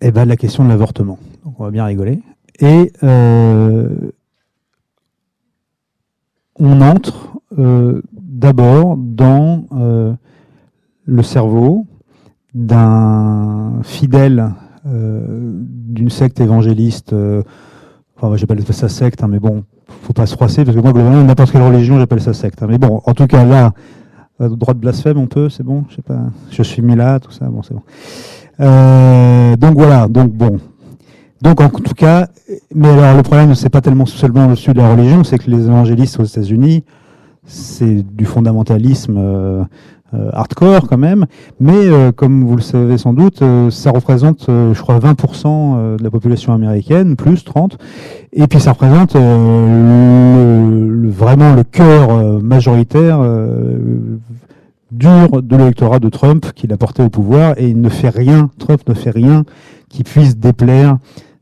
eh 0.00 0.10
ben, 0.12 0.24
de 0.24 0.28
la 0.28 0.36
question 0.36 0.64
de 0.64 0.68
l'avortement. 0.68 1.18
On 1.44 1.64
va 1.64 1.70
bien 1.70 1.84
rigoler. 1.84 2.20
Et 2.60 2.92
euh, 3.02 3.88
on 6.56 6.80
entre 6.80 7.38
euh, 7.58 8.02
d'abord 8.12 8.96
dans 8.96 9.64
le 11.06 11.22
cerveau 11.22 11.86
d'un 12.54 13.80
fidèle 13.82 14.52
d'une 14.84 16.10
secte 16.10 16.40
évangéliste 16.40 17.14
Enfin, 18.16 18.36
j'appelle 18.36 18.62
ça 18.64 18.88
secte, 18.88 19.22
hein, 19.22 19.28
mais 19.28 19.40
bon, 19.40 19.64
faut 20.02 20.12
pas 20.12 20.26
se 20.26 20.34
froisser, 20.34 20.64
parce 20.64 20.76
que 20.76 20.82
moi, 20.82 20.92
globalement, 20.92 21.22
n'importe 21.22 21.50
quelle 21.50 21.62
religion, 21.62 21.98
j'appelle 21.98 22.20
ça 22.20 22.32
secte. 22.32 22.62
Hein. 22.62 22.66
Mais 22.68 22.78
bon, 22.78 23.02
en 23.04 23.12
tout 23.12 23.26
cas, 23.26 23.44
là, 23.44 23.72
euh, 24.40 24.48
droit 24.48 24.74
de 24.74 24.78
blasphème, 24.78 25.18
on 25.18 25.26
peut, 25.26 25.48
c'est 25.48 25.64
bon, 25.64 25.84
je 25.90 25.96
sais 25.96 26.02
pas, 26.02 26.20
je 26.50 26.62
suis 26.62 26.80
mis 26.80 26.94
là, 26.94 27.18
tout 27.18 27.32
ça, 27.32 27.46
bon, 27.46 27.62
c'est 27.62 27.74
bon. 27.74 27.82
Euh, 28.60 29.56
donc 29.56 29.74
voilà, 29.74 30.06
donc 30.08 30.32
bon. 30.32 30.58
Donc 31.44 31.60
en 31.60 31.68
tout 31.68 31.94
cas, 31.94 32.28
mais 32.74 32.88
alors 32.88 33.18
le 33.18 33.22
problème, 33.22 33.54
c'est 33.54 33.68
pas 33.68 33.82
tellement 33.82 34.06
seulement 34.06 34.46
le 34.48 34.56
sud 34.56 34.72
de 34.72 34.78
la 34.80 34.90
religion, 34.92 35.24
c'est 35.24 35.38
que 35.38 35.50
les 35.50 35.66
évangélistes 35.66 36.18
aux 36.18 36.24
États-Unis, 36.24 36.84
c'est 37.44 38.02
du 38.02 38.24
fondamentalisme 38.24 39.16
euh, 39.18 39.62
euh, 40.14 40.30
hardcore 40.32 40.88
quand 40.88 40.96
même, 40.96 41.26
mais 41.60 41.72
euh, 41.74 42.12
comme 42.12 42.44
vous 42.44 42.56
le 42.56 42.62
savez 42.62 42.96
sans 42.96 43.12
doute, 43.12 43.42
euh, 43.42 43.70
ça 43.70 43.90
représente, 43.90 44.46
je 44.48 44.80
crois, 44.80 44.98
20% 44.98 45.98
de 45.98 46.02
la 46.02 46.10
population 46.10 46.54
américaine, 46.54 47.14
plus 47.14 47.44
30, 47.44 47.76
et 48.32 48.46
puis 48.46 48.58
ça 48.58 48.72
représente 48.72 49.14
le, 49.14 51.08
vraiment 51.10 51.54
le 51.54 51.62
cœur 51.62 52.40
majoritaire 52.42 53.20
dur 54.92 55.42
de 55.42 55.56
l'électorat 55.56 55.98
de 55.98 56.08
Trump 56.08 56.52
qu'il 56.54 56.72
a 56.72 56.78
porté 56.78 57.02
au 57.02 57.10
pouvoir, 57.10 57.54
et 57.58 57.68
il 57.68 57.80
ne 57.80 57.90
fait 57.90 58.08
rien, 58.08 58.50
Trump 58.58 58.80
ne 58.88 58.94
fait 58.94 59.10
rien 59.10 59.44
qui 59.88 60.04
puisse 60.04 60.36
déplaire 60.36 60.98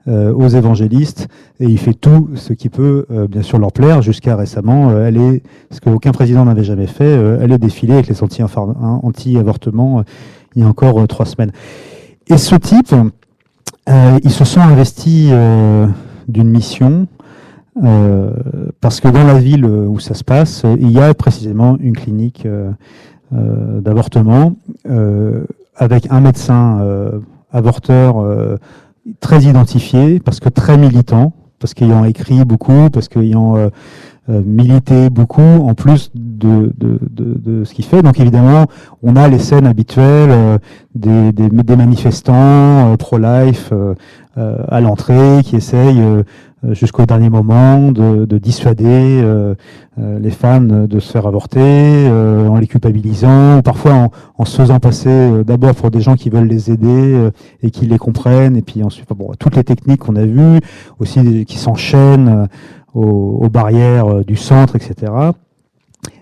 aux 0.08 0.48
évangélistes 0.48 1.28
et 1.60 1.66
il 1.66 1.78
fait 1.78 1.94
tout 1.94 2.30
ce 2.34 2.52
qui 2.52 2.68
peut 2.68 3.06
bien 3.30 3.42
sûr 3.42 3.58
leur 3.58 3.70
plaire. 3.70 4.02
Jusqu'à 4.02 4.34
récemment 4.34 4.88
aller 4.88 5.42
ce 5.70 5.80
qu'aucun 5.80 6.10
président 6.10 6.44
n'avait 6.44 6.64
jamais 6.64 6.88
fait 6.88 7.14
aller 7.40 7.56
défiler 7.56 7.94
avec 7.94 8.08
les 8.08 8.22
anti-avortements 8.22 10.02
il 10.56 10.62
y 10.62 10.64
a 10.64 10.68
encore 10.68 11.06
trois 11.06 11.26
semaines. 11.26 11.52
Et 12.26 12.36
ce 12.36 12.56
type 12.56 12.94
il 13.88 14.30
se 14.30 14.44
sent 14.44 14.60
investi 14.60 15.30
d'une 16.26 16.48
mission 16.48 17.06
parce 18.80 19.00
que 19.00 19.06
dans 19.08 19.24
la 19.24 19.38
ville 19.38 19.64
où 19.64 20.00
ça 20.00 20.14
se 20.14 20.24
passe, 20.24 20.64
il 20.80 20.90
y 20.90 20.98
a 20.98 21.14
précisément 21.14 21.76
une 21.78 21.96
clinique 21.96 22.44
euh, 23.34 23.80
d'avortement 23.80 24.56
euh, 24.90 25.44
avec 25.76 26.06
un 26.10 26.20
médecin 26.20 26.80
euh, 26.82 27.20
avorteur 27.50 28.16
très 29.20 29.42
identifié 29.42 30.20
parce 30.20 30.40
que 30.40 30.48
très 30.48 30.78
militant, 30.78 31.32
parce 31.58 31.74
qu'ayant 31.74 32.04
écrit 32.04 32.44
beaucoup, 32.44 32.90
parce 32.90 33.08
qu'ayant 33.08 33.56
milité 34.28 35.10
beaucoup, 35.10 35.42
en 35.42 35.74
plus 35.74 36.10
de, 36.14 36.72
de, 36.76 36.98
de, 37.10 37.34
de 37.38 37.64
ce 37.64 37.74
qu'il 37.74 37.84
fait. 37.84 38.02
Donc 38.02 38.18
évidemment, 38.20 38.66
on 39.02 39.16
a 39.16 39.28
les 39.28 39.38
scènes 39.38 39.66
habituelles 39.66 40.58
des, 40.94 41.32
des, 41.32 41.48
des, 41.48 41.76
manifestants 41.76 42.96
pro-life 42.96 43.72
à 44.36 44.80
l'entrée 44.80 45.42
qui 45.44 45.56
essayent 45.56 46.00
euh, 46.00 46.22
jusqu'au 46.70 47.06
dernier 47.06 47.30
moment 47.30 47.92
de, 47.92 48.24
de 48.24 48.38
dissuader 48.38 48.84
euh, 48.86 49.54
euh, 49.98 50.18
les 50.18 50.30
femmes 50.30 50.86
de 50.86 51.00
se 51.00 51.10
faire 51.12 51.26
avorter 51.26 52.08
en 52.08 52.56
les 52.58 52.66
culpabilisant, 52.66 53.62
parfois 53.62 53.92
en, 53.94 54.10
en 54.38 54.44
se 54.44 54.56
faisant 54.56 54.78
passer 54.78 55.44
d'abord 55.44 55.74
pour 55.74 55.90
des 55.90 56.00
gens 56.00 56.14
qui 56.14 56.30
veulent 56.30 56.48
les 56.48 56.70
aider 56.70 57.30
et 57.62 57.70
qui 57.70 57.86
les 57.86 57.98
comprennent, 57.98 58.56
et 58.56 58.62
puis 58.62 58.82
ensuite 58.82 59.08
bon, 59.16 59.32
toutes 59.38 59.56
les 59.56 59.64
techniques 59.64 60.00
qu'on 60.00 60.16
a 60.16 60.24
vues, 60.24 60.60
aussi 60.98 61.44
qui 61.44 61.58
s'enchaînent 61.58 62.48
aux, 62.94 63.38
aux, 63.42 63.48
barrières 63.48 64.24
du 64.24 64.36
centre, 64.36 64.76
etc. 64.76 65.12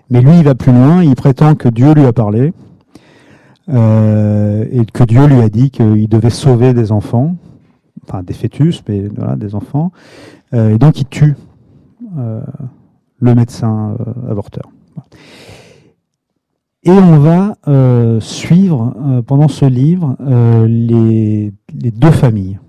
Mais 0.09 0.21
lui, 0.21 0.37
il 0.37 0.43
va 0.43 0.55
plus 0.55 0.71
loin, 0.71 1.03
il 1.03 1.15
prétend 1.15 1.55
que 1.55 1.69
Dieu 1.69 1.93
lui 1.93 2.05
a 2.05 2.13
parlé, 2.13 2.53
euh, 3.69 4.65
et 4.71 4.85
que 4.85 5.03
Dieu 5.03 5.25
lui 5.27 5.39
a 5.39 5.49
dit 5.49 5.69
qu'il 5.71 6.09
devait 6.09 6.29
sauver 6.29 6.73
des 6.73 6.91
enfants, 6.91 7.35
des 8.23 8.33
fœtus, 8.33 8.83
mais 8.87 9.07
voilà, 9.15 9.35
des 9.35 9.55
enfants. 9.55 9.91
Euh, 10.53 10.75
et 10.75 10.77
donc 10.77 10.99
il 10.99 11.05
tue 11.05 11.35
euh, 12.17 12.41
le 13.19 13.35
médecin 13.35 13.95
euh, 13.99 14.31
avorteur. 14.31 14.69
Et 16.83 16.91
on 16.91 17.19
va 17.19 17.55
suivre 18.21 19.21
pendant 19.27 19.47
ce 19.47 19.65
livre 19.65 20.17
les, 20.65 21.53
deux 21.71 22.09
familles, 22.09 22.59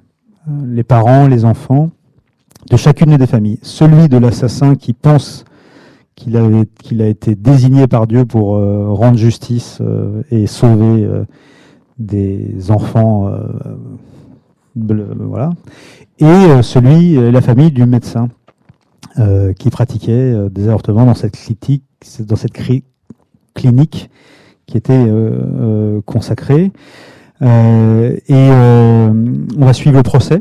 les 0.66 0.82
parents, 0.82 1.28
les 1.28 1.46
enfants 1.46 1.90
de 2.70 2.76
chacune 2.76 3.16
des 3.16 3.26
familles. 3.26 3.58
Celui 3.62 4.10
de 4.10 4.18
l'assassin 4.18 4.74
qui 4.74 4.92
pense 4.92 5.46
qu'il 6.14 6.36
a 6.36 7.06
été 7.06 7.34
désigné 7.34 7.86
par 7.86 8.06
Dieu 8.06 8.26
pour 8.26 8.48
rendre 8.58 9.16
justice 9.16 9.80
et 10.30 10.46
sauver 10.46 11.08
des 11.98 12.70
enfants 12.70 13.30
voilà, 14.74 15.50
et 16.18 16.24
euh, 16.24 16.62
celui, 16.62 17.16
euh, 17.16 17.30
la 17.30 17.40
famille 17.40 17.70
du 17.70 17.84
médecin 17.84 18.28
euh, 19.18 19.52
qui 19.52 19.70
pratiquait 19.70 20.48
des 20.50 20.68
avortements 20.68 21.04
dans 21.04 21.14
cette 21.14 21.36
clinique, 21.36 21.84
dans 22.20 22.36
cette 22.36 22.52
clinique 23.54 24.10
qui 24.66 24.76
était 24.78 25.06
consacrée. 26.06 26.72
et 27.42 28.50
on 28.50 29.66
va 29.66 29.72
suivre 29.74 29.96
le 29.96 30.02
procès. 30.02 30.40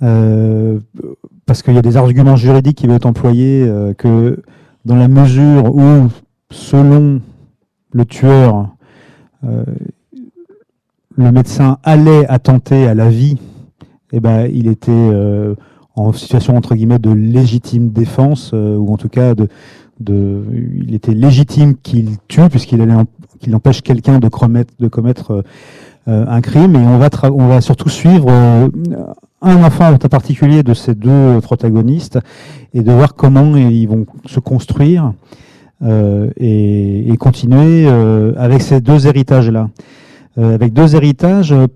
parce 0.00 1.62
qu'il 1.62 1.74
y 1.74 1.78
a 1.78 1.82
des 1.82 1.96
arguments 1.96 2.36
juridiques 2.36 2.78
qui 2.78 2.86
vont 2.86 2.96
être 2.96 3.06
employés 3.06 3.70
que 3.98 4.42
dans 4.84 4.96
la 4.96 5.08
mesure 5.08 5.74
où, 5.76 6.08
selon 6.50 7.20
le 7.92 8.04
tueur, 8.04 8.74
le 11.16 11.32
médecin 11.32 11.78
allait 11.82 12.26
attenter 12.28 12.86
à 12.86 12.94
la 12.94 13.08
vie, 13.08 13.36
eh 14.12 14.20
ben, 14.20 14.48
il 14.52 14.68
était 14.68 14.90
euh, 14.90 15.54
en 15.96 16.12
situation 16.12 16.56
entre 16.56 16.74
guillemets 16.74 16.98
de 16.98 17.10
légitime 17.10 17.90
défense, 17.90 18.50
euh, 18.54 18.76
ou 18.76 18.92
en 18.92 18.96
tout 18.96 19.08
cas 19.08 19.34
de, 19.34 19.48
de, 20.00 20.42
il 20.86 20.94
était 20.94 21.14
légitime 21.14 21.76
qu'il 21.76 22.18
tue 22.28 22.48
puisqu'il 22.48 22.80
allait 22.80 22.94
qu'il 23.40 23.54
empêche 23.54 23.82
quelqu'un 23.82 24.18
de 24.18 24.28
commettre, 24.28 24.74
de 24.78 24.88
commettre 24.88 25.44
euh, 26.08 26.26
un 26.28 26.40
crime. 26.40 26.74
Et 26.74 26.86
on 26.86 26.98
va, 26.98 27.08
on 27.30 27.46
va 27.46 27.60
surtout 27.60 27.88
suivre 27.88 28.30
un 28.30 29.64
enfant 29.64 29.92
en 29.92 29.96
particulier 29.96 30.62
de 30.62 30.74
ces 30.74 30.94
deux 30.94 31.40
protagonistes 31.40 32.18
et 32.72 32.82
de 32.82 32.92
voir 32.92 33.14
comment 33.14 33.56
ils 33.56 33.86
vont 33.86 34.06
se 34.26 34.40
construire 34.40 35.12
et, 35.82 37.12
et, 37.12 37.16
continuer 37.18 37.86
avec 38.36 38.62
ces 38.62 38.80
deux 38.80 39.06
héritages 39.06 39.50
là. 39.50 39.68
Euh, 40.36 40.54
avec 40.54 40.72
deux 40.72 40.96
héritages 40.96 41.52
euh, 41.52 41.68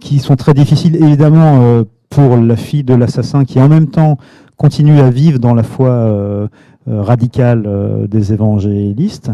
qui 0.00 0.20
sont 0.20 0.36
très 0.36 0.54
difficiles, 0.54 0.94
évidemment, 0.96 1.62
euh, 1.62 1.82
pour 2.10 2.36
la 2.36 2.56
fille 2.56 2.84
de 2.84 2.94
l'assassin 2.94 3.44
qui 3.44 3.60
en 3.60 3.68
même 3.68 3.88
temps 3.88 4.18
continue 4.56 5.00
à 5.00 5.10
vivre 5.10 5.38
dans 5.40 5.54
la 5.54 5.62
foi 5.62 6.48
radicale 6.86 8.06
des 8.06 8.34
évangélistes 8.34 9.30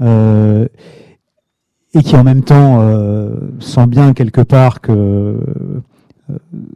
et 0.00 0.66
qui 2.02 2.16
en 2.16 2.24
même 2.24 2.42
temps 2.42 2.82
sent 3.60 3.86
bien 3.88 4.14
quelque 4.14 4.40
part 4.40 4.80
que 4.80 5.38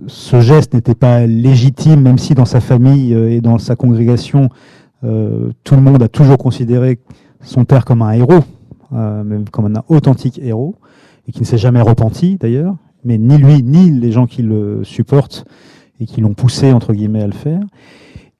ce 0.06 0.40
geste 0.42 0.74
n'était 0.74 0.94
pas 0.94 1.26
légitime, 1.26 2.02
même 2.02 2.18
si 2.18 2.34
dans 2.34 2.44
sa 2.44 2.60
famille 2.60 3.14
et 3.14 3.40
dans 3.40 3.58
sa 3.58 3.74
congrégation, 3.74 4.50
tout 5.00 5.74
le 5.74 5.80
monde 5.80 6.02
a 6.02 6.08
toujours 6.08 6.36
considéré 6.36 6.98
son 7.40 7.64
père 7.64 7.86
comme 7.86 8.02
un 8.02 8.12
héros, 8.12 8.44
comme 8.90 9.74
un 9.74 9.82
authentique 9.88 10.38
héros 10.42 10.76
et 11.26 11.32
qui 11.32 11.40
ne 11.40 11.44
s'est 11.44 11.58
jamais 11.58 11.80
repenti 11.80 12.36
d'ailleurs, 12.36 12.76
mais 13.04 13.18
ni 13.18 13.38
lui 13.38 13.62
ni 13.62 13.90
les 13.90 14.12
gens 14.12 14.26
qui 14.26 14.42
le 14.42 14.84
supportent 14.84 15.44
et 16.00 16.06
qui 16.06 16.20
l'ont 16.20 16.34
poussé 16.34 16.72
entre 16.72 16.92
guillemets 16.92 17.22
à 17.22 17.26
le 17.26 17.32
faire. 17.32 17.60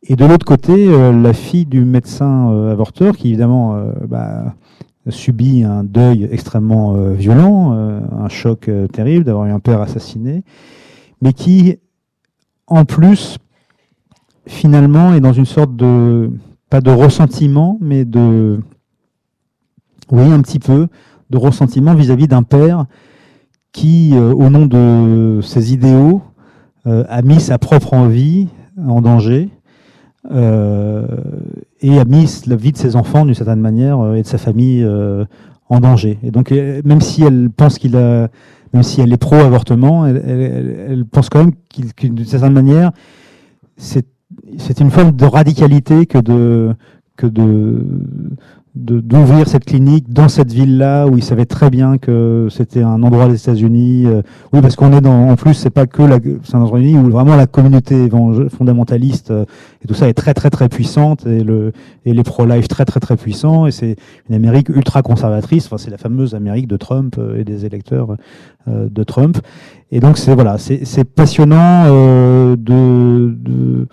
Et 0.05 0.17
de 0.17 0.25
l'autre 0.25 0.45
côté, 0.45 0.89
euh, 0.89 1.13
la 1.13 1.33
fille 1.33 1.65
du 1.65 1.85
médecin 1.85 2.51
euh, 2.51 2.73
avorteur, 2.73 3.17
qui 3.17 3.29
évidemment 3.29 3.77
euh, 3.77 3.93
bah, 4.09 4.55
subit 5.09 5.63
un 5.63 5.85
deuil 5.85 6.29
extrêmement 6.31 6.95
violent, 7.13 7.73
un 7.73 8.29
choc 8.29 8.71
terrible 8.93 9.25
d'avoir 9.25 9.47
eu 9.47 9.51
un 9.51 9.59
père 9.59 9.81
assassiné, 9.81 10.45
mais 11.21 11.33
qui, 11.33 11.81
en 12.69 12.85
plus, 12.85 13.39
finalement, 14.47 15.13
est 15.13 15.21
dans 15.21 15.33
une 15.33 15.45
sorte 15.45 15.75
de 15.75 16.31
pas 16.71 16.81
de 16.81 16.93
ressentiment, 16.93 17.79
mais 17.81 18.05
de 18.05 18.61
oui, 20.13 20.31
un 20.31 20.41
petit 20.41 20.61
peu 20.61 20.87
de 21.33 21.39
ressentiment 21.39 21.95
vis-à-vis 21.95 22.29
d'un 22.29 22.45
père 22.45 22.87
qui, 23.73 24.11
euh, 24.13 24.33
au 24.33 24.51
nom 24.51 24.67
de 24.67 25.41
ses 25.43 25.73
idéaux, 25.73 26.23
euh, 26.87 27.05
a 27.09 27.23
mis 27.23 27.41
sa 27.41 27.59
propre 27.59 27.95
envie 27.95 28.49
en 28.79 29.01
danger 29.01 29.49
euh, 30.31 31.07
et 31.81 31.99
a 31.99 32.05
mis 32.05 32.43
la 32.47 32.57
vie 32.57 32.73
de 32.73 32.77
ses 32.77 32.95
enfants 32.97 33.25
d'une 33.25 33.35
certaine 33.35 33.61
manière 33.61 34.15
et 34.15 34.23
de 34.23 34.27
sa 34.27 34.39
famille 34.39 34.87
en 35.69 35.81
danger. 35.81 36.19
Et 36.23 36.31
donc, 36.31 36.51
même 36.51 37.01
si 37.01 37.23
elle 37.25 37.49
pense 37.51 37.79
qu'il 37.79 37.97
a, 37.97 38.29
même 38.73 38.83
si 38.83 39.01
elle 39.01 39.13
est 39.13 39.17
pro-avortement, 39.17 40.07
elle, 40.07 41.05
pense 41.11 41.29
quand 41.31 41.41
même 41.41 41.53
qu'il, 41.69 42.15
d'une 42.15 42.27
certaine 42.27 42.53
manière, 42.53 42.93
c'est, 43.77 44.07
c'est 44.59 44.81
une 44.81 44.91
forme 44.91 45.13
de 45.13 45.25
radicalité 45.25 46.07
que 46.07 46.19
de 46.19 46.75
que 47.17 47.27
de 47.27 47.85
d'ouvrir 48.75 49.47
cette 49.47 49.67
clinique 49.67 50.11
dans 50.11 50.29
cette 50.29 50.51
ville-là 50.51 51.07
où 51.07 51.19
il 51.19 51.23
savait 51.23 51.45
très 51.45 51.69
bien 51.69 51.99
que 51.99 52.49
c'était 52.51 52.83
un 52.83 53.03
endroit 53.03 53.29
des 53.29 53.37
États-Unis. 53.37 54.07
Euh, 54.07 54.23
oui, 54.55 54.63
parce 54.63 54.77
qu'on 54.77 54.93
est 54.93 55.03
dans, 55.03 55.29
en 55.29 55.37
plus, 55.37 55.53
c'est 55.53 55.71
pas 55.71 55.87
que 55.87 56.03
la, 56.03 56.19
c'est 56.43 56.55
un 56.55 56.63
endroit 56.63 56.81
où 56.81 57.11
vraiment 57.11 57.37
la 57.37 57.47
communauté 57.47 58.09
fondamentaliste 58.57 59.31
euh, 59.31 59.45
et 59.85 59.89
tout 59.89 59.95
ça 59.95 60.09
est 60.09 60.15
très 60.15 60.33
très 60.33 60.49
très 60.49 60.71
puissante 60.71 61.27
et 61.27 61.45
le 61.45 61.73
et 62.07 62.15
les 62.15 62.23
pro-life 62.23 62.67
très 62.67 62.87
très 62.87 62.99
très 62.99 63.17
puissants 63.17 63.67
et 63.67 63.73
c'est 63.73 63.97
une 64.31 64.35
Amérique 64.35 64.71
ultra 64.71 65.03
conservatrice. 65.03 65.67
Enfin, 65.67 65.77
c'est 65.77 65.91
la 65.91 65.99
fameuse 65.99 66.35
Amérique 66.35 66.67
de 66.67 66.79
Trump 66.79 67.17
euh, 67.19 67.41
et 67.41 67.45
des 67.45 67.67
électeurs 67.67 68.17
de 68.69 69.03
Trump. 69.03 69.39
Et 69.91 69.99
donc 69.99 70.17
c'est 70.17 70.35
voilà, 70.35 70.57
c'est, 70.57 71.05
passionnant 71.05 71.85
de, 72.57 72.57
de, 72.57 73.89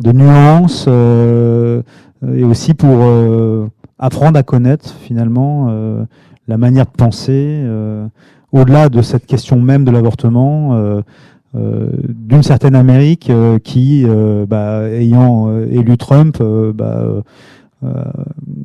de 0.00 0.12
nuances 0.12 0.88
et 0.88 2.44
aussi 2.44 2.74
pour 2.74 3.70
apprendre 3.98 4.38
à 4.38 4.42
connaître 4.42 4.94
finalement 5.00 5.66
euh, 5.68 6.04
la 6.48 6.58
manière 6.58 6.86
de 6.86 6.90
penser, 6.90 7.60
euh, 7.64 8.06
au-delà 8.52 8.88
de 8.88 9.02
cette 9.02 9.26
question 9.26 9.60
même 9.60 9.84
de 9.84 9.90
l'avortement, 9.90 10.74
euh, 10.74 11.02
d'une 11.54 12.42
certaine 12.42 12.74
Amérique 12.74 13.30
qui, 13.62 14.04
bah, 14.48 14.88
ayant 14.90 15.56
élu 15.60 15.96
Trump, 15.96 16.42
bah, 16.74 17.04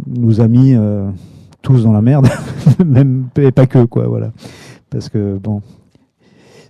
nous 0.07 0.41
a 0.41 0.47
mis 0.47 0.75
tous 1.61 1.84
dans 1.84 1.93
la 1.93 2.01
merde, 2.01 2.27
même 2.84 3.27
et 3.38 3.51
pas 3.51 3.67
que 3.67 3.86
quoi, 3.86 4.07
voilà, 4.07 4.32
parce 4.89 5.07
que 5.07 5.38
bon, 5.38 5.61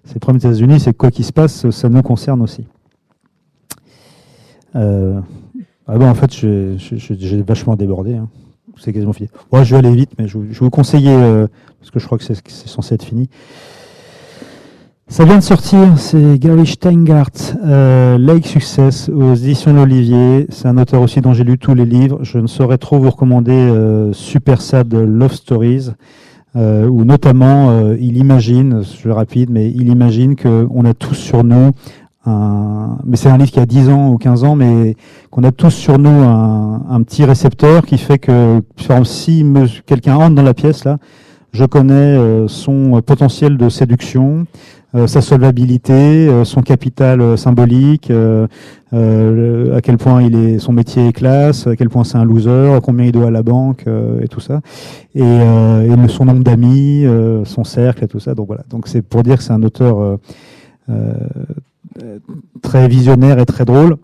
c'est 0.04 0.22
le 0.26 0.34
des 0.34 0.40
États-Unis, 0.40 0.82
c'est 0.82 0.94
quoi 0.94 1.10
qu'il 1.10 1.24
se 1.24 1.32
passe, 1.32 1.70
ça 1.70 1.88
nous 1.88 2.02
concerne 2.02 2.42
aussi. 2.42 2.66
Ah 5.92 5.98
ben, 5.98 6.10
en 6.10 6.16
fait, 6.16 6.32
j'ai 6.34 7.42
vachement 7.44 7.78
débordé. 7.78 8.16
Hein. 8.16 8.28
C'est 8.80 8.94
quasiment 8.94 9.14
fini. 9.14 9.30
je 9.54 9.76
vais 9.76 9.78
aller 9.78 9.96
vite, 9.96 10.12
mais 10.18 10.28
je, 10.28 10.38
vous 10.38 10.70
conseiller, 10.70 11.14
euh, 11.14 11.48
parce 11.80 11.92
que 11.92 12.00
je 12.00 12.06
crois 12.06 12.18
que 12.18 12.24
c'est 12.24 12.68
censé 12.68 12.96
être 12.96 13.04
fini. 13.04 13.30
Ça 15.12 15.26
vient 15.26 15.38
de 15.38 15.44
sortir, 15.44 15.98
c'est 15.98 16.38
Gary 16.38 16.68
Steingart, 16.68 17.32
euh, 17.66 18.20
Lake 18.20 18.46
Success 18.46 19.10
aux 19.10 19.34
éditions 19.34 19.74
de 19.74 19.78
l'Olivier. 19.78 20.46
C'est 20.50 20.68
un 20.68 20.78
auteur 20.78 21.02
aussi 21.02 21.20
dont 21.20 21.34
j'ai 21.34 21.44
lu 21.44 21.58
tous 21.58 21.74
les 21.74 21.86
livres. 21.86 22.20
Je 22.22 22.38
ne 22.38 22.46
saurais 22.46 22.78
trop 22.78 23.00
vous 23.00 23.10
recommander 23.10 23.52
euh, 23.52 24.14
Super 24.14 24.62
Sad 24.62 24.94
Love 24.94 25.34
Stories, 25.34 25.90
euh, 26.56 26.88
où 26.88 27.06
notamment 27.06 27.92
il 27.94 28.18
imagine, 28.18 28.84
je 28.84 29.08
vais 29.08 29.14
rapide, 29.16 29.50
mais 29.50 29.72
il 29.72 29.90
imagine 29.90 30.36
qu'on 30.36 30.86
a 30.86 30.94
tous 30.94 31.16
sur 31.16 31.44
nous 31.44 31.72
mais 32.26 33.16
c'est 33.16 33.30
un 33.30 33.38
livre 33.38 33.52
qui 33.52 33.60
a 33.60 33.66
10 33.66 33.90
ans 33.90 34.10
ou 34.10 34.18
15 34.18 34.44
ans, 34.44 34.56
mais 34.56 34.96
qu'on 35.32 35.44
a 35.44 35.52
tous 35.52 35.72
sur 35.72 35.98
nous 35.98 36.10
un, 36.10 36.86
un, 36.90 37.02
petit 37.04 37.26
récepteur 37.26 37.86
qui 37.86 37.98
fait 37.98 38.20
que, 38.20 38.62
si 39.04 39.46
quelqu'un 39.86 40.16
entre 40.16 40.36
dans 40.36 40.44
la 40.44 40.54
pièce 40.54 40.84
là, 40.84 40.98
je 41.52 41.66
connais 41.66 41.94
euh, 41.94 42.48
son 42.48 43.02
potentiel 43.02 43.58
de 43.58 43.70
séduction, 43.70 44.46
euh, 44.96 45.08
sa 45.08 45.22
solvabilité, 45.22 45.94
euh, 45.94 46.46
son 46.46 46.62
capital 46.62 47.38
symbolique, 47.38 48.12
à 48.12 49.82
quel 49.82 49.98
point 49.98 50.22
il 50.24 50.36
est, 50.36 50.60
son 50.60 50.74
métier 50.74 51.08
est 51.08 51.14
classe, 51.14 51.68
à 51.68 51.76
quel 51.76 51.90
point 51.90 52.04
c'est 52.04 52.18
un 52.18 52.26
loser, 52.26 52.80
combien 52.84 53.06
il 53.06 53.12
doit 53.12 53.28
à 53.28 53.32
la 53.32 53.44
banque 53.44 53.86
et 54.22 54.28
tout 54.28 54.40
ça, 54.40 54.62
et, 55.16 55.22
et 55.22 56.08
son 56.08 56.26
nombre 56.26 56.44
d'amis, 56.44 57.06
son 57.46 57.64
cercle 57.64 58.04
et 58.04 58.08
tout 58.08 58.20
ça. 58.20 58.34
Donc 58.34 58.48
voilà. 58.48 58.64
Donc 58.70 58.88
c'est 58.88 59.02
pour 59.02 59.24
dire 59.24 59.38
que 59.38 59.44
c'est 59.44 59.54
un 59.54 59.64
auteur 59.64 60.18
très 62.62 62.88
visionnaire 62.88 63.40
et 63.40 63.46
très 63.46 63.66
drôle, 63.66 63.98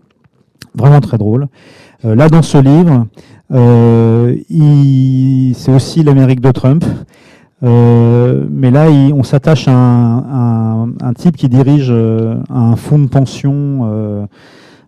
vraiment 0.74 1.00
très 1.00 1.18
drôle. 1.18 1.48
là 2.02 2.28
dans 2.28 2.42
ce 2.42 2.58
livre, 2.58 3.06
c'est 5.54 5.74
aussi 5.74 6.02
l'Amérique 6.02 6.40
de 6.40 6.50
Trump. 6.50 6.84
Euh, 7.62 8.44
mais 8.50 8.70
là, 8.70 8.88
on 8.90 9.22
s'attache 9.22 9.66
à, 9.68 9.72
un, 9.72 11.12
type 11.14 11.36
qui 11.36 11.48
dirige 11.48 11.88
euh, 11.90 12.36
un 12.50 12.76
fonds 12.76 12.98
de 12.98 13.08
pension, 13.08 13.80
euh, 13.84 14.26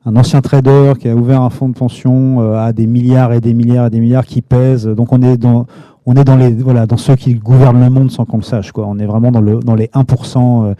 un 0.05 0.17
ancien 0.17 0.41
trader 0.41 0.93
qui 0.99 1.09
a 1.09 1.15
ouvert 1.15 1.41
un 1.41 1.51
fonds 1.51 1.69
de 1.69 1.75
pension 1.75 2.55
à 2.57 2.73
des 2.73 2.87
milliards 2.87 3.33
et 3.33 3.41
des 3.41 3.55
milliards 3.55 3.87
et 3.87 3.91
des 3.91 4.01
milliards 4.01 4.27
qui 4.27 4.43
pèsent. 4.43 4.87
Donc 4.87 5.13
on 5.13 5.23
est 5.23 5.37
dans 5.37 5.67
on 6.07 6.15
est 6.15 6.25
dans 6.25 6.37
les 6.37 6.51
voilà 6.51 6.87
dans 6.87 6.97
ceux 6.97 7.17
qui 7.17 7.35
gouvernent 7.35 7.83
le 7.83 7.91
monde 7.91 8.11
sans 8.11 8.25
qu'on 8.25 8.39
le 8.39 8.43
sache 8.43 8.73
quoi. 8.73 8.87
On 8.87 8.99
est 8.99 9.07
vraiment 9.07 9.31
dans 9.31 9.41
le 9.41 9.61
dans 9.61 9.75
les 9.75 9.89
1% 9.89 10.75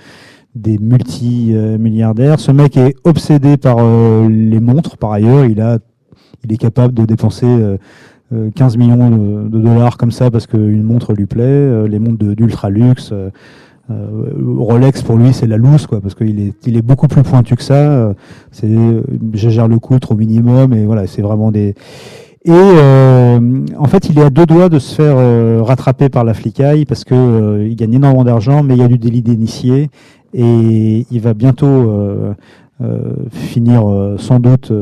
des 0.59 0.79
multi-milliardaires. 0.79 2.41
Ce 2.41 2.53
mec 2.53 2.77
est 2.77 2.95
obsédé 3.05 3.57
par 3.57 3.79
les 4.29 4.61
montres 4.61 4.97
par 4.97 5.13
ailleurs. 5.13 5.47
Il 5.47 5.61
a 5.61 5.79
il 6.45 6.53
est 6.53 6.57
capable 6.57 6.95
de 6.95 7.05
dépenser 7.05 7.47
15 8.55 8.75
euh, 8.75 8.79
millions 8.79 9.11
de, 9.11 9.59
dollars 9.59 9.97
comme 9.97 10.11
ça 10.11 10.31
parce 10.31 10.47
qu'une 10.47 10.83
montre 10.83 11.13
lui 11.13 11.27
plaît, 11.27 11.45
euh, 11.45 11.89
les 11.89 11.99
montres 11.99 12.25
d'ultra 12.25 12.71
luxe. 12.71 13.13
Euh, 13.13 13.31
Rolex 14.59 15.01
pour 15.01 15.17
lui 15.17 15.33
c'est 15.33 15.47
la 15.47 15.57
loose 15.57 15.87
quoi 15.87 16.03
parce 16.03 16.15
qu'il 16.15 16.41
est 16.41 16.53
il 16.67 16.77
est 16.77 16.83
beaucoup 16.83 17.09
plus 17.09 17.23
pointu 17.23 17.57
que 17.57 17.63
ça 17.63 18.15
c'est 18.51 18.69
je 19.33 19.49
gère 19.49 19.67
le 19.67 19.79
coût 19.79 19.97
au 20.11 20.15
minimum 20.15 20.75
et 20.75 20.85
voilà 20.85 21.07
c'est 21.07 21.23
vraiment 21.23 21.51
des 21.51 21.75
et 22.45 22.51
en 22.53 23.85
fait 23.87 24.11
il 24.11 24.19
est 24.19 24.25
à 24.25 24.29
deux 24.29 24.45
doigts 24.45 24.69
de 24.69 24.79
se 24.79 24.95
faire 24.95 25.65
rattraper 25.65 26.11
par 26.11 26.23
la 26.23 26.35
flicaille 26.35 26.85
parce 26.85 27.05
que 27.05 27.67
il 27.67 27.77
gagne 27.77 27.95
énormément 27.95 28.25
d'argent 28.25 28.63
mais 28.63 28.75
il 28.75 28.81
y 28.81 28.85
a 28.85 28.89
du 28.89 28.99
délit 28.99 29.23
d'initié 29.23 29.89
et 30.35 31.07
il 31.11 31.21
va 31.21 31.35
bientôt 31.35 32.35
finir 33.31 33.83
sans 34.19 34.41
doute 34.41 34.73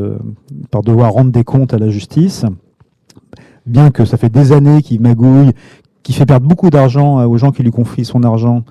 par 0.70 0.82
devoir 0.82 1.12
rendre 1.12 1.30
des 1.32 1.44
comptes 1.44 1.72
à 1.72 1.78
la 1.78 1.88
justice 1.88 2.44
bien 3.66 3.90
que 3.90 4.04
ça 4.04 4.16
fait 4.16 4.28
des 4.28 4.52
années 4.52 4.80
qu'il 4.80 5.00
magouille, 5.00 5.52
qu'il 6.02 6.14
fait 6.14 6.26
perdre 6.26 6.46
beaucoup 6.46 6.70
d'argent 6.70 7.20
euh, 7.20 7.26
aux 7.26 7.36
gens 7.36 7.50
qui 7.50 7.62
lui 7.62 7.70
confient 7.70 8.04
son 8.04 8.22
argent, 8.22 8.62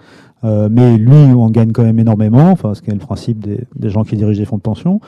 euh, 0.43 0.69
mais 0.71 0.97
lui 0.97 1.33
en 1.33 1.49
gagne 1.49 1.71
quand 1.71 1.83
même 1.83 1.99
énormément, 1.99 2.49
enfin, 2.51 2.73
ce 2.73 2.81
qui 2.81 2.89
est 2.89 2.93
le 2.93 2.99
principe 2.99 3.39
des, 3.39 3.89
gens 3.89 4.03
qui 4.03 4.15
dirigent 4.15 4.39
des 4.39 4.45
fonds 4.45 4.57
de 4.57 4.61
pension. 4.61 5.01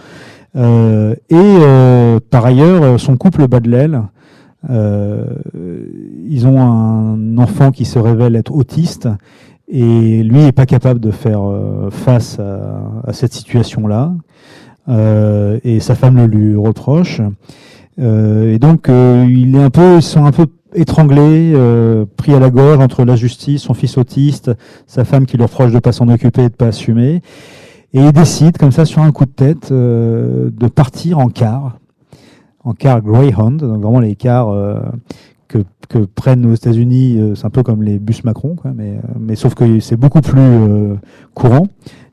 Euh, 0.55 1.15
et 1.29 2.19
par 2.29 2.45
ailleurs, 2.45 2.99
son 2.99 3.17
couple 3.17 3.47
bat 3.47 3.59
de 3.59 3.69
l'aile. 3.69 4.01
ils 6.29 6.47
ont 6.47 6.59
un 6.59 7.37
enfant 7.37 7.71
qui 7.71 7.85
se 7.85 7.99
révèle 7.99 8.35
être 8.35 8.53
autiste 8.53 9.07
et 9.67 10.23
lui 10.23 10.39
n'est 10.39 10.51
pas 10.51 10.65
capable 10.65 10.99
de 10.99 11.11
faire 11.11 11.41
face 11.91 12.39
à, 12.39 12.81
à 13.05 13.13
cette 13.13 13.33
situation-là. 13.33 14.13
et 15.63 15.79
sa 15.79 15.95
femme 15.95 16.17
le 16.17 16.25
lui 16.25 16.55
reproche. 16.55 17.21
Euh, 17.99 18.53
et 18.53 18.59
donc, 18.59 18.89
euh, 18.89 19.25
il 19.29 19.55
est 19.55 19.63
un 19.63 19.69
peu, 19.69 19.97
ils 19.97 20.01
sont 20.01 20.25
un 20.25 20.31
peu 20.31 20.47
étranglés, 20.73 21.53
euh, 21.55 22.05
pris 22.17 22.33
à 22.33 22.39
la 22.39 22.49
gorge 22.49 22.79
entre 22.79 23.03
la 23.05 23.15
justice, 23.15 23.63
son 23.63 23.73
fils 23.73 23.97
autiste, 23.97 24.51
sa 24.85 25.03
femme 25.03 25.25
qui 25.25 25.37
leur 25.37 25.49
reproche 25.49 25.71
de 25.71 25.79
pas 25.79 25.91
s'en 25.91 26.07
occuper 26.09 26.43
et 26.43 26.49
de 26.49 26.53
pas 26.55 26.67
assumer. 26.67 27.21
Et 27.93 27.99
il 27.99 28.11
décide, 28.11 28.57
comme 28.57 28.71
ça, 28.71 28.85
sur 28.85 29.01
un 29.01 29.11
coup 29.11 29.25
de 29.25 29.31
tête, 29.31 29.71
de 29.71 30.67
partir 30.67 31.19
en 31.19 31.29
car, 31.29 31.79
en 32.63 32.73
car 32.73 33.01
Greyhound, 33.01 33.61
donc 33.61 33.81
vraiment 33.81 34.01
les 34.01 34.15
cars 34.15 34.53
que, 35.47 35.59
prennent 36.15 36.45
aux 36.45 36.53
États-Unis, 36.53 37.19
c'est 37.35 37.45
un 37.45 37.49
peu 37.49 37.63
comme 37.63 37.81
les 37.81 37.97
bus 37.97 38.23
Macron, 38.23 38.55
mais, 38.75 38.99
mais 39.19 39.35
sauf 39.35 39.55
que 39.55 39.79
c'est 39.79 39.95
beaucoup 39.95 40.21
plus 40.21 40.97
courant 41.33 41.67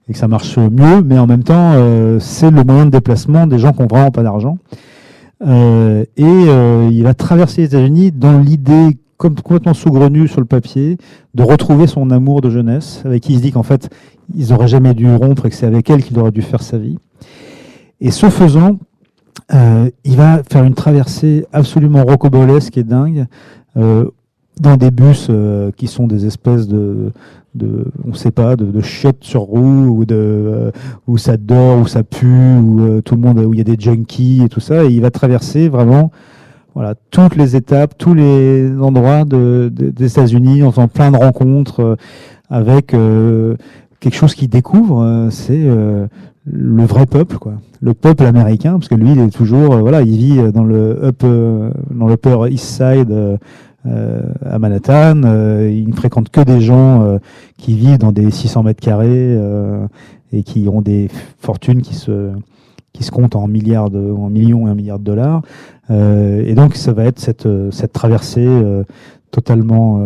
et 0.08 0.12
que 0.12 0.18
ça 0.18 0.28
marche 0.28 0.58
mieux, 0.58 1.02
mais 1.02 1.18
en 1.18 1.26
même 1.26 1.42
temps, 1.42 1.72
c'est 2.20 2.50
le 2.50 2.62
moyen 2.62 2.86
de 2.86 2.90
déplacement 2.90 3.46
des 3.46 3.58
gens 3.58 3.72
qui 3.72 3.82
ont 3.82 3.86
vraiment 3.86 4.12
pas 4.12 4.22
d'argent. 4.22 4.58
Euh, 5.46 6.04
et 6.16 6.24
euh, 6.24 6.88
il 6.90 7.02
va 7.02 7.14
traverser 7.14 7.62
les 7.62 7.66
États-Unis 7.66 8.12
dans 8.12 8.38
l'idée 8.38 8.98
comme 9.16 9.34
complètement 9.34 9.74
saugrenue 9.74 10.26
sur 10.26 10.40
le 10.40 10.46
papier 10.46 10.96
de 11.34 11.42
retrouver 11.42 11.86
son 11.86 12.10
amour 12.10 12.40
de 12.40 12.50
jeunesse, 12.50 13.02
avec 13.04 13.22
qui 13.22 13.32
il 13.32 13.38
se 13.38 13.42
dit 13.42 13.52
qu'en 13.52 13.62
fait 13.62 13.90
ils 14.34 14.48
n'auraient 14.48 14.68
jamais 14.68 14.94
dû 14.94 15.12
rompre 15.14 15.46
et 15.46 15.50
que 15.50 15.56
c'est 15.56 15.66
avec 15.66 15.88
elle 15.90 16.02
qu'il 16.02 16.18
aurait 16.18 16.30
dû 16.30 16.42
faire 16.42 16.62
sa 16.62 16.78
vie. 16.78 16.98
Et 18.00 18.10
ce 18.10 18.28
faisant, 18.28 18.78
euh, 19.52 19.90
il 20.04 20.16
va 20.16 20.42
faire 20.42 20.64
une 20.64 20.74
traversée 20.74 21.46
absolument 21.52 22.04
rocobolesque 22.04 22.78
et 22.78 22.84
dingue 22.84 23.26
euh, 23.76 24.08
dans 24.60 24.76
des 24.76 24.90
bus 24.90 25.26
euh, 25.30 25.70
qui 25.76 25.86
sont 25.86 26.06
des 26.06 26.26
espèces 26.26 26.68
de, 26.68 27.12
de 27.54 27.86
on 28.08 28.14
sait 28.14 28.30
pas, 28.30 28.56
de, 28.56 28.64
de 28.64 28.80
chiottes 28.80 29.22
sur 29.24 29.42
roue 29.42 29.86
ou 29.88 30.04
de 30.04 30.14
euh, 30.14 30.70
où 31.06 31.18
ça 31.18 31.36
dort, 31.36 31.80
où 31.80 31.86
ça 31.86 32.02
pue, 32.02 32.26
où 32.26 32.80
euh, 32.80 33.00
tout 33.00 33.16
le 33.16 33.20
monde, 33.20 33.38
où 33.38 33.52
il 33.52 33.58
y 33.58 33.60
a 33.60 33.64
des 33.64 33.76
junkies 33.78 34.42
et 34.44 34.48
tout 34.48 34.60
ça, 34.60 34.84
et 34.84 34.88
il 34.88 35.00
va 35.00 35.10
traverser 35.10 35.68
vraiment 35.68 36.10
voilà 36.74 36.94
toutes 37.10 37.36
les 37.36 37.56
étapes, 37.56 37.94
tous 37.98 38.14
les 38.14 38.70
endroits 38.80 39.24
de, 39.24 39.70
des 39.72 40.06
États-Unis, 40.06 40.62
en 40.62 40.70
faisant 40.72 40.88
plein 40.88 41.12
de 41.12 41.16
rencontres 41.16 41.96
avec 42.50 42.96
quelque 44.00 44.16
chose 44.16 44.34
qu'il 44.34 44.48
découvre, 44.48 45.28
c'est 45.30 45.68
le 46.44 46.84
vrai 46.84 47.06
peuple, 47.06 47.38
quoi, 47.38 47.54
le 47.80 47.94
peuple 47.94 48.24
américain, 48.24 48.72
parce 48.72 48.88
que 48.88 48.94
lui, 48.94 49.12
il 49.12 49.18
est 49.18 49.30
toujours, 49.30 49.78
voilà, 49.78 50.02
il 50.02 50.16
vit 50.16 50.52
dans 50.52 50.64
le 50.64 51.02
up, 51.02 51.22
dans 51.22 52.06
le 52.06 52.14
Upper 52.14 52.50
East 52.50 52.66
Side 52.66 53.38
euh, 53.86 54.22
à 54.46 54.58
Manhattan. 54.58 55.24
Euh, 55.24 55.70
il 55.70 55.88
ne 55.90 55.92
fréquente 55.94 56.30
que 56.30 56.40
des 56.40 56.62
gens 56.62 57.02
euh, 57.02 57.18
qui 57.58 57.74
vivent 57.74 57.98
dans 57.98 58.12
des 58.12 58.30
600 58.30 58.62
mètres 58.62 58.80
carrés 58.80 59.38
et 60.32 60.42
qui 60.42 60.68
ont 60.68 60.80
des 60.80 61.10
fortunes 61.38 61.82
qui 61.82 61.94
se 61.94 62.32
qui 62.94 63.02
se 63.02 63.10
comptent 63.10 63.36
en 63.36 63.46
milliards 63.48 63.90
de, 63.90 63.98
en 63.98 64.30
millions 64.30 64.68
et 64.68 64.70
un 64.70 64.74
milliard 64.74 65.00
de 65.00 65.04
dollars. 65.04 65.42
et 65.90 66.54
donc 66.54 66.76
ça 66.76 66.92
va 66.92 67.04
être 67.04 67.18
cette 67.18 67.48
cette 67.72 67.92
traversée 67.92 68.48
totalement 69.30 70.00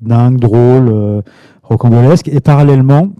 dingue, 0.00 0.38
drôle, 0.40 1.22
rocambolesque. 1.62 2.28
Et 2.28 2.40
parallèlement, 2.40 3.10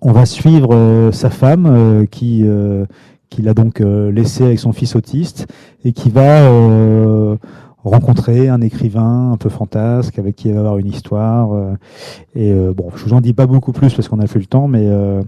on 0.00 0.12
va 0.12 0.26
suivre 0.26 1.10
sa 1.12 1.30
femme 1.30 2.06
qui 2.10 2.44
qu'il 3.28 3.48
a 3.48 3.54
donc 3.54 3.80
laissé 3.80 4.44
avec 4.44 4.58
son 4.58 4.72
fils 4.72 4.96
autiste 4.96 5.46
et 5.84 5.92
qui 5.92 6.10
va 6.10 6.48
rencontrer 7.84 8.48
un 8.48 8.60
écrivain 8.60 9.32
un 9.32 9.36
peu 9.36 9.48
fantasque 9.48 10.18
avec 10.18 10.36
qui 10.36 10.48
il 10.48 10.54
va 10.54 10.60
avoir 10.60 10.78
une 10.78 10.88
histoire. 10.88 11.52
Euh, 11.52 11.74
et 12.34 12.52
euh, 12.52 12.72
bon, 12.74 12.90
je 12.94 13.04
vous 13.04 13.14
en 13.14 13.20
dis 13.20 13.32
pas 13.32 13.46
beaucoup 13.46 13.72
plus 13.72 13.92
parce 13.94 14.08
qu'on 14.08 14.20
a 14.20 14.26
fait 14.26 14.38
le 14.38 14.46
temps, 14.46 14.68
mais 14.68 14.84
euh, 14.84 15.22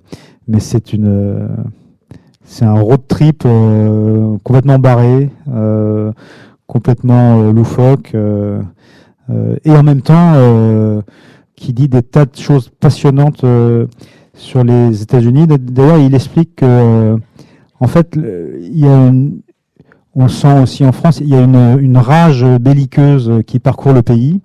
mais 0.49 0.61
c'est 0.61 0.93
une 0.93 1.49
c'est 2.45 2.65
un 2.65 2.79
road 2.79 3.01
trip 3.09 3.47
complètement 4.43 4.79
barré, 4.79 5.31
complètement 6.67 7.51
loufoque 7.51 8.15
et 8.15 9.71
en 9.71 9.83
même 9.83 10.03
temps 10.03 10.35
qui 11.55 11.73
dit 11.73 11.89
des 11.89 12.03
tas 12.03 12.27
de 12.27 12.37
choses 12.37 12.69
passionnantes 12.69 13.45
sur 14.43 14.65
les 14.65 15.03
États-Unis. 15.03 15.47
D'ailleurs, 15.47 15.99
il 15.99 16.15
explique 16.15 16.57
que 16.57 17.17
en 17.81 17.87
fait, 17.87 18.19
on 20.15 20.29
sent 20.29 20.61
aussi 20.61 20.85
en 20.85 20.93
France, 20.93 21.21
il 21.21 21.29
y 21.29 21.35
a 21.35 21.43
une, 21.43 21.97
rage 21.97 22.45
belliqueuse 22.61 23.43
qui 23.47 23.59
parcourt 23.59 23.93
le 23.93 24.03
pays 24.03 24.41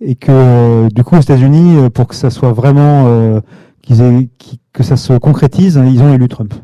et 0.00 0.14
que 0.14 0.88
du 0.92 1.04
coup 1.04 1.16
aux 1.16 1.20
États-Unis, 1.20 1.90
pour 1.90 2.06
que 2.06 2.14
ça 2.14 2.30
soit 2.30 2.52
vraiment 2.52 3.06
euh, 3.06 3.40
que 4.72 4.82
ça 4.82 4.96
se 4.96 5.14
concrétise, 5.14 5.80
ils 5.84 6.02
ont 6.02 6.12
élu 6.12 6.28
Trump 6.28 6.54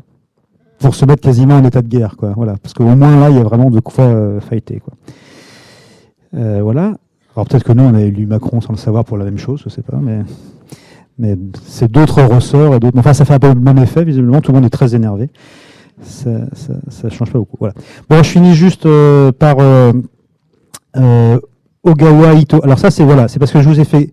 pour 0.79 0.95
se 0.95 1.05
mettre 1.05 1.21
quasiment 1.21 1.55
en 1.55 1.63
état 1.63 1.81
de 1.81 1.87
guerre, 1.87 2.15
quoi. 2.17 2.33
Voilà, 2.35 2.55
parce 2.61 2.73
qu'au 2.73 2.83
moins 2.83 3.19
là, 3.19 3.29
il 3.29 3.37
y 3.37 3.39
a 3.39 3.43
vraiment 3.43 3.69
de 3.69 3.79
quoi 3.79 4.05
euh, 4.05 4.39
fighter. 4.39 4.81
Euh, 6.35 6.59
voilà. 6.61 6.93
Alors 7.35 7.47
peut-être 7.47 7.63
que 7.63 7.73
nous, 7.73 7.83
on 7.83 7.93
a 7.93 8.01
élu 8.01 8.25
Macron 8.25 8.61
sans 8.61 8.73
le 8.73 8.77
savoir 8.77 9.03
pour 9.05 9.17
la 9.17 9.25
même 9.25 9.37
chose, 9.37 9.61
je 9.63 9.69
sais 9.69 9.81
pas, 9.81 9.97
mais 9.97 10.21
mais 11.19 11.37
c'est 11.65 11.91
d'autres 11.91 12.21
ressorts 12.21 12.75
et 12.75 12.79
d'autres. 12.79 12.97
Enfin, 12.97 13.13
ça 13.13 13.25
fait 13.25 13.33
un 13.33 13.39
peu 13.39 13.49
le 13.49 13.59
même 13.59 13.77
effet. 13.79 14.03
Visiblement, 14.03 14.41
tout 14.41 14.51
le 14.51 14.57
monde 14.57 14.65
est 14.65 14.71
très 14.71 14.95
énervé. 14.95 15.29
Ça, 16.01 16.29
ça, 16.53 16.73
ça 16.89 17.09
change 17.09 17.31
pas 17.31 17.39
beaucoup. 17.39 17.57
Voilà. 17.59 17.73
Bon, 18.09 18.17
je 18.17 18.29
finis 18.29 18.53
juste 18.53 18.85
euh, 18.85 19.31
par 19.31 19.57
euh, 19.59 19.93
euh, 20.95 21.39
Ogawa 21.83 22.33
Ito. 22.33 22.63
Alors 22.63 22.79
ça, 22.79 22.91
c'est 22.91 23.03
voilà, 23.03 23.27
c'est 23.27 23.39
parce 23.39 23.51
que 23.51 23.61
je 23.61 23.69
vous 23.69 23.79
ai 23.79 23.85
fait 23.85 24.11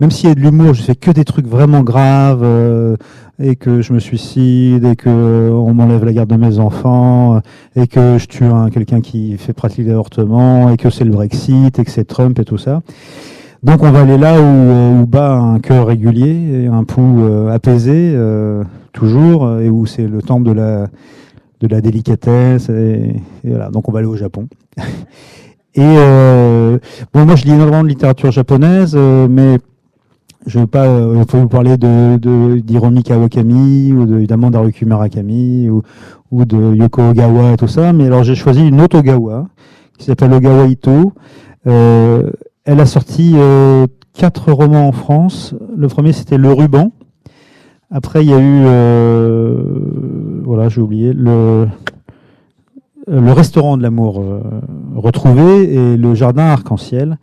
même 0.00 0.10
s'il 0.10 0.30
y 0.30 0.32
a 0.32 0.34
de 0.34 0.40
l'humour, 0.40 0.72
je 0.72 0.82
fais 0.82 0.94
que 0.94 1.10
des 1.10 1.24
trucs 1.24 1.46
vraiment 1.46 1.82
graves 1.82 2.42
euh, 2.42 2.96
et 3.38 3.54
que 3.54 3.82
je 3.82 3.92
me 3.92 3.98
suicide 3.98 4.84
et 4.86 4.96
que 4.96 5.50
on 5.52 5.74
m'enlève 5.74 6.04
la 6.04 6.14
garde 6.14 6.30
de 6.30 6.36
mes 6.36 6.58
enfants 6.58 7.40
et 7.76 7.86
que 7.86 8.16
je 8.16 8.26
tue 8.26 8.44
un, 8.44 8.70
quelqu'un 8.70 9.02
qui 9.02 9.36
fait 9.36 9.52
pratiquer 9.52 9.84
l'avortement 9.84 10.70
et 10.70 10.78
que 10.78 10.88
c'est 10.88 11.04
le 11.04 11.10
Brexit 11.10 11.78
et 11.78 11.84
que 11.84 11.90
c'est 11.90 12.06
Trump 12.06 12.38
et 12.38 12.44
tout 12.44 12.56
ça. 12.56 12.80
Donc 13.62 13.82
on 13.82 13.90
va 13.90 14.00
aller 14.00 14.16
là 14.16 14.40
où, 14.40 15.02
où 15.02 15.06
bat 15.06 15.34
un 15.34 15.58
cœur 15.60 15.86
régulier 15.86 16.62
et 16.62 16.66
un 16.66 16.84
pouls 16.84 17.22
euh, 17.22 17.50
apaisé 17.50 18.12
euh, 18.14 18.64
toujours 18.92 19.60
et 19.60 19.68
où 19.68 19.86
c'est 19.86 20.06
le 20.06 20.22
temple 20.22 20.48
de 20.48 20.52
la 20.52 20.88
de 21.60 21.66
la 21.66 21.82
délicatesse 21.82 22.70
et, 22.70 23.16
voilà. 23.44 23.70
Donc 23.70 23.88
on 23.88 23.92
va 23.92 23.98
aller 23.98 24.08
au 24.08 24.16
Japon. 24.16 24.48
et 25.74 25.80
euh, 25.80 26.78
bon 27.12 27.26
moi 27.26 27.36
je 27.36 27.44
lis 27.44 27.52
énormément 27.52 27.82
de 27.82 27.88
littérature 27.88 28.30
japonaise 28.30 28.96
mais 28.96 29.58
je 30.46 30.58
ne 30.58 30.62
veux 30.62 30.68
pas 30.68 30.86
euh, 30.86 31.24
vous 31.32 31.48
parler 31.48 31.76
de 31.76 32.16
d'Hiromi 32.58 33.02
Kawakami 33.02 33.92
ou 33.92 34.06
de, 34.06 34.16
évidemment 34.16 34.50
d'Haruki 34.50 34.86
Murakami 34.86 35.68
ou, 35.68 35.82
ou 36.30 36.44
de 36.44 36.74
Yoko 36.74 37.10
Ogawa 37.10 37.52
et 37.52 37.56
tout 37.56 37.68
ça, 37.68 37.92
mais 37.92 38.06
alors 38.06 38.24
j'ai 38.24 38.34
choisi 38.34 38.66
une 38.66 38.80
autre 38.80 38.98
Ogawa 38.98 39.46
qui 39.98 40.06
s'appelle 40.06 40.32
Ogawa 40.32 40.66
Ito. 40.66 41.12
Euh, 41.66 42.30
elle 42.70 42.78
a 42.78 42.86
sorti 42.86 43.32
euh, 43.34 43.88
quatre 44.14 44.52
romans 44.52 44.86
en 44.86 44.92
France. 44.92 45.56
Le 45.76 45.88
premier 45.88 46.12
c'était 46.12 46.38
Le 46.38 46.52
Ruban. 46.52 46.92
Après 47.90 48.22
il 48.22 48.30
y 48.30 48.32
a 48.32 48.38
eu 48.38 48.62
euh, 48.64 49.60
voilà 50.44 50.68
j'ai 50.68 50.80
oublié 50.80 51.12
le 51.12 51.66
restaurant 53.08 53.76
de 53.76 53.82
l'amour 53.82 54.20
euh, 54.20 54.40
retrouvé 54.94 55.74
et 55.74 55.96
le 55.96 56.14
jardin 56.14 56.44
arc-en-ciel. 56.44 57.18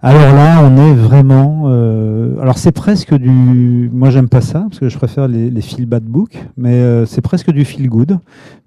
Alors 0.00 0.32
là, 0.32 0.60
on 0.62 0.76
est 0.76 0.94
vraiment. 0.94 1.66
Alors 2.40 2.56
c'est 2.56 2.70
presque 2.70 3.14
du. 3.14 3.90
Moi, 3.92 4.10
j'aime 4.10 4.28
pas 4.28 4.40
ça 4.40 4.60
parce 4.68 4.78
que 4.78 4.88
je 4.88 4.96
préfère 4.96 5.26
les, 5.26 5.50
les 5.50 5.86
bad 5.86 6.04
book, 6.04 6.38
mais 6.56 7.04
c'est 7.06 7.20
presque 7.20 7.50
du 7.50 7.64
feel 7.64 7.88
good, 7.88 8.18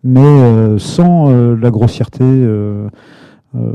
mais 0.03 0.77
sans 0.77 1.29
la 1.31 1.71
grossièreté 1.71 2.25
euh, 3.55 3.59
euh, 3.59 3.73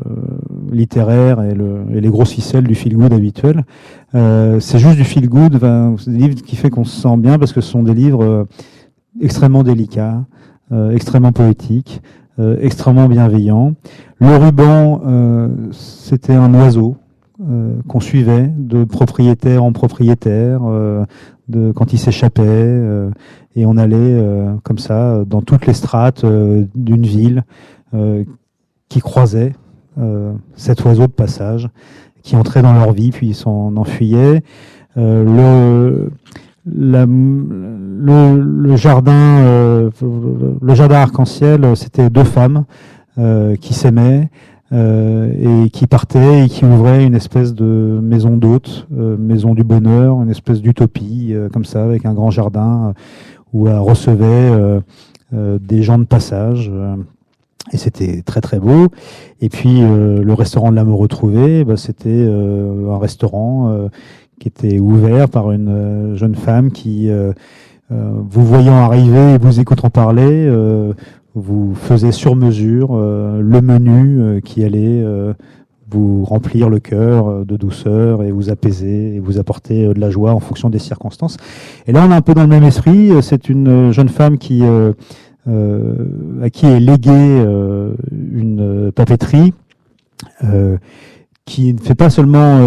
littéraire 0.73 1.43
et, 1.43 1.55
le, 1.55 1.85
et, 1.93 2.01
les 2.01 2.09
grosses 2.09 2.35
du 2.57 2.75
feel 2.75 2.97
good 2.97 3.13
habituel. 3.13 3.65
c'est 4.13 4.79
juste 4.79 4.97
du 4.97 5.05
feel 5.05 5.29
good. 5.29 5.57
Enfin, 5.57 5.95
c'est 5.99 6.11
des 6.11 6.19
livres 6.19 6.35
qui 6.43 6.57
fait 6.57 6.71
qu'on 6.71 6.85
se 6.85 7.01
sent 7.01 7.17
bien 7.19 7.39
parce 7.39 7.53
que 7.53 7.61
ce 7.61 7.71
sont 7.71 7.83
des 7.83 7.95
livres 7.95 8.47
extrêmement 9.21 9.63
délicats, 9.63 10.25
extrêmement 10.93 11.33
poétiques. 11.33 12.03
extrêmement 12.61 13.09
bienveillants. 13.09 13.75
Le 14.19 14.37
ruban, 14.37 15.03
c'était 15.73 16.35
un 16.35 16.53
oiseau, 16.55 16.97
euh, 17.51 17.83
qu'on 17.87 18.01
suivait 18.01 18.51
de 18.57 18.85
propriétaire 18.85 19.63
en 19.63 19.71
propriétaire, 19.71 20.61
euh, 20.65 21.05
de, 21.49 21.71
quand 21.71 21.93
il 21.93 21.99
s'échappait, 21.99 22.43
euh, 22.47 23.11
et 23.55 23.67
on 23.67 23.77
allait 23.77 23.97
euh, 23.99 24.55
comme 24.63 24.79
ça 24.79 25.23
dans 25.27 25.43
toutes 25.43 25.67
les 25.67 25.75
strates 25.75 26.25
euh, 26.25 26.65
d'une 26.75 27.05
ville 27.05 27.45
qui 28.89 29.01
croisait 29.01 29.55
cet 30.55 30.85
oiseau 30.85 31.07
de 31.07 31.13
passage, 31.13 31.69
qui 32.23 32.37
entrait 32.37 32.63
dans 32.63 32.73
leur 32.73 32.93
vie, 32.93 33.11
puis 33.11 33.35
s'en 33.35 33.77
enfuyait. 33.77 34.43
le, 34.97 36.11
la, 36.67 37.07
le, 37.07 38.41
le, 38.41 38.77
jardin, 38.77 39.91
le 40.01 40.75
jardin 40.75 40.97
arc-en-ciel, 40.97 41.77
c'était 41.77 42.11
deux 42.11 42.25
femmes 42.25 42.65
qui 43.61 43.75
s'aimaient 43.75 44.29
euh, 44.73 45.65
et 45.65 45.71
qui 45.71 45.87
partait 45.87 46.45
et 46.45 46.49
qui 46.49 46.65
ouvrait 46.65 47.05
une 47.05 47.15
espèce 47.15 47.55
de 47.55 48.01
maison 48.03 48.37
d'hôte, 48.37 48.89
euh, 48.99 49.17
maison 49.17 49.55
du 49.55 49.63
bonheur, 49.63 50.21
une 50.21 50.31
espèce 50.31 50.61
d'utopie 50.61 51.29
euh, 51.31 51.49
comme 51.49 51.65
ça, 51.65 51.85
avec 51.85 52.05
un 52.05 52.15
grand 52.15 52.31
jardin 52.31 52.93
où 53.53 53.69
elle 53.69 53.79
recevait 53.79 54.83
des 55.33 55.83
gens 55.83 55.99
de 55.99 56.05
passage. 56.05 56.71
Et 57.73 57.77
c'était 57.77 58.23
très 58.23 58.41
très 58.41 58.59
beau. 58.59 58.89
Et 59.41 59.49
puis 59.49 59.81
le 59.81 60.33
restaurant 60.33 60.71
de 60.71 60.77
l'amour 60.77 61.01
retrouvé, 61.01 61.65
bah, 61.65 61.77
c'était 61.77 62.25
un 62.27 62.99
restaurant 62.99 63.89
qui 64.39 64.49
était 64.49 64.79
ouvert 64.79 65.29
par 65.29 65.51
une 65.53 66.15
jeune 66.15 66.35
femme 66.35 66.71
qui, 66.71 67.11
vous 67.91 68.45
voyant 68.45 68.77
arriver 68.77 69.35
et 69.35 69.39
vous 69.39 69.61
écoutant 69.61 69.91
parler, 69.91 70.49
vous 71.37 71.75
faisait 71.75 72.13
sur 72.13 72.35
mesure 72.35 72.91
euh, 72.93 73.41
le 73.43 73.61
menu 73.61 74.21
euh, 74.21 74.41
qui 74.41 74.65
allait 74.65 75.03
euh, 75.05 75.35
vous 75.89 76.25
remplir 76.25 76.71
le 76.71 76.81
cœur 76.81 77.45
de 77.45 77.57
douceur 77.57 78.23
et 78.23 78.33
vous 78.33 78.51
apaiser 78.51 79.15
et 79.15 79.21
vous 79.21 79.39
apporter 79.39 79.87
de 79.87 80.01
la 80.01 80.11
joie 80.11 80.33
en 80.33 80.41
fonction 80.41 80.69
des 80.69 80.81
circonstances. 80.81 81.37
Et 81.87 81.93
là, 81.93 82.05
on 82.09 82.11
est 82.11 82.15
un 82.15 82.23
peu 82.23 82.35
dans 82.35 82.43
le 82.43 82.49
même 82.49 82.65
esprit. 82.65 83.13
C'est 83.23 83.49
une 83.49 83.93
jeune 83.93 84.09
femme 84.09 84.37
qui 84.37 84.65
euh, 84.65 84.95
à 85.47 86.51
qui 86.51 86.67
est 86.67 86.81
léguée 86.81 87.45
une 88.11 88.91
papeterie 88.95 89.53
qui 91.45 91.73
ne 91.73 91.79
fait 91.79 91.95
pas 91.95 92.11
seulement 92.11 92.59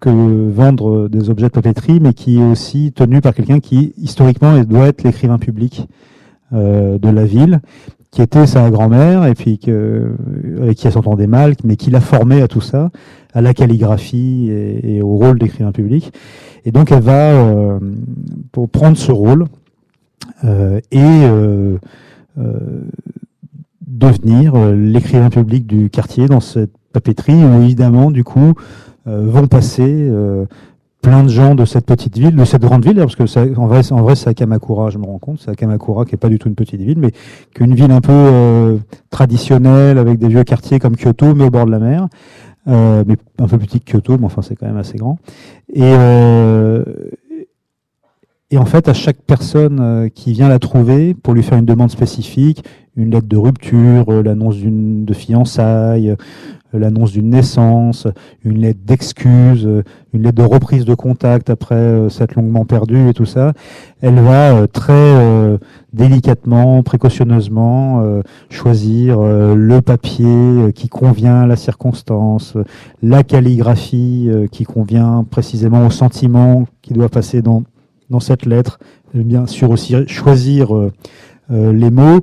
que 0.00 0.50
vendre 0.50 1.08
des 1.08 1.30
objets 1.30 1.46
de 1.46 1.52
papeterie, 1.52 2.00
mais 2.00 2.12
qui 2.12 2.38
est 2.38 2.44
aussi 2.44 2.92
tenue 2.92 3.20
par 3.20 3.34
quelqu'un 3.34 3.60
qui 3.60 3.92
historiquement 3.98 4.58
doit 4.64 4.88
être 4.88 5.04
l'écrivain 5.04 5.38
public 5.38 5.88
de 6.52 7.08
la 7.08 7.24
ville 7.24 7.60
qui 8.10 8.22
était 8.22 8.46
sa 8.46 8.70
grand-mère 8.70 9.26
et 9.26 9.34
puis 9.34 9.58
que, 9.58 10.14
avec 10.60 10.78
qui 10.78 10.86
elle 10.86 10.92
s'entendait 10.92 11.26
mal, 11.26 11.54
mais 11.64 11.76
qui 11.76 11.90
l'a 11.90 12.00
formée 12.00 12.40
à 12.40 12.48
tout 12.48 12.60
ça, 12.60 12.90
à 13.34 13.40
la 13.40 13.54
calligraphie 13.54 14.50
et, 14.50 15.02
au 15.02 15.16
rôle 15.16 15.38
d'écrivain 15.38 15.72
public. 15.72 16.12
Et 16.64 16.72
donc 16.72 16.90
elle 16.90 17.02
va 17.02 17.32
euh, 17.32 17.78
pour 18.52 18.68
prendre 18.68 18.96
ce 18.96 19.12
rôle 19.12 19.46
euh, 20.44 20.80
et 20.90 20.98
euh, 21.00 21.76
euh 21.76 21.78
devenir 23.86 24.54
euh, 24.54 24.74
l'écrivain 24.74 25.30
public 25.30 25.66
du 25.66 25.90
quartier 25.90 26.26
dans 26.26 26.40
cette 26.40 26.72
papeterie 26.92 27.44
où 27.44 27.62
évidemment 27.62 28.10
du 28.10 28.24
coup 28.24 28.54
vont 29.06 29.46
passer 29.46 30.10
plein 31.02 31.22
de 31.22 31.28
gens 31.28 31.54
de 31.54 31.64
cette 31.64 31.86
petite 31.86 32.18
ville, 32.18 32.34
de 32.34 32.44
cette 32.44 32.62
grande 32.62 32.84
ville, 32.84 32.96
parce 32.96 33.16
que 33.16 33.26
ça, 33.26 33.44
en 33.56 33.66
vrai, 33.66 33.80
en 33.92 34.02
vrai 34.02 34.16
c'est 34.16 34.28
à 34.28 34.34
Kamakura, 34.34 34.90
je 34.90 34.98
me 34.98 35.04
rends 35.04 35.18
compte, 35.18 35.40
c'est 35.40 35.50
à 35.50 35.54
Kamakura 35.54 36.04
qui 36.04 36.14
est 36.14 36.18
pas 36.18 36.28
du 36.28 36.38
tout 36.38 36.48
une 36.48 36.54
petite 36.54 36.80
ville, 36.80 36.98
mais 36.98 37.12
qu'une 37.54 37.74
ville 37.74 37.90
un 37.90 38.00
peu 38.00 38.12
euh, 38.12 38.76
traditionnelle 39.10 39.98
avec 39.98 40.18
des 40.18 40.28
vieux 40.28 40.44
quartiers 40.44 40.78
comme 40.78 40.96
Kyoto, 40.96 41.34
mais 41.34 41.44
au 41.44 41.50
bord 41.50 41.66
de 41.66 41.70
la 41.70 41.78
mer, 41.78 42.08
euh, 42.66 43.04
mais 43.06 43.16
un 43.38 43.46
peu 43.46 43.58
plus 43.58 43.66
petit 43.66 43.80
que 43.80 43.92
Kyoto, 43.92 44.18
mais 44.18 44.26
enfin 44.26 44.42
c'est 44.42 44.56
quand 44.56 44.66
même 44.66 44.76
assez 44.76 44.98
grand. 44.98 45.18
Et 45.72 45.82
euh, 45.82 46.84
et 48.50 48.58
en 48.58 48.64
fait, 48.64 48.88
à 48.88 48.94
chaque 48.94 49.20
personne 49.22 49.78
euh, 49.80 50.08
qui 50.08 50.32
vient 50.32 50.48
la 50.48 50.58
trouver 50.58 51.14
pour 51.14 51.34
lui 51.34 51.42
faire 51.42 51.58
une 51.58 51.66
demande 51.66 51.90
spécifique, 51.90 52.64
une 52.96 53.10
lettre 53.10 53.28
de 53.28 53.36
rupture, 53.36 54.06
euh, 54.08 54.22
l'annonce 54.22 54.56
d'une 54.56 55.04
de 55.04 55.14
fiançailles, 55.14 56.16
l'annonce 56.72 57.12
d'une 57.12 57.30
naissance, 57.30 58.06
une 58.44 58.60
lettre 58.60 58.80
d'excuse, 58.84 59.68
une 60.12 60.22
lettre 60.22 60.36
de 60.36 60.42
reprise 60.42 60.84
de 60.84 60.94
contact 60.94 61.50
après 61.50 61.74
euh, 61.74 62.08
cette 62.08 62.34
longuement 62.34 62.64
perdue 62.64 63.08
et 63.08 63.14
tout 63.14 63.24
ça, 63.24 63.52
elle 64.00 64.20
va 64.20 64.54
euh, 64.54 64.66
très 64.66 64.92
euh, 64.92 65.58
délicatement, 65.92 66.82
précautionneusement 66.82 68.04
choisir 68.50 69.20
le 69.20 69.80
papier 69.80 70.72
qui 70.74 70.88
convient 70.88 71.42
à 71.42 71.46
la 71.46 71.56
circonstance, 71.56 72.54
la 73.02 73.22
calligraphie 73.22 74.30
qui 74.52 74.64
convient 74.64 75.24
précisément 75.28 75.86
au 75.86 75.90
sentiment 75.90 76.66
qui 76.82 76.92
doit 76.92 77.08
passer 77.08 77.40
dans, 77.40 77.62
dans 78.10 78.20
cette 78.20 78.46
lettre, 78.46 78.78
et 79.14 79.22
bien 79.22 79.46
sûr 79.46 79.70
aussi 79.70 79.94
choisir 80.06 80.68
les 81.50 81.90
mots, 81.90 82.20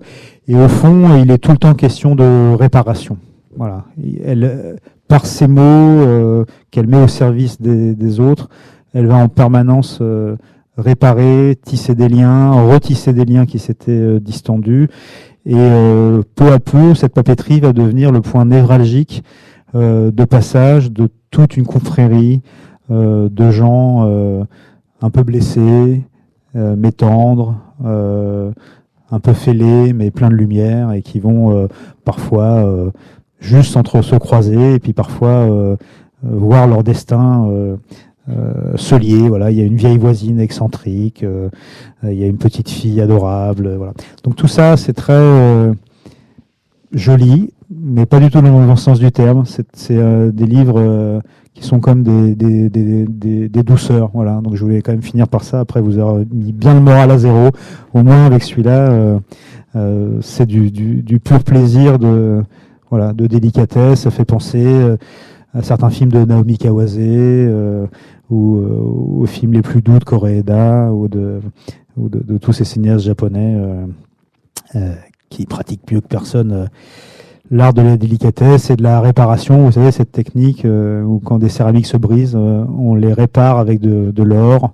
et 0.48 0.56
au 0.56 0.68
fond, 0.68 1.18
il 1.18 1.32
est 1.32 1.40
tout 1.40 1.52
le 1.52 1.58
temps 1.58 1.74
question 1.74 2.16
de 2.16 2.54
réparation. 2.56 3.18
Voilà. 3.58 3.86
Elle, 4.24 4.44
euh, 4.44 4.76
par 5.08 5.26
ces 5.26 5.48
mots 5.48 5.62
euh, 5.62 6.46
qu'elle 6.72 6.88
met 6.88 7.02
au 7.02 7.08
service 7.08 7.62
des, 7.62 7.96
des, 7.96 8.20
autres, 8.20 8.50
elle 8.94 9.08
va 9.08 9.16
en 9.16 9.28
permanence 9.28 10.00
euh, 10.02 10.36
réparer, 10.78 11.58
tisser 11.64 11.96
des 11.96 12.10
liens, 12.10 12.52
retisser 12.52 13.14
des 13.14 13.26
liens 13.26 13.46
qui 13.46 13.60
s'étaient 13.60 13.92
euh, 13.92 14.20
distendus. 14.20 14.90
Et 15.46 15.54
euh, 15.56 16.22
peu 16.36 16.52
à 16.52 16.60
peu, 16.60 16.96
cette 16.96 17.14
papeterie 17.14 17.60
va 17.60 17.72
devenir 17.72 18.12
le 18.12 18.22
point 18.22 18.46
névralgique 18.46 19.24
de 19.74 20.24
passage 20.24 20.90
de 20.90 21.10
toute 21.32 21.58
une 21.58 21.66
confrérie 21.66 22.42
de 22.90 23.52
gens 23.52 24.46
un 25.02 25.10
peu 25.10 25.24
blessés, 25.24 26.04
mais 26.54 26.92
tendres, 26.92 27.56
un 27.84 29.20
peu 29.20 29.34
fêlés, 29.34 29.94
mais 29.94 30.12
plein 30.12 30.30
de 30.30 30.36
lumière, 30.36 30.92
et 30.94 31.02
qui 31.02 31.20
vont 31.20 31.68
parfois 32.04 32.92
juste 33.40 33.78
entre 33.78 34.02
se 34.02 34.16
croiser, 34.16 34.76
et 34.76 34.80
puis 34.80 34.94
parfois 34.94 35.78
voir 36.24 36.68
leur 36.68 36.84
destin 36.84 37.48
se 38.76 38.96
lier. 38.96 39.28
Voilà, 39.30 39.52
il 39.52 39.58
y 39.58 39.62
a 39.62 39.66
une 39.66 39.76
vieille 39.76 39.98
voisine 39.98 40.40
excentrique, 40.40 41.26
il 42.04 42.14
y 42.14 42.24
a 42.24 42.28
une 42.28 42.38
petite 42.38 42.70
fille 42.70 43.02
adorable. 43.02 43.76
Voilà. 43.76 43.94
Donc 44.24 44.36
tout 44.36 44.48
ça, 44.48 44.78
c'est 44.78 44.94
très 44.94 45.72
joli, 46.94 47.52
mais 47.70 48.06
pas 48.06 48.20
du 48.20 48.30
tout 48.30 48.40
dans 48.42 48.60
le 48.60 48.66
bon 48.66 48.76
sens 48.76 49.00
du 49.00 49.12
terme. 49.12 49.44
C'est 49.46 50.32
des 50.32 50.46
livres 50.46 51.22
qui 51.56 51.64
sont 51.64 51.80
comme 51.80 52.04
des, 52.04 52.36
des, 52.36 52.70
des, 52.70 53.50
des, 53.50 53.64
douceurs. 53.64 54.12
Voilà. 54.14 54.42
Donc 54.42 54.56
je 54.56 54.64
voulais 54.64 54.82
quand 54.82 54.92
même 54.92 55.02
finir 55.02 55.28
par 55.28 55.44
ça. 55.44 55.62
Après, 55.62 55.82
vous 55.82 55.98
avez 55.98 56.26
mis 56.32 56.52
bien 56.52 56.74
le 56.74 56.82
moral 56.82 57.10
à 57.10 57.18
zéro. 57.18 57.50
Au 57.94 58.04
moins 58.04 58.26
avec 58.26 58.44
celui-là, 58.44 58.92
euh, 58.92 59.20
euh, 59.76 60.20
c'est 60.22 60.46
du, 60.46 60.70
du, 60.70 61.02
du, 61.02 61.20
pur 61.20 61.44
plaisir 61.44 61.98
de, 61.98 62.44
voilà, 62.90 63.14
de 63.14 63.26
délicatesse. 63.26 64.02
Ça 64.02 64.12
fait 64.12 64.26
penser 64.26 64.66
euh, 64.66 64.98
à 65.54 65.64
certains 65.64 65.90
films 65.90 66.12
de 66.12 66.26
Naomi 66.26 66.58
Kawase 66.58 66.98
euh, 67.00 67.88
ou 68.30 68.58
euh, 68.58 69.22
aux 69.22 69.26
films 69.26 69.54
les 69.54 69.62
plus 69.62 69.82
doux 69.82 69.98
de 69.98 70.04
Koreeda 70.04 70.92
ou 70.92 71.08
de, 71.08 71.40
ou 71.96 72.10
de, 72.10 72.20
de 72.20 72.38
tous 72.38 72.52
ces 72.52 72.66
cinéastes 72.66 73.06
japonais 73.06 73.56
qui 75.30 75.46
pratiquent 75.46 75.90
mieux 75.90 76.02
que 76.02 76.08
personne 76.08 76.70
l'art 77.52 77.74
de 77.74 77.82
la 77.82 77.98
délicatesse 77.98 78.70
et 78.70 78.76
de 78.76 78.84
la 78.84 79.02
réparation. 79.02 79.66
Vous 79.66 79.72
savez, 79.72 79.92
cette 79.92 80.12
technique 80.12 80.66
euh, 80.66 81.04
où 81.04 81.20
quand 81.20 81.38
des 81.38 81.50
céramiques 81.50 81.86
se 81.86 81.98
brisent, 81.98 82.36
euh, 82.36 82.66
on 82.78 82.96
les 82.96 83.14
répare 83.14 83.60
avec 83.60 83.80
de, 83.80 84.24
l'or. 84.24 84.72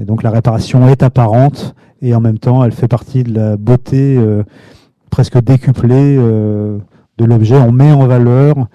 Et 0.00 0.04
donc 0.04 0.22
la 0.22 0.30
réparation 0.30 0.88
est 0.88 1.02
apparente 1.02 1.74
et 2.02 2.14
en 2.14 2.20
même 2.20 2.38
temps, 2.38 2.64
elle 2.64 2.72
fait 2.72 2.88
partie 2.88 3.22
de 3.22 3.34
la 3.34 3.56
beauté 3.56 4.16
euh, 4.16 4.42
presque 5.10 5.40
décuplée 5.42 6.16
de 6.16 7.24
l'objet. 7.24 7.56
On 7.56 7.72
met 7.72 7.92
en 7.92 8.06
valeur 8.06 8.68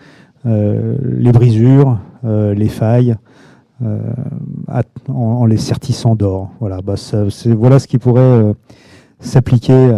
les 0.43 1.31
brisures, 1.31 1.97
les 2.23 2.67
failles. 2.67 3.15
En, 5.07 5.45
les 5.45 5.57
sertissant 5.57 6.15
d'or. 6.15 6.51
Voilà, 6.59 6.81
bah 6.81 6.95
voilà 7.57 7.79
ce 7.79 7.87
qui 7.87 7.97
pourrait 7.97 8.53
s'appliquer 9.19 9.91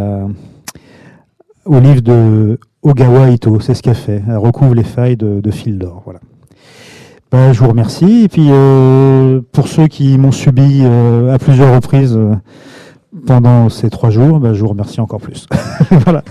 au 1.66 1.80
livre 1.80 2.02
de 2.02 2.60
Ogawa 2.88 3.30
Ito, 3.30 3.60
c'est 3.60 3.74
ce 3.74 3.84
qu'elle 3.84 3.96
fait. 3.96 4.24
Elle 4.30 4.38
recouvre 4.38 4.74
les 4.74 4.86
failles 4.86 5.18
de, 5.18 5.52
fil 5.52 5.78
d'or. 5.78 6.04
Voilà. 6.06 6.22
Ben, 7.30 7.52
je 7.52 7.60
vous 7.60 7.68
remercie. 7.68 8.24
Et 8.24 8.28
puis, 8.30 8.48
euh, 8.50 9.42
pour 9.52 9.68
ceux 9.68 9.88
qui 9.88 10.18
m'ont 10.18 10.32
subi 10.32 10.84
euh, 10.84 11.34
à 11.34 11.38
plusieurs 11.38 11.76
reprises 11.76 12.16
euh, 12.16 12.36
pendant 13.26 13.68
ces 13.68 13.90
trois 13.90 14.10
jours, 14.10 14.40
ben, 14.40 14.54
je 14.54 14.62
vous 14.62 14.70
remercie 14.70 15.02
encore 15.02 15.20
plus. 15.20 15.48
voilà. 16.06 16.24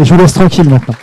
Et 0.00 0.04
je 0.04 0.12
vous 0.12 0.20
laisse 0.20 0.34
tranquille 0.34 0.68
maintenant. 0.68 0.94